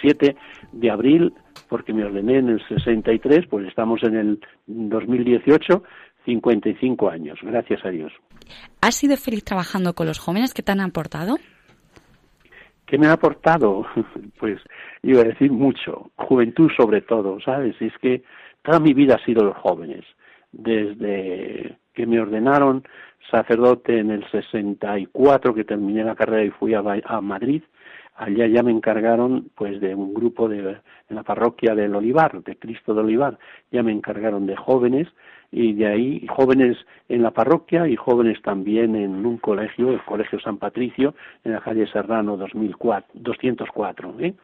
7 0.00 0.36
de 0.72 0.90
abril 0.90 1.32
porque 1.68 1.92
me 1.92 2.04
ordené 2.04 2.38
en 2.38 2.48
el 2.50 2.68
63, 2.68 3.46
pues 3.48 3.66
estamos 3.66 4.02
en 4.02 4.16
el 4.16 4.40
2018, 4.66 5.82
55 6.24 7.08
años, 7.08 7.38
gracias 7.42 7.84
a 7.84 7.90
Dios. 7.90 8.12
¿Has 8.80 8.94
sido 8.94 9.16
feliz 9.16 9.44
trabajando 9.44 9.94
con 9.94 10.06
los 10.06 10.18
jóvenes? 10.18 10.54
¿Qué 10.54 10.62
te 10.62 10.72
han 10.72 10.80
aportado? 10.80 11.36
¿Qué 12.86 12.98
me 12.98 13.06
ha 13.06 13.12
aportado? 13.12 13.84
Pues 14.38 14.60
iba 15.02 15.22
a 15.22 15.24
decir 15.24 15.50
mucho, 15.50 16.10
juventud 16.16 16.70
sobre 16.76 17.00
todo, 17.00 17.40
¿sabes? 17.40 17.74
Y 17.80 17.86
es 17.86 17.94
que 18.02 18.22
toda 18.62 18.80
mi 18.80 18.92
vida 18.92 19.14
ha 19.14 19.24
sido 19.24 19.44
los 19.44 19.56
jóvenes, 19.56 20.04
desde 20.52 21.78
que 21.96 22.06
me 22.06 22.20
ordenaron 22.20 22.84
sacerdote 23.30 23.98
en 23.98 24.12
el 24.12 24.24
64, 24.30 25.54
que 25.54 25.64
terminé 25.64 26.04
la 26.04 26.14
carrera 26.14 26.44
y 26.44 26.50
fui 26.50 26.74
a, 26.74 26.82
a 27.04 27.20
Madrid, 27.20 27.62
allá 28.14 28.46
ya 28.46 28.62
me 28.62 28.70
encargaron 28.70 29.50
pues 29.56 29.80
de 29.80 29.94
un 29.94 30.14
grupo 30.14 30.48
de 30.48 30.76
en 31.08 31.16
la 31.16 31.22
parroquia 31.22 31.74
del 31.74 31.94
Olivar, 31.94 32.42
de 32.44 32.56
Cristo 32.56 32.94
del 32.94 33.06
Olivar, 33.06 33.38
ya 33.72 33.82
me 33.82 33.92
encargaron 33.92 34.46
de 34.46 34.56
jóvenes 34.56 35.08
y 35.50 35.72
de 35.72 35.86
ahí 35.86 36.26
jóvenes 36.28 36.76
en 37.08 37.22
la 37.22 37.30
parroquia 37.30 37.86
y 37.88 37.96
jóvenes 37.96 38.40
también 38.42 38.94
en 38.96 39.24
un 39.24 39.38
colegio, 39.38 39.90
el 39.90 40.02
Colegio 40.04 40.40
San 40.40 40.58
Patricio, 40.58 41.14
en 41.44 41.52
la 41.52 41.60
calle 41.60 41.86
Serrano 41.86 42.36
2004, 42.36 43.08
204. 43.14 44.14
¿eh? 44.20 44.34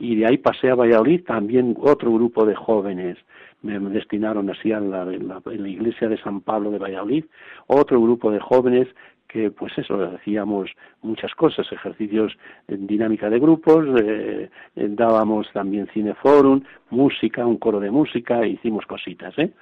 Y 0.00 0.16
de 0.16 0.26
ahí 0.26 0.38
pasé 0.38 0.70
a 0.70 0.74
Valladolid 0.74 1.24
también 1.24 1.76
otro 1.78 2.12
grupo 2.12 2.44
de 2.44 2.56
jóvenes. 2.56 3.18
Me 3.62 3.78
destinaron 3.78 4.50
así 4.50 4.72
a 4.72 4.80
la, 4.80 5.04
la 5.04 5.68
iglesia 5.68 6.08
de 6.08 6.16
San 6.18 6.40
Pablo 6.40 6.70
de 6.70 6.78
Valladolid, 6.78 7.26
otro 7.68 8.00
grupo 8.00 8.32
de 8.32 8.40
jóvenes 8.40 8.88
que 9.30 9.50
pues 9.50 9.72
eso, 9.78 9.94
hacíamos 10.16 10.70
muchas 11.02 11.32
cosas, 11.34 11.70
ejercicios 11.70 12.36
en 12.66 12.86
dinámica 12.88 13.30
de 13.30 13.38
grupos, 13.38 13.86
eh, 14.02 14.50
dábamos 14.74 15.46
también 15.52 15.86
cineforum, 15.92 16.62
música, 16.90 17.46
un 17.46 17.58
coro 17.58 17.78
de 17.78 17.92
música, 17.92 18.42
e 18.42 18.50
hicimos 18.50 18.84
cositas, 18.86 19.38
¿eh? 19.38 19.52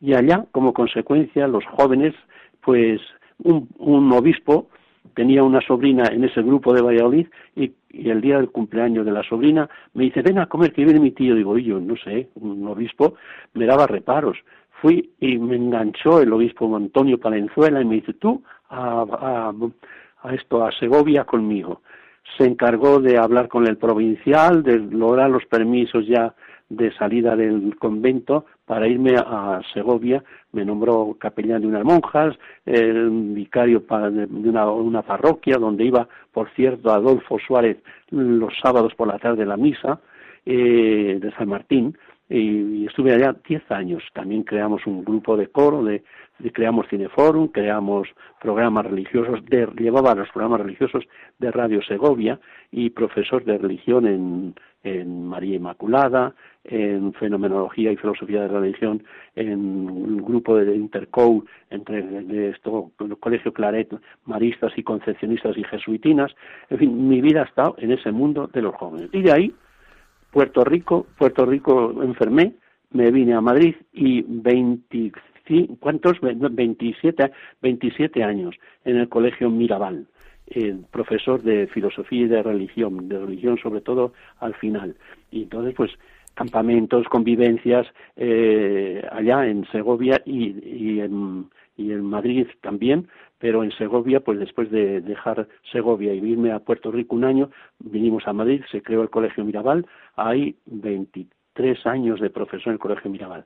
Y 0.00 0.14
allá, 0.14 0.46
como 0.52 0.72
consecuencia, 0.72 1.48
los 1.48 1.64
jóvenes, 1.66 2.14
pues 2.60 3.00
un, 3.42 3.68
un 3.78 4.12
obispo 4.12 4.68
tenía 5.14 5.42
una 5.42 5.60
sobrina 5.60 6.04
en 6.10 6.24
ese 6.24 6.42
grupo 6.42 6.72
de 6.72 6.82
Valladolid 6.82 7.26
y, 7.54 7.72
y, 7.90 8.10
el 8.10 8.20
día 8.20 8.36
del 8.36 8.50
cumpleaños 8.50 9.04
de 9.04 9.12
la 9.12 9.22
sobrina 9.22 9.68
me 9.94 10.04
dice, 10.04 10.22
ven 10.22 10.38
a 10.38 10.46
comer 10.46 10.72
que 10.72 10.84
viene 10.84 11.00
mi 11.00 11.12
tío. 11.12 11.34
Digo, 11.34 11.56
y 11.58 11.64
yo 11.64 11.80
no 11.80 11.96
sé, 11.96 12.28
un 12.34 12.66
obispo 12.66 13.14
me 13.54 13.66
daba 13.66 13.86
reparos. 13.86 14.36
Fui 14.80 15.10
y 15.20 15.38
me 15.38 15.56
enganchó 15.56 16.20
el 16.20 16.32
obispo 16.32 16.74
Antonio 16.76 17.18
Palenzuela 17.18 17.80
y 17.80 17.84
me 17.84 17.94
dice, 17.96 18.14
tú 18.14 18.42
a, 18.68 19.52
a, 20.22 20.34
esto, 20.34 20.64
a 20.64 20.72
Segovia 20.72 21.24
conmigo. 21.24 21.82
Se 22.36 22.44
encargó 22.44 23.00
de 23.00 23.18
hablar 23.18 23.48
con 23.48 23.66
el 23.66 23.76
provincial, 23.76 24.62
de 24.62 24.78
lograr 24.78 25.30
los 25.30 25.46
permisos 25.46 26.06
ya 26.06 26.34
de 26.68 26.92
salida 26.92 27.36
del 27.36 27.76
convento 27.78 28.46
para 28.64 28.88
irme 28.88 29.16
a 29.16 29.60
Segovia. 29.72 30.22
Me 30.52 30.64
nombró 30.64 31.16
capellán 31.18 31.62
de 31.62 31.68
unas 31.68 31.84
monjas, 31.84 32.36
el 32.64 33.10
vicario 33.34 33.80
de 33.80 34.48
una, 34.48 35.02
parroquia 35.02 35.58
donde 35.58 35.84
iba, 35.84 36.08
por 36.32 36.50
cierto, 36.50 36.90
Adolfo 36.90 37.38
Suárez 37.38 37.78
los 38.10 38.52
sábados 38.60 38.94
por 38.94 39.08
la 39.08 39.18
tarde 39.18 39.46
la 39.46 39.56
misa 39.56 40.00
eh, 40.44 41.18
de 41.20 41.32
San 41.32 41.48
Martín 41.48 41.96
y, 42.28 42.86
estuve 42.86 43.14
allá 43.14 43.34
diez 43.46 43.62
años. 43.70 44.02
También 44.12 44.42
creamos 44.42 44.86
un 44.86 45.04
grupo 45.04 45.36
de 45.36 45.48
coro, 45.48 45.84
de, 45.84 46.02
creamos 46.52 46.88
Cineforum, 46.88 47.48
creamos 47.48 48.08
programas 48.40 48.86
religiosos, 48.86 49.44
de, 49.46 49.66
llevaba 49.78 50.14
los 50.14 50.28
programas 50.30 50.60
religiosos 50.60 51.04
de 51.38 51.50
Radio 51.50 51.82
Segovia 51.82 52.40
y 52.70 52.90
profesor 52.90 53.44
de 53.44 53.58
religión 53.58 54.06
en, 54.06 54.54
en 54.82 55.26
María 55.26 55.56
Inmaculada, 55.56 56.34
en 56.64 57.12
Fenomenología 57.14 57.92
y 57.92 57.96
Filosofía 57.96 58.42
de 58.42 58.48
la 58.48 58.60
Religión, 58.60 59.04
en 59.36 59.58
un 59.88 60.16
grupo 60.18 60.56
de 60.56 60.74
Intercou 60.74 61.44
entre 61.70 62.02
de 62.02 62.50
esto, 62.50 62.90
el 63.00 63.16
Colegio 63.18 63.52
Claret, 63.52 63.94
maristas 64.24 64.72
y 64.76 64.82
concepcionistas 64.82 65.56
y 65.56 65.64
jesuitinas. 65.64 66.34
En 66.70 66.78
fin, 66.78 67.08
mi 67.08 67.20
vida 67.20 67.42
ha 67.42 67.44
estado 67.44 67.76
en 67.78 67.92
ese 67.92 68.10
mundo 68.10 68.48
de 68.52 68.62
los 68.62 68.74
jóvenes. 68.74 69.10
Y 69.12 69.22
de 69.22 69.32
ahí 69.32 69.54
Puerto 70.36 70.64
Rico, 70.64 71.06
Puerto 71.16 71.46
Rico 71.46 72.02
enfermé, 72.02 72.52
me 72.90 73.10
vine 73.10 73.32
a 73.32 73.40
Madrid 73.40 73.74
y 73.94 74.20
25, 74.20 75.18
¿cuántos? 75.80 76.18
27, 76.20 77.32
27 77.62 78.22
años 78.22 78.54
en 78.84 78.98
el 78.98 79.08
Colegio 79.08 79.48
Mirabal, 79.48 80.06
profesor 80.90 81.42
de 81.42 81.68
filosofía 81.68 82.20
y 82.20 82.28
de 82.28 82.42
religión, 82.42 83.08
de 83.08 83.18
religión 83.18 83.56
sobre 83.56 83.80
todo 83.80 84.12
al 84.40 84.54
final. 84.56 84.94
Y 85.30 85.44
entonces, 85.44 85.72
pues, 85.74 85.92
campamentos, 86.34 87.06
convivencias 87.08 87.86
eh, 88.16 89.08
allá 89.10 89.46
en 89.46 89.66
Segovia 89.72 90.20
y, 90.26 90.48
y, 90.62 91.00
en, 91.00 91.48
y 91.78 91.92
en 91.92 92.04
Madrid 92.04 92.46
también, 92.60 93.08
pero 93.38 93.62
en 93.62 93.70
Segovia, 93.72 94.20
pues 94.20 94.38
después 94.38 94.70
de 94.70 95.00
dejar 95.00 95.48
Segovia 95.72 96.14
y 96.14 96.18
irme 96.18 96.52
a 96.52 96.60
Puerto 96.60 96.90
Rico 96.90 97.16
un 97.16 97.24
año, 97.24 97.50
vinimos 97.78 98.26
a 98.26 98.32
Madrid, 98.32 98.62
se 98.70 98.82
creó 98.82 99.02
el 99.02 99.10
Colegio 99.10 99.44
Mirabal, 99.44 99.86
hay 100.16 100.56
23 100.66 101.86
años 101.86 102.20
de 102.20 102.30
profesor 102.30 102.68
en 102.68 102.72
el 102.74 102.78
Colegio 102.78 103.10
Mirabal. 103.10 103.44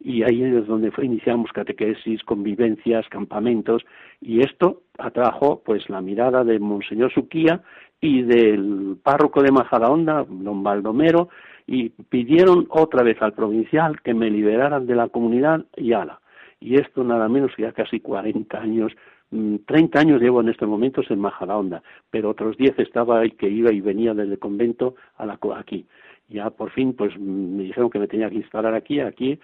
Y 0.00 0.24
ahí 0.24 0.42
es 0.42 0.66
donde 0.66 0.90
fue, 0.90 1.06
iniciamos 1.06 1.52
catequesis, 1.52 2.22
convivencias, 2.24 3.08
campamentos, 3.08 3.84
y 4.20 4.40
esto 4.40 4.82
atrajo 4.98 5.62
pues 5.64 5.88
la 5.88 6.00
mirada 6.00 6.44
de 6.44 6.58
Monseñor 6.58 7.12
Suquía 7.12 7.62
y 8.00 8.22
del 8.22 8.96
párroco 9.02 9.42
de 9.42 9.52
Majadahonda, 9.52 10.26
don 10.28 10.62
Baldomero, 10.64 11.28
y 11.66 11.90
pidieron 11.90 12.66
otra 12.68 13.04
vez 13.04 13.22
al 13.22 13.32
provincial 13.32 14.02
que 14.02 14.12
me 14.12 14.28
liberaran 14.28 14.86
de 14.86 14.96
la 14.96 15.08
comunidad 15.08 15.64
y 15.76 15.92
ala. 15.92 16.20
Y 16.58 16.76
esto 16.76 17.04
nada 17.04 17.28
menos 17.28 17.52
que 17.54 17.62
ya 17.62 17.72
casi 17.72 18.00
40 18.00 18.58
años 18.58 18.92
30 19.32 19.98
mm, 19.98 20.00
años 20.00 20.20
llevo 20.20 20.42
en 20.42 20.50
estos 20.50 20.68
momentos 20.68 21.10
en 21.10 21.18
Majadahonda, 21.18 21.82
pero 22.10 22.30
otros 22.30 22.56
10 22.58 22.78
estaba 22.78 23.26
que 23.28 23.48
iba 23.48 23.72
y 23.72 23.80
venía 23.80 24.12
desde 24.12 24.32
el 24.32 24.38
convento 24.38 24.94
a 25.16 25.24
la, 25.24 25.38
aquí. 25.56 25.86
Ya 26.28 26.50
por 26.50 26.70
fin 26.70 26.92
pues 26.92 27.18
me 27.18 27.64
dijeron 27.64 27.90
que 27.90 27.98
me 27.98 28.08
tenía 28.08 28.28
que 28.28 28.36
instalar 28.36 28.74
aquí, 28.74 29.00
aquí 29.00 29.38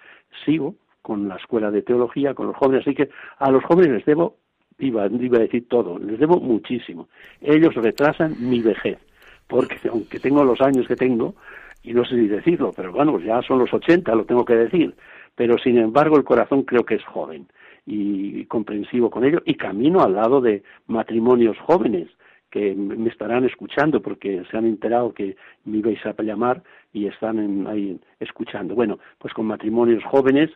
sigo 0.45 0.75
con 1.01 1.27
la 1.27 1.37
escuela 1.37 1.71
de 1.71 1.81
teología, 1.81 2.35
con 2.35 2.47
los 2.47 2.55
jóvenes, 2.55 2.85
así 2.85 2.95
que 2.95 3.09
a 3.39 3.49
los 3.49 3.63
jóvenes 3.63 3.91
les 3.93 4.05
debo, 4.05 4.35
iba, 4.77 5.07
iba 5.07 5.37
a 5.37 5.41
decir 5.41 5.67
todo, 5.67 5.97
les 5.97 6.19
debo 6.19 6.39
muchísimo. 6.39 7.09
Ellos 7.41 7.73
retrasan 7.73 8.35
mi 8.39 8.61
vejez, 8.61 8.99
porque 9.47 9.77
aunque 9.89 10.19
tengo 10.19 10.43
los 10.43 10.61
años 10.61 10.87
que 10.87 10.95
tengo, 10.95 11.35
y 11.81 11.93
no 11.93 12.05
sé 12.05 12.15
si 12.15 12.27
decirlo, 12.27 12.73
pero 12.75 12.91
bueno, 12.91 13.19
ya 13.19 13.41
son 13.41 13.59
los 13.59 13.73
80, 13.73 14.13
lo 14.13 14.25
tengo 14.25 14.45
que 14.45 14.55
decir, 14.55 14.93
pero 15.35 15.57
sin 15.57 15.77
embargo 15.77 16.17
el 16.17 16.23
corazón 16.23 16.63
creo 16.63 16.83
que 16.83 16.95
es 16.95 17.05
joven 17.05 17.47
y 17.91 18.45
comprensivo 18.45 19.09
con 19.09 19.23
ello 19.25 19.41
y 19.45 19.55
camino 19.55 20.01
al 20.01 20.13
lado 20.13 20.41
de 20.41 20.61
matrimonios 20.85 21.57
jóvenes 21.57 22.07
que 22.51 22.75
me 22.75 23.09
estarán 23.09 23.45
escuchando 23.45 24.01
porque 24.01 24.43
se 24.49 24.57
han 24.57 24.65
enterado 24.65 25.13
que 25.13 25.35
me 25.65 25.77
ibais 25.77 26.03
a 26.05 26.13
llamar 26.21 26.63
y 26.93 27.07
están 27.07 27.67
ahí 27.67 27.99
escuchando. 28.19 28.75
Bueno, 28.75 28.99
pues 29.17 29.33
con 29.33 29.45
matrimonios 29.45 30.03
jóvenes, 30.03 30.49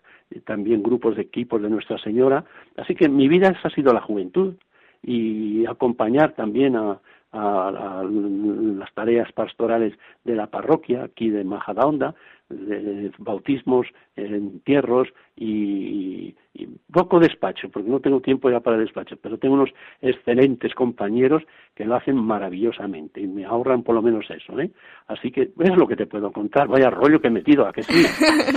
también 0.46 0.82
grupos 0.82 1.16
de 1.16 1.24
equipos 1.24 1.62
de 1.62 1.70
Nuestra 1.70 1.98
Señora. 2.00 2.46
Así 2.78 2.96
que 2.96 3.10
mi 3.10 3.28
vida 3.28 3.50
esa 3.50 3.68
ha 3.68 3.72
sido 3.72 3.94
la 3.94 4.02
juventud 4.02 4.56
y 5.04 5.66
acompañar 5.68 6.34
también 6.34 6.76
a, 6.76 7.00
a, 7.32 8.04
las 8.10 8.94
tareas 8.94 9.32
pastorales 9.34 9.94
de 10.24 10.36
la 10.36 10.48
parroquia 10.48 11.04
aquí 11.04 11.30
de 11.30 11.44
Majadahonda, 11.44 12.16
de 12.50 13.12
bautismos, 13.18 13.88
entierros 14.16 15.08
y, 15.36 16.36
y, 16.54 16.68
poco 16.92 17.20
despacho, 17.20 17.70
porque 17.70 17.90
no 17.90 18.00
tengo 18.00 18.22
tiempo 18.22 18.52
ya 18.52 18.60
para 18.60 18.78
despacho, 18.78 19.16
pero 19.22 19.40
tengo 19.40 19.56
unos 19.56 19.72
excelentes 20.02 20.76
compañeros 20.76 21.42
que 21.74 21.86
lo 21.86 21.96
hacen 21.96 22.16
maravillosamente 22.16 23.22
y 23.22 23.28
me 23.28 23.46
ahorran 23.46 23.82
por 23.82 23.96
lo 23.96 24.04
menos 24.04 24.26
eso, 24.30 24.60
¿eh? 24.60 24.70
Así 25.08 25.32
que 25.32 25.52
es 25.60 25.76
lo 25.76 25.88
que 25.88 25.96
te 25.96 26.06
puedo 26.06 26.32
contar. 26.32 26.68
Vaya 26.68 26.92
rollo 26.92 27.20
que 27.20 27.30
he 27.30 27.32
metido, 27.32 27.66
¿a 27.68 27.74
que 27.74 27.82
sí? 27.82 28.06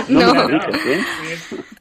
No, 0.09 0.33
me 0.33 0.55
¿eh? 0.55 1.01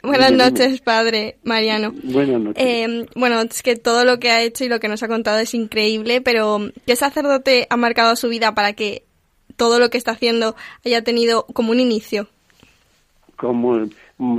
Buenas 0.03 0.33
noches, 0.33 0.81
padre 0.81 1.37
Mariano. 1.45 1.93
Buenas 2.03 2.41
noches. 2.41 2.65
Eh, 2.65 3.07
bueno, 3.15 3.41
es 3.43 3.63
que 3.63 3.77
todo 3.77 4.05
lo 4.05 4.19
que 4.19 4.31
ha 4.31 4.43
hecho 4.43 4.65
y 4.65 4.69
lo 4.69 4.81
que 4.81 4.89
nos 4.89 5.03
ha 5.03 5.09
contado 5.09 5.39
es 5.39 5.55
increíble, 5.55 6.23
pero 6.23 6.59
¿qué 6.87 6.97
sacerdote 6.97 7.67
ha 7.69 7.77
marcado 7.77 8.17
su 8.17 8.29
vida 8.29 8.55
para 8.55 8.73
que 8.73 9.06
todo 9.57 9.79
lo 9.79 9.91
que 9.91 9.99
está 9.99 10.13
haciendo 10.13 10.55
haya 10.85 11.03
tenido 11.03 11.47
como 11.53 11.73
un 11.73 11.81
inicio? 11.81 12.29
Como 13.37 13.87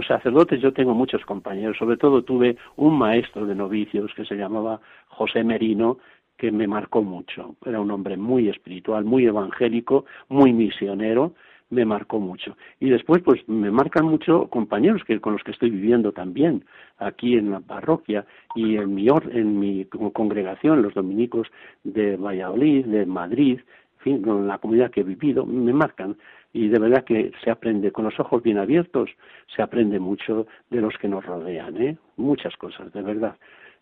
sacerdotes 0.07 0.61
yo 0.61 0.73
tengo 0.73 0.93
muchos 0.93 1.23
compañeros, 1.25 1.77
sobre 1.77 1.97
todo 1.97 2.23
tuve 2.23 2.57
un 2.77 2.97
maestro 2.97 3.45
de 3.45 3.53
novicios 3.53 4.11
que 4.15 4.25
se 4.25 4.35
llamaba 4.35 4.79
José 5.07 5.43
Merino, 5.43 5.99
que 6.37 6.51
me 6.51 6.67
marcó 6.67 7.01
mucho. 7.01 7.55
Era 7.65 7.79
un 7.79 7.91
hombre 7.91 8.17
muy 8.17 8.49
espiritual, 8.49 9.05
muy 9.05 9.25
evangélico, 9.25 10.05
muy 10.29 10.53
misionero, 10.53 11.33
me 11.69 11.85
marcó 11.85 12.19
mucho. 12.19 12.55
Y 12.79 12.89
después, 12.89 13.21
pues, 13.23 13.47
me 13.47 13.71
marcan 13.71 14.05
mucho 14.05 14.47
compañeros 14.47 15.03
que 15.03 15.19
con 15.19 15.33
los 15.33 15.43
que 15.43 15.51
estoy 15.51 15.69
viviendo 15.69 16.11
también 16.11 16.63
aquí 16.97 17.35
en 17.35 17.51
la 17.51 17.59
parroquia 17.59 18.25
y 18.55 18.77
en 18.77 18.93
mi, 18.93 19.07
en 19.31 19.59
mi 19.59 19.85
congregación, 20.13 20.81
los 20.81 20.93
dominicos 20.93 21.47
de 21.83 22.15
Valladolid, 22.15 22.85
de 22.85 23.05
Madrid, 23.05 23.59
fin, 24.07 24.21
con 24.21 24.47
la 24.47 24.57
comunidad 24.57 24.91
que 24.91 25.01
he 25.01 25.03
vivido, 25.03 25.45
me 25.45 25.73
marcan. 25.73 26.15
Y 26.53 26.69
de 26.69 26.79
verdad 26.79 27.03
que 27.03 27.31
se 27.43 27.51
aprende, 27.51 27.91
con 27.91 28.05
los 28.05 28.19
ojos 28.19 28.41
bien 28.41 28.57
abiertos, 28.57 29.09
se 29.53 29.61
aprende 29.61 29.99
mucho 29.99 30.47
de 30.69 30.81
los 30.81 30.97
que 30.97 31.07
nos 31.07 31.25
rodean, 31.25 31.77
¿eh? 31.81 31.97
Muchas 32.15 32.55
cosas, 32.55 32.91
de 32.93 33.01
verdad. 33.01 33.35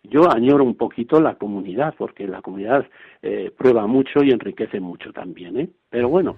Yo 0.04 0.30
añoro 0.32 0.64
un 0.64 0.76
poquito 0.76 1.22
la 1.22 1.36
comunidad, 1.36 1.94
porque 1.98 2.28
la 2.28 2.42
comunidad 2.42 2.86
eh, 3.22 3.52
prueba 3.56 3.88
mucho 3.88 4.24
y 4.24 4.32
enriquece 4.32 4.80
mucho 4.80 5.14
también, 5.14 5.60
¿eh? 5.60 5.70
Pero 5.90 6.10
bueno, 6.10 6.38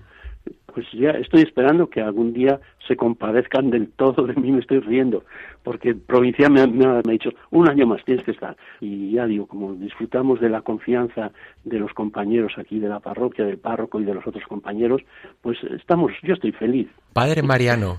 pues 0.66 0.86
ya 0.94 1.12
estoy 1.12 1.42
esperando 1.42 1.90
que 1.90 2.02
algún 2.02 2.34
día 2.34 2.60
se 2.88 2.96
compadezcan 2.96 3.70
del 3.70 3.90
todo 3.90 4.28
de 4.28 4.36
mí, 4.36 4.52
me 4.52 4.60
estoy 4.60 4.80
riendo, 4.80 5.24
porque 5.64 5.96
provincia 5.96 6.50
me 6.50 6.62
ha, 6.62 6.68
me 6.68 6.86
ha, 6.86 7.02
dicho, 7.02 7.30
un 7.52 7.70
año 7.70 7.88
más 7.88 8.04
tienes 8.06 8.24
que 8.24 8.32
estar. 8.32 8.56
Y 8.80 9.12
ya 9.12 9.26
digo, 9.26 9.48
como 9.48 9.74
disfrutamos 9.74 10.40
de 10.40 10.50
la 10.50 10.62
confianza 10.62 11.32
de 11.64 11.80
los 11.80 11.94
compañeros 11.94 12.54
aquí 12.58 12.80
de 12.80 12.90
la 12.90 13.00
parroquia, 13.00 13.46
del 13.46 13.58
párroco 13.58 14.00
y 14.00 14.06
de 14.06 14.14
los 14.14 14.26
otros 14.28 14.44
compañeros, 14.48 15.02
pues 15.42 15.58
estamos, 15.76 16.12
yo 16.24 16.34
estoy 16.34 16.52
feliz. 16.52 16.88
Padre 17.14 17.42
Mariano, 17.42 17.98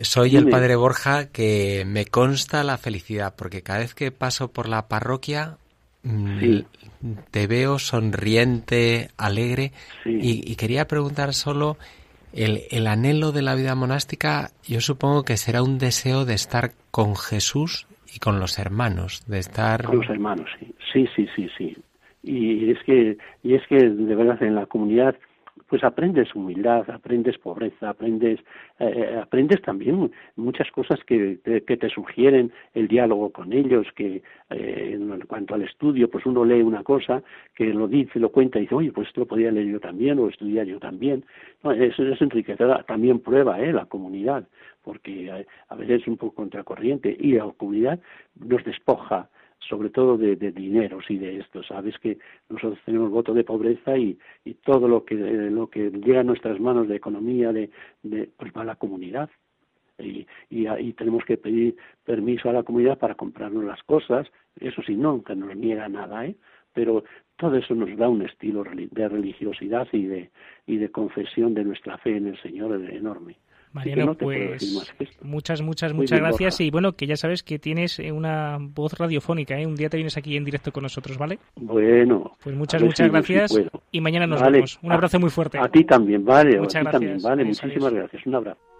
soy 0.00 0.30
Dime. 0.30 0.42
el 0.42 0.48
padre 0.48 0.76
Borja 0.76 1.30
que 1.30 1.84
me 1.86 2.06
consta 2.06 2.64
la 2.64 2.76
felicidad, 2.76 3.34
porque 3.36 3.62
cada 3.62 3.78
vez 3.78 3.94
que 3.94 4.10
paso 4.10 4.52
por 4.52 4.68
la 4.68 4.88
parroquia 4.88 5.58
sí. 6.40 6.64
te 7.30 7.46
veo 7.46 7.78
sonriente, 7.78 9.08
alegre, 9.16 9.72
sí. 10.04 10.18
y, 10.20 10.52
y, 10.52 10.56
quería 10.56 10.86
preguntar 10.86 11.34
solo, 11.34 11.76
el, 12.32 12.62
el, 12.70 12.86
anhelo 12.86 13.32
de 13.32 13.42
la 13.42 13.54
vida 13.54 13.74
monástica, 13.74 14.50
yo 14.66 14.80
supongo 14.80 15.24
que 15.24 15.36
será 15.36 15.62
un 15.62 15.78
deseo 15.78 16.24
de 16.24 16.34
estar 16.34 16.72
con 16.90 17.16
Jesús 17.16 17.86
y 18.14 18.18
con 18.18 18.40
los 18.40 18.58
hermanos, 18.58 19.24
de 19.26 19.38
estar... 19.38 19.84
Con 19.84 19.98
los 19.98 20.10
hermanos, 20.10 20.48
sí, 20.58 20.74
sí, 20.92 21.08
sí, 21.14 21.28
sí, 21.34 21.48
sí. 21.56 21.76
Y 22.22 22.70
es 22.70 22.78
que, 22.84 23.16
y 23.42 23.54
es 23.54 23.62
que 23.68 23.76
de 23.76 24.14
verdad 24.14 24.42
en 24.42 24.56
la 24.56 24.66
comunidad 24.66 25.14
pues 25.68 25.82
aprendes 25.84 26.34
humildad, 26.34 26.88
aprendes 26.90 27.38
pobreza, 27.38 27.90
aprendes, 27.90 28.40
eh, 28.78 29.18
aprendes 29.20 29.60
también 29.62 30.10
muchas 30.36 30.70
cosas 30.70 31.02
que 31.04 31.38
que 31.66 31.76
te 31.76 31.88
sugieren 31.88 32.52
el 32.74 32.88
diálogo 32.88 33.30
con 33.30 33.52
ellos, 33.52 33.86
que 33.94 34.22
eh, 34.50 34.90
en 34.94 35.20
cuanto 35.22 35.54
al 35.54 35.62
estudio, 35.62 36.08
pues 36.10 36.26
uno 36.26 36.44
lee 36.44 36.62
una 36.62 36.82
cosa, 36.82 37.22
que 37.54 37.66
lo 37.66 37.88
dice, 37.88 38.18
lo 38.18 38.30
cuenta 38.30 38.58
y 38.58 38.62
dice, 38.62 38.74
oye, 38.74 38.92
pues 38.92 39.08
esto 39.08 39.20
lo 39.20 39.26
podría 39.26 39.50
leer 39.50 39.66
yo 39.66 39.80
también 39.80 40.18
o 40.18 40.28
estudiar 40.28 40.66
yo 40.66 40.78
también. 40.78 41.24
No, 41.62 41.72
eso 41.72 42.02
es 42.02 42.20
enriquecedora, 42.20 42.82
también 42.84 43.20
prueba 43.20 43.60
eh, 43.60 43.72
la 43.72 43.86
comunidad, 43.86 44.46
porque 44.82 45.30
a, 45.30 45.44
a 45.72 45.76
veces 45.76 46.02
es 46.02 46.08
un 46.08 46.16
poco 46.16 46.34
contracorriente 46.36 47.16
y 47.18 47.32
la 47.32 47.50
comunidad 47.56 47.98
nos 48.36 48.64
despoja 48.64 49.28
sobre 49.68 49.90
todo 49.90 50.16
de, 50.16 50.36
de, 50.36 50.52
dineros 50.52 51.04
y 51.10 51.18
de 51.18 51.38
esto. 51.38 51.62
Sabes 51.62 51.98
que 51.98 52.18
nosotros 52.48 52.78
tenemos 52.84 53.10
voto 53.10 53.34
de 53.34 53.44
pobreza 53.44 53.96
y, 53.96 54.18
y 54.44 54.54
todo 54.54 54.88
lo 54.88 55.04
que, 55.04 55.14
lo 55.14 55.68
que 55.68 55.90
llega 55.90 56.20
a 56.20 56.24
nuestras 56.24 56.60
manos 56.60 56.88
de 56.88 56.96
economía, 56.96 57.52
de, 57.52 57.70
de 58.02 58.30
pues 58.36 58.52
va 58.56 58.62
a 58.62 58.64
la 58.64 58.76
comunidad. 58.76 59.30
Y, 59.98 60.26
y, 60.50 60.92
tenemos 60.92 61.24
que 61.24 61.38
pedir 61.38 61.74
permiso 62.04 62.50
a 62.50 62.52
la 62.52 62.62
comunidad 62.62 62.98
para 62.98 63.14
comprarnos 63.14 63.64
las 63.64 63.82
cosas. 63.84 64.26
Eso 64.60 64.82
sí, 64.82 64.98
que 65.26 65.36
nos 65.36 65.56
niega 65.56 65.88
nada, 65.88 66.26
¿eh? 66.26 66.36
Pero 66.74 67.04
todo 67.36 67.56
eso 67.56 67.74
nos 67.74 67.96
da 67.96 68.06
un 68.08 68.20
estilo 68.20 68.62
de 68.64 69.08
religiosidad 69.08 69.88
y 69.92 70.04
de, 70.04 70.30
y 70.66 70.76
de 70.76 70.90
confesión 70.90 71.54
de 71.54 71.64
nuestra 71.64 71.96
fe 71.96 72.18
en 72.18 72.26
el 72.26 72.40
Señor 72.42 72.74
enorme. 72.90 73.38
Mariano, 73.72 74.06
no 74.06 74.14
pues 74.14 74.62
muchas, 75.22 75.60
muchas, 75.60 75.92
Muy 75.92 76.02
muchas 76.02 76.18
gracias 76.20 76.54
Borja. 76.54 76.64
y 76.64 76.70
bueno, 76.70 76.92
que 76.92 77.06
ya 77.06 77.16
sabes 77.16 77.42
que 77.42 77.58
tienes 77.58 77.98
una 77.98 78.58
voz 78.60 78.94
radiofónica, 78.94 79.58
¿eh? 79.60 79.66
Un 79.66 79.74
día 79.76 79.88
te 79.88 79.96
vienes 79.98 80.16
aquí 80.16 80.36
en 80.36 80.44
directo 80.44 80.72
con 80.72 80.82
nosotros, 80.82 81.18
¿vale? 81.18 81.38
Bueno. 81.56 82.32
Pues 82.42 82.56
muchas, 82.56 82.82
muchas 82.82 83.06
si 83.06 83.10
gracias 83.12 83.52
si 83.52 83.66
y 83.92 84.00
mañana 84.00 84.26
nos 84.26 84.40
vale. 84.40 84.58
vemos. 84.58 84.78
Un 84.82 84.92
abrazo 84.92 85.20
muy 85.20 85.30
fuerte. 85.30 85.58
A 85.58 85.68
ti 85.68 85.84
también, 85.84 86.24
vale. 86.24 86.58
Muchas 86.58 86.76
a 86.76 86.78
ti 86.78 86.84
gracias. 86.84 86.92
también, 86.92 87.22
vale. 87.22 87.44
Muchísimas 87.44 87.92
gracias. 87.92 88.26
Un 88.26 88.34
abrazo. 88.34 88.75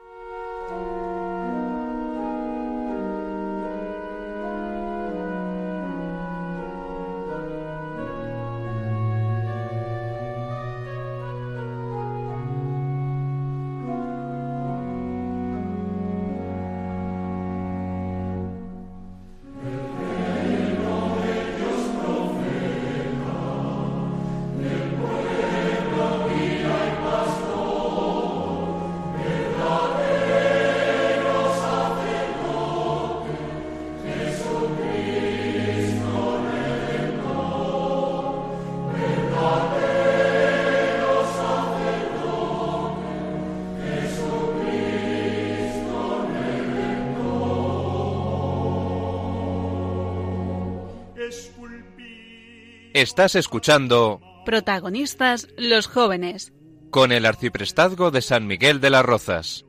Estás 53.16 53.34
escuchando 53.36 54.20
Protagonistas 54.44 55.48
los 55.56 55.86
jóvenes 55.86 56.52
con 56.90 57.12
el 57.12 57.24
arciprestazgo 57.24 58.10
de 58.10 58.20
San 58.20 58.46
Miguel 58.46 58.78
de 58.82 58.90
las 58.90 59.06
Rozas. 59.06 59.64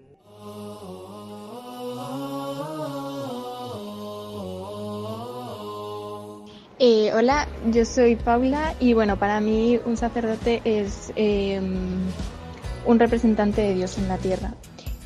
Eh, 6.77 7.13
hola, 7.15 7.47
yo 7.71 7.85
soy 7.85 8.17
Paula 8.17 8.75
y 8.81 8.91
bueno, 8.91 9.17
para 9.17 9.39
mí 9.39 9.79
un 9.85 9.95
sacerdote 9.95 10.61
es 10.65 11.13
eh, 11.15 11.61
un 12.85 12.99
representante 12.99 13.61
de 13.61 13.75
Dios 13.75 13.97
en 13.97 14.09
la 14.09 14.17
tierra. 14.17 14.55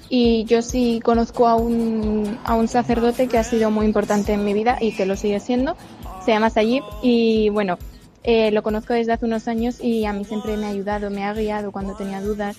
Y 0.10 0.46
yo 0.46 0.64
sí 0.64 1.00
conozco 1.04 1.48
a 1.48 1.54
un, 1.54 2.40
a 2.44 2.56
un 2.56 2.68
sacerdote 2.68 3.28
que 3.28 3.38
ha 3.38 3.44
sido 3.44 3.70
muy 3.70 3.86
importante 3.86 4.34
en 4.34 4.44
mi 4.44 4.56
vida 4.56 4.80
y 4.82 4.94
que 4.94 5.06
lo 5.06 5.16
sigue 5.16 5.40
siendo. 5.40 5.78
Se 6.26 6.32
llama 6.32 6.50
Sayib 6.50 6.84
y 7.04 7.50
bueno, 7.50 7.78
Eh, 8.24 8.52
lo 8.52 8.62
conozco 8.62 8.94
desde 8.94 9.14
hace 9.14 9.26
unos 9.26 9.48
años 9.48 9.80
y 9.82 10.06
a 10.06 10.14
mí 10.14 10.26
siempre 10.26 10.56
me 10.58 10.68
ha 10.68 10.70
ayudado, 10.70 11.10
me 11.10 11.24
ha 11.24 11.34
guiado 11.34 11.72
cuando 11.72 11.96
tenía 11.96 12.22
dudas. 12.22 12.58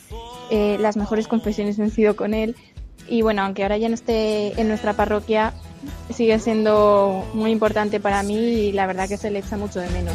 Eh, 0.50 0.76
las 0.80 0.96
mejores 0.96 1.28
confesiones 1.28 1.78
han 1.78 1.90
sido 1.90 2.16
con 2.16 2.34
él. 2.34 2.56
Y 3.08 3.22
bueno, 3.22 3.42
aunque 3.42 3.62
ahora 3.62 3.76
ya 3.78 3.88
no 3.88 3.94
esté 3.94 4.60
en 4.60 4.68
nuestra 4.68 4.94
parroquia, 4.94 5.52
sigue 6.14 6.38
siendo 6.38 7.24
muy 7.34 7.50
importante 7.50 8.00
para 8.00 8.22
mí 8.22 8.36
y 8.36 8.72
la 8.72 8.86
verdad 8.86 9.08
que 9.08 9.16
se 9.16 9.30
le 9.30 9.40
echa 9.40 9.56
mucho 9.56 9.80
de 9.80 9.90
menos. 9.90 10.14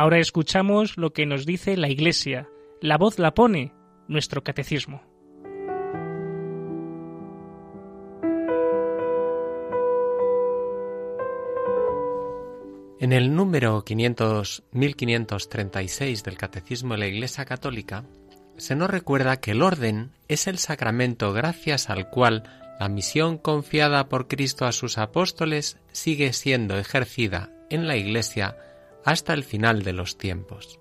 Ahora 0.00 0.18
escuchamos 0.18 0.96
lo 0.96 1.12
que 1.12 1.26
nos 1.26 1.44
dice 1.44 1.76
la 1.76 1.90
Iglesia. 1.90 2.48
La 2.80 2.96
voz 2.96 3.18
la 3.18 3.34
pone 3.34 3.74
nuestro 4.08 4.42
catecismo. 4.42 5.02
En 12.98 13.12
el 13.12 13.34
número 13.36 13.84
500, 13.84 14.62
1536 14.72 16.24
del 16.24 16.38
Catecismo 16.38 16.94
de 16.94 17.00
la 17.00 17.06
Iglesia 17.06 17.44
Católica 17.44 18.06
se 18.56 18.76
nos 18.76 18.88
recuerda 18.88 19.38
que 19.40 19.50
el 19.50 19.60
orden 19.60 20.12
es 20.28 20.46
el 20.46 20.56
sacramento 20.56 21.34
gracias 21.34 21.90
al 21.90 22.08
cual 22.08 22.44
la 22.80 22.88
misión 22.88 23.36
confiada 23.36 24.08
por 24.08 24.28
Cristo 24.28 24.64
a 24.64 24.72
sus 24.72 24.96
apóstoles 24.96 25.76
sigue 25.92 26.32
siendo 26.32 26.78
ejercida 26.78 27.50
en 27.68 27.86
la 27.86 27.98
Iglesia 27.98 28.56
hasta 29.04 29.34
el 29.34 29.44
final 29.44 29.82
de 29.82 29.92
los 29.92 30.16
tiempos. 30.16 30.79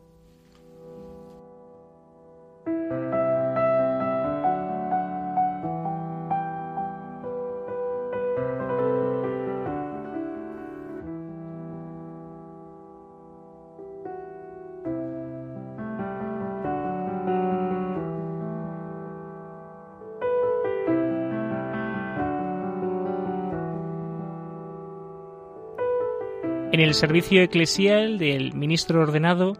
En 26.79 26.85
el 26.85 26.93
servicio 26.93 27.41
eclesial 27.41 28.17
del 28.17 28.53
ministro 28.53 29.01
ordenado 29.01 29.57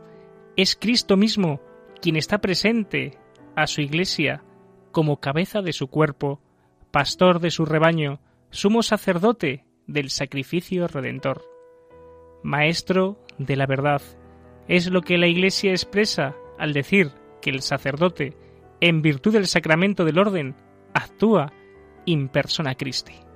es 0.56 0.78
Cristo 0.78 1.18
mismo 1.18 1.60
quien 2.02 2.16
está 2.16 2.38
presente 2.38 3.18
a 3.58 3.68
su 3.68 3.82
iglesia 3.82 4.42
como 4.94 5.20
cabeza 5.20 5.62
de 5.62 5.74
su 5.74 5.90
cuerpo, 5.90 6.40
pastor 6.92 7.42
de 7.42 7.52
su 7.52 7.66
rebaño, 7.66 8.22
sumo 8.52 8.84
sacerdote 8.84 9.66
del 9.86 10.12
sacrificio 10.12 10.88
redentor. 10.88 11.44
Maestro 12.42 13.20
de 13.38 13.58
la 13.58 13.66
verdad 13.66 14.02
es 14.70 14.90
lo 14.90 15.02
que 15.02 15.18
la 15.18 15.28
iglesia 15.28 15.72
expresa 15.72 16.38
al 16.58 16.72
decir 16.72 17.12
que 17.42 17.50
el 17.50 17.62
sacerdote, 17.62 18.38
en 18.80 19.02
virtud 19.02 19.34
del 19.34 19.48
sacramento 19.48 20.06
del 20.06 20.20
orden, 20.20 20.56
actúa 20.94 21.52
in 22.06 22.30
persona 22.30 22.76
Christi. 22.76 23.29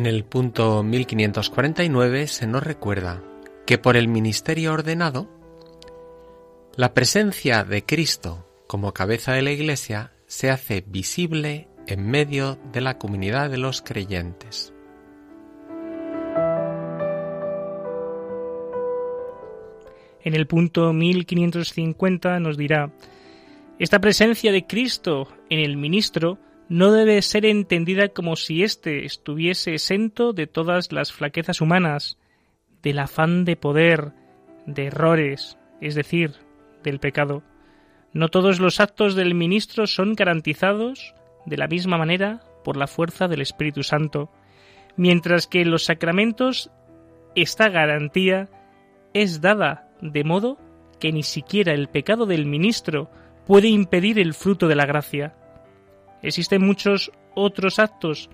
En 0.00 0.06
el 0.06 0.24
punto 0.24 0.82
1549 0.82 2.26
se 2.26 2.46
nos 2.46 2.62
recuerda 2.62 3.22
que 3.66 3.76
por 3.76 3.98
el 3.98 4.08
ministerio 4.08 4.72
ordenado, 4.72 5.28
la 6.74 6.94
presencia 6.94 7.64
de 7.64 7.84
Cristo 7.84 8.46
como 8.66 8.94
cabeza 8.94 9.34
de 9.34 9.42
la 9.42 9.50
Iglesia 9.50 10.14
se 10.26 10.48
hace 10.48 10.82
visible 10.86 11.68
en 11.86 12.10
medio 12.10 12.58
de 12.72 12.80
la 12.80 12.96
comunidad 12.96 13.50
de 13.50 13.58
los 13.58 13.82
creyentes. 13.82 14.72
En 20.24 20.34
el 20.34 20.46
punto 20.46 20.94
1550 20.94 22.40
nos 22.40 22.56
dirá, 22.56 22.90
esta 23.78 24.00
presencia 24.00 24.50
de 24.50 24.66
Cristo 24.66 25.28
en 25.50 25.58
el 25.58 25.76
ministro 25.76 26.38
no 26.70 26.92
debe 26.92 27.20
ser 27.20 27.46
entendida 27.46 28.10
como 28.10 28.36
si 28.36 28.62
éste 28.62 29.04
estuviese 29.04 29.72
exento 29.72 30.32
de 30.32 30.46
todas 30.46 30.92
las 30.92 31.12
flaquezas 31.12 31.60
humanas, 31.60 32.16
del 32.80 33.00
afán 33.00 33.44
de 33.44 33.56
poder, 33.56 34.12
de 34.66 34.86
errores, 34.86 35.58
es 35.80 35.96
decir, 35.96 36.36
del 36.84 37.00
pecado. 37.00 37.42
No 38.12 38.28
todos 38.28 38.60
los 38.60 38.78
actos 38.78 39.16
del 39.16 39.34
ministro 39.34 39.88
son 39.88 40.14
garantizados 40.14 41.12
de 41.44 41.56
la 41.56 41.66
misma 41.66 41.98
manera 41.98 42.40
por 42.62 42.76
la 42.76 42.86
fuerza 42.86 43.26
del 43.26 43.40
Espíritu 43.40 43.82
Santo, 43.82 44.30
mientras 44.96 45.48
que 45.48 45.62
en 45.62 45.72
los 45.72 45.86
sacramentos 45.86 46.70
esta 47.34 47.68
garantía 47.68 48.48
es 49.12 49.40
dada 49.40 49.88
de 50.00 50.22
modo 50.22 50.56
que 51.00 51.10
ni 51.10 51.24
siquiera 51.24 51.72
el 51.72 51.88
pecado 51.88 52.26
del 52.26 52.46
ministro 52.46 53.10
puede 53.44 53.66
impedir 53.66 54.20
el 54.20 54.34
fruto 54.34 54.68
de 54.68 54.76
la 54.76 54.86
gracia. 54.86 55.34
Existen 56.22 56.64
muchos 56.66 57.12
otros 57.34 57.78
actos 57.78 58.30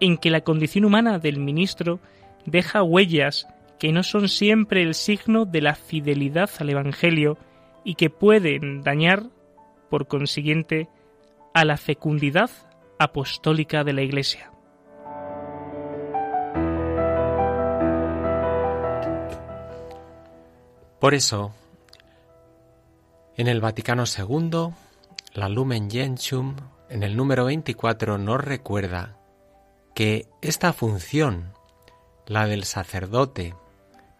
en 0.00 0.16
que 0.16 0.30
la 0.30 0.42
condición 0.42 0.84
humana 0.84 1.18
del 1.18 1.38
ministro 1.38 2.00
deja 2.46 2.82
huellas 2.82 3.46
que 3.78 3.92
no 3.92 4.02
son 4.02 4.28
siempre 4.28 4.82
el 4.82 4.94
signo 4.94 5.46
de 5.46 5.62
la 5.62 5.74
fidelidad 5.74 6.50
al 6.58 6.70
Evangelio 6.70 7.38
y 7.84 7.94
que 7.94 8.10
pueden 8.10 8.82
dañar, 8.82 9.24
por 9.88 10.06
consiguiente, 10.06 10.88
a 11.54 11.64
la 11.64 11.76
fecundidad 11.76 12.50
apostólica 12.98 13.82
de 13.84 13.92
la 13.94 14.02
Iglesia. 14.02 14.52
Por 21.00 21.14
eso, 21.14 21.54
en 23.38 23.48
el 23.48 23.62
Vaticano 23.62 24.04
II, 24.04 24.74
la 25.32 25.48
Lumen 25.48 25.90
Gentium, 25.90 26.56
en 26.90 27.04
el 27.04 27.16
número 27.16 27.44
24, 27.44 28.18
nos 28.18 28.44
recuerda 28.44 29.16
que 29.94 30.28
esta 30.42 30.72
función, 30.72 31.54
la 32.26 32.46
del 32.46 32.64
sacerdote, 32.64 33.54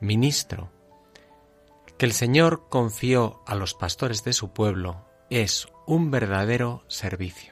ministro, 0.00 0.70
que 1.98 2.06
el 2.06 2.12
Señor 2.12 2.68
confió 2.68 3.42
a 3.46 3.54
los 3.56 3.74
pastores 3.74 4.24
de 4.24 4.32
su 4.32 4.52
pueblo, 4.52 5.04
es 5.30 5.68
un 5.86 6.10
verdadero 6.10 6.84
servicio. 6.86 7.49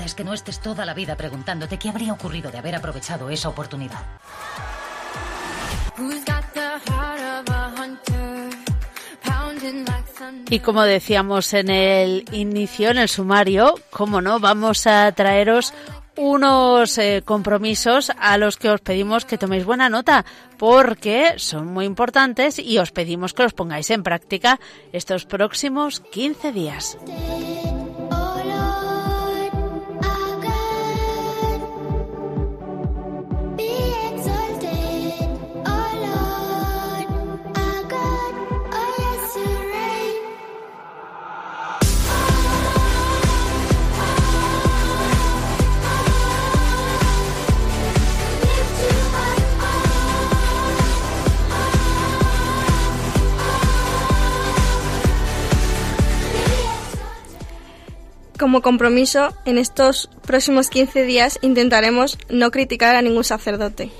Importa 0.00 0.04
es 0.04 0.14
que 0.14 0.24
no 0.24 0.32
estés 0.32 0.60
toda 0.60 0.84
la 0.84 0.94
vida 0.94 1.16
preguntándote 1.16 1.78
qué 1.78 1.88
habría 1.88 2.12
ocurrido 2.12 2.50
de 2.50 2.58
haber 2.58 2.74
aprovechado 2.74 3.28
esa 3.30 3.48
oportunidad. 3.48 4.00
Y 10.48 10.58
como 10.60 10.82
decíamos 10.82 11.52
en 11.54 11.70
el 11.70 12.24
inicio, 12.32 12.90
en 12.90 12.98
el 12.98 13.08
sumario, 13.08 13.74
como 13.90 14.20
no, 14.20 14.40
vamos 14.40 14.86
a 14.86 15.12
traeros 15.12 15.72
unos 16.16 16.98
eh, 16.98 17.22
compromisos 17.24 18.10
a 18.18 18.36
los 18.36 18.56
que 18.56 18.68
os 18.68 18.80
pedimos 18.80 19.24
que 19.24 19.38
toméis 19.38 19.64
buena 19.64 19.88
nota 19.88 20.24
porque 20.58 21.34
son 21.36 21.68
muy 21.68 21.86
importantes 21.86 22.58
y 22.58 22.78
os 22.78 22.90
pedimos 22.90 23.32
que 23.32 23.44
los 23.44 23.54
pongáis 23.54 23.90
en 23.90 24.02
práctica 24.02 24.60
estos 24.92 25.24
próximos 25.24 26.00
15 26.00 26.52
días. 26.52 26.98
Como 58.40 58.62
compromiso, 58.62 59.36
en 59.44 59.58
estos 59.58 60.08
próximos 60.22 60.70
15 60.70 61.04
días 61.04 61.38
intentaremos 61.42 62.16
no 62.30 62.50
criticar 62.50 62.96
a 62.96 63.02
ningún 63.02 63.22
sacerdote. 63.22 63.90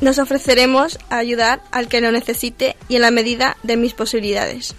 Nos 0.00 0.20
ofreceremos 0.20 1.00
a 1.10 1.18
ayudar 1.18 1.62
al 1.72 1.88
que 1.88 2.00
lo 2.00 2.12
necesite 2.12 2.76
y 2.88 2.94
en 2.94 3.02
la 3.02 3.10
medida 3.10 3.56
de 3.64 3.76
mis 3.76 3.94
posibilidades. 3.94 4.76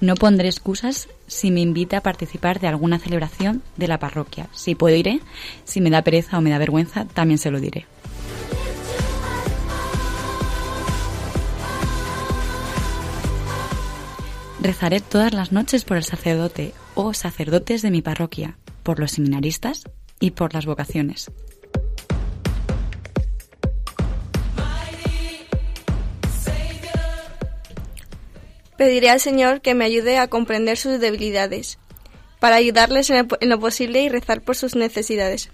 No 0.00 0.14
pondré 0.14 0.48
excusas 0.48 1.08
si 1.26 1.50
me 1.50 1.60
invita 1.60 1.98
a 1.98 2.02
participar 2.02 2.58
de 2.58 2.68
alguna 2.68 2.98
celebración 2.98 3.62
de 3.76 3.86
la 3.86 3.98
parroquia. 3.98 4.48
Si 4.52 4.74
puedo 4.74 4.96
iré, 4.96 5.20
si 5.64 5.82
me 5.82 5.90
da 5.90 6.02
pereza 6.02 6.38
o 6.38 6.40
me 6.40 6.48
da 6.48 6.56
vergüenza, 6.56 7.04
también 7.04 7.36
se 7.36 7.50
lo 7.50 7.60
diré. 7.60 7.86
Rezaré 14.62 15.00
todas 15.00 15.32
las 15.32 15.52
noches 15.52 15.84
por 15.84 15.96
el 15.96 16.04
sacerdote 16.04 16.72
o 16.94 17.14
sacerdotes 17.14 17.82
de 17.82 17.90
mi 17.90 18.02
parroquia, 18.02 18.56
por 18.82 19.00
los 19.00 19.12
seminaristas 19.12 19.84
y 20.18 20.32
por 20.32 20.54
las 20.54 20.66
vocaciones. 20.66 21.30
Pediré 28.80 29.10
al 29.10 29.20
Señor 29.20 29.60
que 29.60 29.74
me 29.74 29.84
ayude 29.84 30.16
a 30.16 30.28
comprender 30.28 30.78
sus 30.78 31.00
debilidades, 31.00 31.78
para 32.38 32.56
ayudarles 32.56 33.10
en, 33.10 33.28
lo 33.42 33.60
posible 33.60 34.00
y 34.00 34.08
rezar 34.08 34.40
por 34.40 34.56
sus 34.56 34.74
necesidades. 34.74 35.50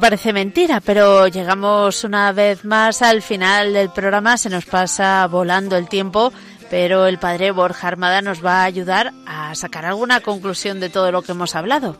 Parece 0.00 0.32
mentira, 0.32 0.80
pero 0.80 1.28
llegamos 1.28 2.04
una 2.04 2.32
vez 2.32 2.64
más 2.64 3.02
al 3.02 3.20
final 3.20 3.72
del 3.72 3.90
programa, 3.90 4.36
se 4.36 4.48
nos 4.48 4.64
pasa 4.64 5.26
volando 5.26 5.76
el 5.76 5.88
tiempo, 5.88 6.32
pero 6.70 7.06
el 7.06 7.18
padre 7.18 7.50
Borja 7.50 7.88
Armada 7.88 8.22
nos 8.22 8.44
va 8.44 8.62
a 8.62 8.64
ayudar 8.64 9.12
a 9.26 9.54
sacar 9.54 9.84
alguna 9.84 10.20
conclusión 10.20 10.78
de 10.80 10.88
todo 10.88 11.10
lo 11.10 11.22
que 11.22 11.32
hemos 11.32 11.54
hablado. 11.54 11.98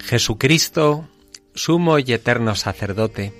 Jesucristo, 0.00 1.08
sumo 1.54 1.98
y 1.98 2.12
eterno 2.12 2.54
sacerdote, 2.54 3.32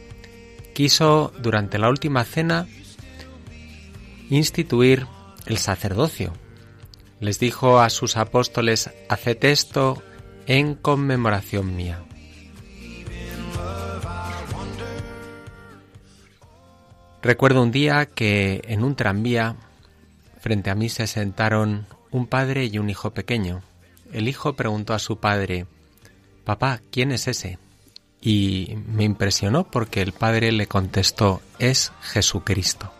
quiso 0.75 1.33
durante 1.39 1.79
la 1.79 1.89
última 1.89 2.25
cena 2.25 2.67
instituir 4.31 5.07
el 5.47 5.59
sacerdocio. 5.59 6.33
Les 7.21 7.39
dijo 7.39 7.81
a 7.81 7.91
sus 7.91 8.17
apóstoles, 8.17 8.91
haced 9.09 9.45
esto 9.45 10.03
en 10.47 10.75
conmemoración 10.75 11.75
mía. 11.75 12.03
Recuerdo 17.23 17.63
un 17.63 17.71
día 17.71 18.07
que 18.07 18.63
en 18.67 18.83
un 18.83 18.97
tranvía 18.97 19.55
frente 20.41 20.71
a 20.71 20.75
mí 20.75 20.89
se 20.89 21.07
sentaron 21.07 21.87
un 22.11 22.27
padre 22.27 22.65
y 22.67 22.79
un 22.79 22.91
hijo 22.91 23.13
pequeño. 23.13 23.63
El 24.13 24.29
hijo 24.29 24.55
preguntó 24.55 24.93
a 24.93 24.99
su 24.99 25.19
padre, 25.19 25.67
Papá, 26.45 26.81
¿quién 26.91 27.13
es 27.13 27.29
ese? 27.29 27.59
Y 28.21 28.77
me 28.87 29.05
impresionó 29.05 29.71
porque 29.71 30.03
el 30.03 30.13
padre 30.13 30.51
le 30.51 30.67
contestó, 30.67 31.41
es 31.61 31.93
Jesucristo. 32.01 32.93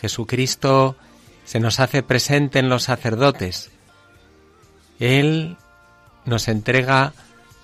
Jesucristo 0.00 0.96
se 1.44 1.58
nos 1.58 1.80
hace 1.80 2.04
presente 2.04 2.60
en 2.60 2.68
los 2.68 2.84
sacerdotes. 2.84 3.70
Él 5.00 5.56
nos 6.24 6.48
entrega 6.48 7.12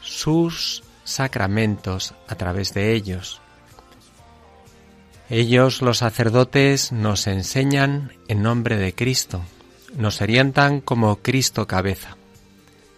sus 0.00 0.82
sacramentos 1.04 2.14
a 2.28 2.34
través 2.34 2.74
de 2.74 2.92
ellos. 2.94 3.41
Ellos, 5.30 5.82
los 5.82 5.98
sacerdotes, 5.98 6.92
nos 6.92 7.26
enseñan 7.26 8.12
en 8.28 8.42
nombre 8.42 8.76
de 8.76 8.94
Cristo, 8.94 9.42
nos 9.96 10.20
orientan 10.20 10.80
como 10.80 11.16
Cristo 11.16 11.66
cabeza. 11.66 12.16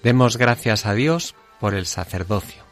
Demos 0.02 0.36
gracias 0.36 0.86
a 0.86 0.94
Dios 0.94 1.34
por 1.60 1.74
el 1.74 1.86
sacerdocio. 1.86 2.63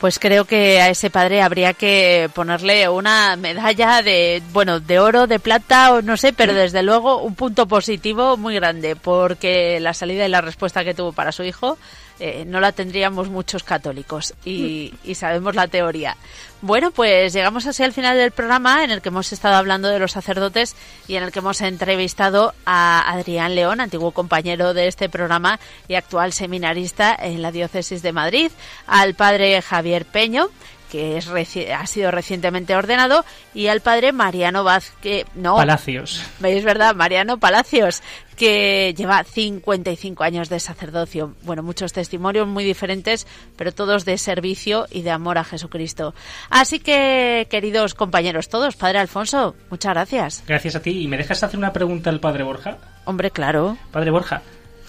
Pues 0.00 0.20
creo 0.20 0.44
que 0.44 0.80
a 0.80 0.90
ese 0.90 1.10
padre 1.10 1.42
habría 1.42 1.74
que 1.74 2.30
ponerle 2.32 2.88
una 2.88 3.34
medalla 3.34 4.00
de, 4.00 4.40
bueno, 4.52 4.78
de 4.78 5.00
oro, 5.00 5.26
de 5.26 5.40
plata 5.40 5.92
o 5.92 6.02
no 6.02 6.16
sé, 6.16 6.32
pero 6.32 6.54
desde 6.54 6.84
luego 6.84 7.20
un 7.20 7.34
punto 7.34 7.66
positivo 7.66 8.36
muy 8.36 8.54
grande, 8.54 8.94
porque 8.94 9.80
la 9.80 9.94
salida 9.94 10.24
y 10.24 10.28
la 10.28 10.40
respuesta 10.40 10.84
que 10.84 10.94
tuvo 10.94 11.10
para 11.12 11.32
su 11.32 11.42
hijo 11.42 11.78
eh, 12.20 12.44
no 12.46 12.60
la 12.60 12.72
tendríamos 12.72 13.28
muchos 13.28 13.62
católicos 13.62 14.34
y, 14.44 14.94
y 15.04 15.14
sabemos 15.14 15.54
la 15.54 15.68
teoría. 15.68 16.16
Bueno, 16.60 16.90
pues 16.90 17.32
llegamos 17.32 17.66
así 17.66 17.84
al 17.84 17.92
final 17.92 18.16
del 18.16 18.32
programa 18.32 18.82
en 18.82 18.90
el 18.90 19.00
que 19.00 19.10
hemos 19.10 19.32
estado 19.32 19.54
hablando 19.54 19.88
de 19.88 20.00
los 20.00 20.10
sacerdotes 20.10 20.74
y 21.06 21.14
en 21.14 21.22
el 21.22 21.30
que 21.30 21.38
hemos 21.38 21.60
entrevistado 21.60 22.52
a 22.66 23.12
Adrián 23.12 23.54
León, 23.54 23.80
antiguo 23.80 24.10
compañero 24.10 24.74
de 24.74 24.88
este 24.88 25.08
programa 25.08 25.60
y 25.86 25.94
actual 25.94 26.32
seminarista 26.32 27.14
en 27.14 27.42
la 27.42 27.52
diócesis 27.52 28.02
de 28.02 28.12
Madrid, 28.12 28.50
al 28.88 29.14
padre 29.14 29.62
Javier 29.62 30.04
Peño, 30.04 30.48
que 30.90 31.16
es 31.16 31.28
reci- 31.28 31.70
ha 31.72 31.86
sido 31.86 32.10
recientemente 32.10 32.74
ordenado, 32.74 33.24
y 33.54 33.66
al 33.68 33.80
padre 33.80 34.12
Mariano 34.12 34.64
Vázquez, 34.64 35.26
no, 35.34 35.56
Palacios. 35.56 36.22
es 36.42 36.64
verdad, 36.64 36.94
Mariano 36.94 37.38
Palacios, 37.38 38.02
que 38.36 38.94
lleva 38.96 39.24
55 39.24 40.22
años 40.22 40.48
de 40.48 40.60
sacerdocio. 40.60 41.34
Bueno, 41.42 41.62
muchos 41.62 41.92
testimonios 41.92 42.46
muy 42.46 42.62
diferentes, 42.64 43.26
pero 43.56 43.72
todos 43.72 44.04
de 44.04 44.16
servicio 44.16 44.86
y 44.90 45.02
de 45.02 45.10
amor 45.10 45.38
a 45.38 45.44
Jesucristo. 45.44 46.14
Así 46.48 46.78
que, 46.78 47.48
queridos 47.50 47.94
compañeros 47.94 48.48
todos, 48.48 48.76
Padre 48.76 48.98
Alfonso, 48.98 49.56
muchas 49.70 49.92
gracias. 49.92 50.44
Gracias 50.46 50.76
a 50.76 50.82
ti. 50.82 51.02
¿Y 51.02 51.08
me 51.08 51.16
dejas 51.16 51.42
hacer 51.42 51.58
una 51.58 51.72
pregunta 51.72 52.10
al 52.10 52.20
padre 52.20 52.44
Borja? 52.44 52.78
Hombre, 53.04 53.30
claro. 53.32 53.76
Padre 53.90 54.10
Borja, 54.10 54.42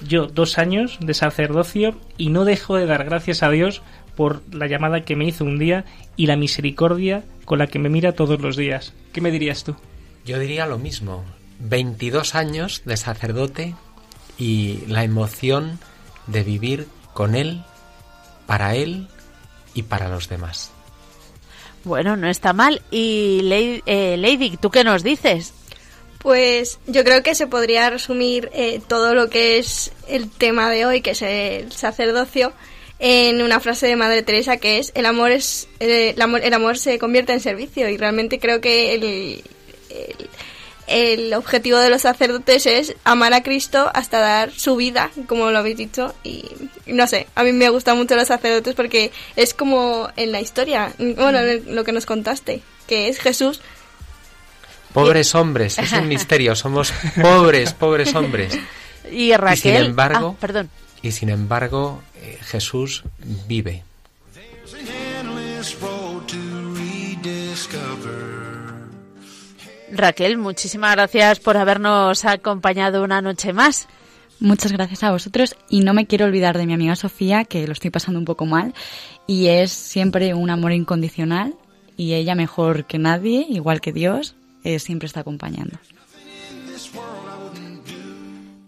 yo 0.07 0.27
dos 0.27 0.57
años 0.59 0.97
de 1.01 1.13
sacerdocio 1.13 1.97
y 2.17 2.29
no 2.29 2.45
dejo 2.45 2.75
de 2.77 2.85
dar 2.85 3.03
gracias 3.03 3.41
a 3.43 3.49
Dios 3.49 3.81
por 4.19 4.41
la 4.53 4.67
llamada 4.67 5.05
que 5.05 5.15
me 5.15 5.23
hizo 5.23 5.45
un 5.45 5.57
día 5.59 5.85
y 6.17 6.25
la 6.25 6.35
misericordia 6.35 7.23
con 7.45 7.57
la 7.57 7.67
que 7.67 7.79
me 7.79 7.87
mira 7.87 8.11
todos 8.11 8.41
los 8.41 8.57
días. 8.57 8.91
¿Qué 9.13 9.21
me 9.21 9.31
dirías 9.31 9.63
tú? 9.63 9.77
Yo 10.25 10.37
diría 10.39 10.65
lo 10.65 10.77
mismo. 10.77 11.23
22 11.59 12.35
años 12.35 12.81
de 12.83 12.97
sacerdote 12.97 13.75
y 14.37 14.81
la 14.87 15.05
emoción 15.05 15.79
de 16.27 16.43
vivir 16.43 16.87
con 17.13 17.33
él, 17.33 17.63
para 18.45 18.75
él 18.75 19.07
y 19.73 19.83
para 19.83 20.09
los 20.09 20.27
demás. 20.27 20.71
Bueno, 21.85 22.17
no 22.17 22.27
está 22.27 22.51
mal. 22.51 22.81
Y 22.91 23.39
Lady, 23.43 23.83
eh, 23.85 24.17
Lady, 24.17 24.57
¿tú 24.57 24.69
qué 24.69 24.83
nos 24.83 25.01
dices? 25.01 25.53
Pues 26.17 26.77
yo 26.87 27.05
creo 27.05 27.23
que 27.23 27.35
se 27.35 27.47
podría 27.47 27.89
resumir 27.89 28.49
eh, 28.51 28.81
todo 28.85 29.15
lo 29.15 29.29
que 29.29 29.59
es 29.59 29.93
el 30.09 30.29
tema 30.29 30.69
de 30.69 30.85
hoy, 30.85 30.99
que 30.99 31.11
es 31.11 31.21
el 31.21 31.71
sacerdocio, 31.71 32.51
en 32.99 33.41
una 33.41 33.59
frase 33.59 33.87
de 33.87 33.95
Madre 33.95 34.23
Teresa 34.23 34.57
que 34.57 34.77
es 34.77 34.91
el 34.93 35.05
amor 35.05 35.31
es 35.31 35.67
eh, 35.79 36.13
el 36.15 36.21
amor 36.21 36.41
el 36.43 36.53
amor 36.53 36.77
se 36.77 36.99
convierte 36.99 37.33
en 37.33 37.39
servicio 37.39 37.87
y 37.89 37.97
realmente 37.97 38.39
creo 38.39 38.59
que 38.59 38.93
el, 38.93 39.03
el, 39.89 40.29
el 40.87 41.33
objetivo 41.33 41.77
de 41.77 41.89
los 41.89 42.01
sacerdotes 42.01 42.65
es 42.65 42.95
amar 43.05 43.33
a 43.33 43.43
Cristo 43.43 43.89
hasta 43.93 44.19
dar 44.19 44.51
su 44.51 44.75
vida, 44.75 45.11
como 45.27 45.51
lo 45.51 45.59
habéis 45.59 45.77
dicho 45.77 46.13
y 46.23 46.45
no 46.87 47.07
sé, 47.07 47.27
a 47.35 47.43
mí 47.43 47.53
me 47.53 47.69
gustan 47.69 47.97
mucho 47.97 48.15
los 48.15 48.27
sacerdotes 48.27 48.75
porque 48.75 49.11
es 49.35 49.53
como 49.53 50.09
en 50.17 50.31
la 50.31 50.41
historia, 50.41 50.91
bueno, 50.97 51.39
en 51.39 51.75
lo 51.75 51.83
que 51.83 51.91
nos 51.91 52.05
contaste, 52.05 52.61
que 52.87 53.07
es 53.07 53.19
Jesús 53.19 53.61
Pobres 54.93 55.35
hombres, 55.35 55.77
es 55.77 55.91
un 55.91 56.07
misterio, 56.07 56.55
somos 56.55 56.93
pobres, 57.21 57.73
pobres 57.73 58.15
hombres. 58.15 58.57
Y 59.11 59.33
Raquel, 59.35 59.57
sin 59.57 59.75
embargo, 59.75 60.35
ah, 60.35 60.41
perdón. 60.41 60.69
Y 61.01 61.11
sin 61.11 61.29
embargo, 61.29 62.01
eh, 62.15 62.37
Jesús 62.41 63.03
vive. 63.47 63.83
Raquel, 69.91 70.37
muchísimas 70.37 70.95
gracias 70.95 71.39
por 71.39 71.57
habernos 71.57 72.25
acompañado 72.25 73.03
una 73.03 73.21
noche 73.21 73.53
más. 73.53 73.87
Muchas 74.39 74.71
gracias 74.71 75.03
a 75.03 75.11
vosotros 75.11 75.55
y 75.69 75.81
no 75.81 75.93
me 75.93 76.05
quiero 76.05 76.25
olvidar 76.25 76.57
de 76.57 76.65
mi 76.65 76.73
amiga 76.73 76.95
Sofía, 76.95 77.43
que 77.43 77.65
lo 77.67 77.73
estoy 77.73 77.89
pasando 77.89 78.19
un 78.19 78.25
poco 78.25 78.45
mal 78.45 78.73
y 79.27 79.47
es 79.47 79.71
siempre 79.71 80.33
un 80.33 80.49
amor 80.49 80.71
incondicional 80.71 81.55
y 81.97 82.13
ella 82.13 82.35
mejor 82.35 82.85
que 82.85 82.99
nadie, 82.99 83.45
igual 83.49 83.81
que 83.81 83.91
Dios, 83.91 84.35
eh, 84.63 84.79
siempre 84.79 85.07
está 85.07 85.21
acompañando. 85.21 85.77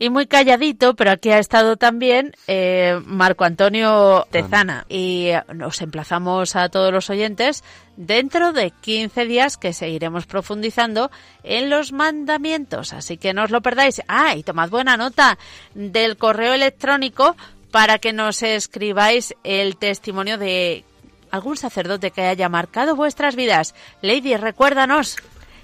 Y 0.02 0.10
muy 0.10 0.26
calladito, 0.26 0.96
pero 0.96 1.12
aquí 1.12 1.30
ha 1.30 1.38
estado 1.38 1.78
también 1.78 2.36
eh, 2.48 3.00
Marco 3.06 3.44
Antonio 3.44 4.26
Tezana. 4.32 4.88
Y 4.90 5.30
nos 5.54 5.80
emplazamos 5.80 6.56
a 6.56 6.70
todos 6.70 6.92
los 6.92 7.12
oyentes 7.12 7.64
dentro 7.98 8.52
de 8.52 8.72
15 8.72 9.26
días 9.26 9.58
que 9.58 9.74
seguiremos 9.74 10.26
profundizando 10.26 11.12
en 11.44 11.70
los 11.70 11.92
mandamientos. 11.92 12.94
Así 12.94 13.18
que 13.18 13.36
no 13.36 13.44
os 13.44 13.52
lo 13.52 13.62
perdáis. 13.62 14.02
Ah, 14.08 14.34
y 14.36 14.42
tomad 14.42 14.72
buena 14.72 14.98
nota 14.98 15.38
del 15.76 16.18
correo 16.18 16.56
electrónico 16.56 17.36
para 17.70 18.00
que 18.00 18.12
nos 18.12 18.42
escribáis 18.42 19.36
el 19.44 19.78
testimonio 19.78 20.40
de 20.40 20.84
algún 21.30 21.58
sacerdote 21.58 22.10
que 22.10 22.24
haya 22.24 22.50
marcado 22.50 22.96
vuestras 22.96 23.36
vidas. 23.36 23.76
Lady, 24.02 24.36
recuérdanos. 24.36 25.18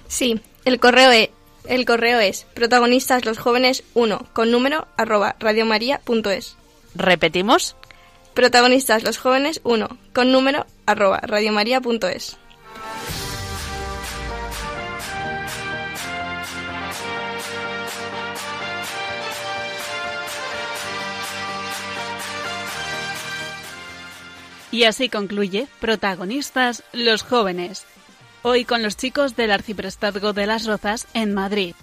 Sí, 0.06 0.40
el 0.64 0.78
correo 0.78 1.10
es, 1.10 1.30
el 1.64 1.84
correo 1.84 2.20
es 2.20 2.46
protagonistas 2.54 3.24
los 3.24 3.38
jóvenes 3.38 3.84
1 3.94 4.26
con 4.32 4.50
número 4.50 4.88
arroba 4.96 5.36
radiomaria.es. 5.38 6.56
Repetimos. 6.94 7.76
Protagonistas 8.34 9.02
los 9.02 9.18
jóvenes 9.18 9.60
1 9.64 9.88
con 10.12 10.32
número 10.32 10.66
arroba 10.86 11.18
radiomaria.es. 11.18 12.38
Y 24.70 24.84
así 24.84 25.08
concluye 25.08 25.66
Protagonistas 25.80 26.84
los 26.92 27.22
jóvenes. 27.22 27.86
Hoy 28.42 28.64
con 28.64 28.84
los 28.84 28.96
chicos 28.96 29.34
del 29.34 29.50
Arciprestazgo 29.50 30.32
de 30.32 30.46
las 30.46 30.64
Rozas 30.64 31.08
en 31.12 31.34
Madrid. 31.34 31.74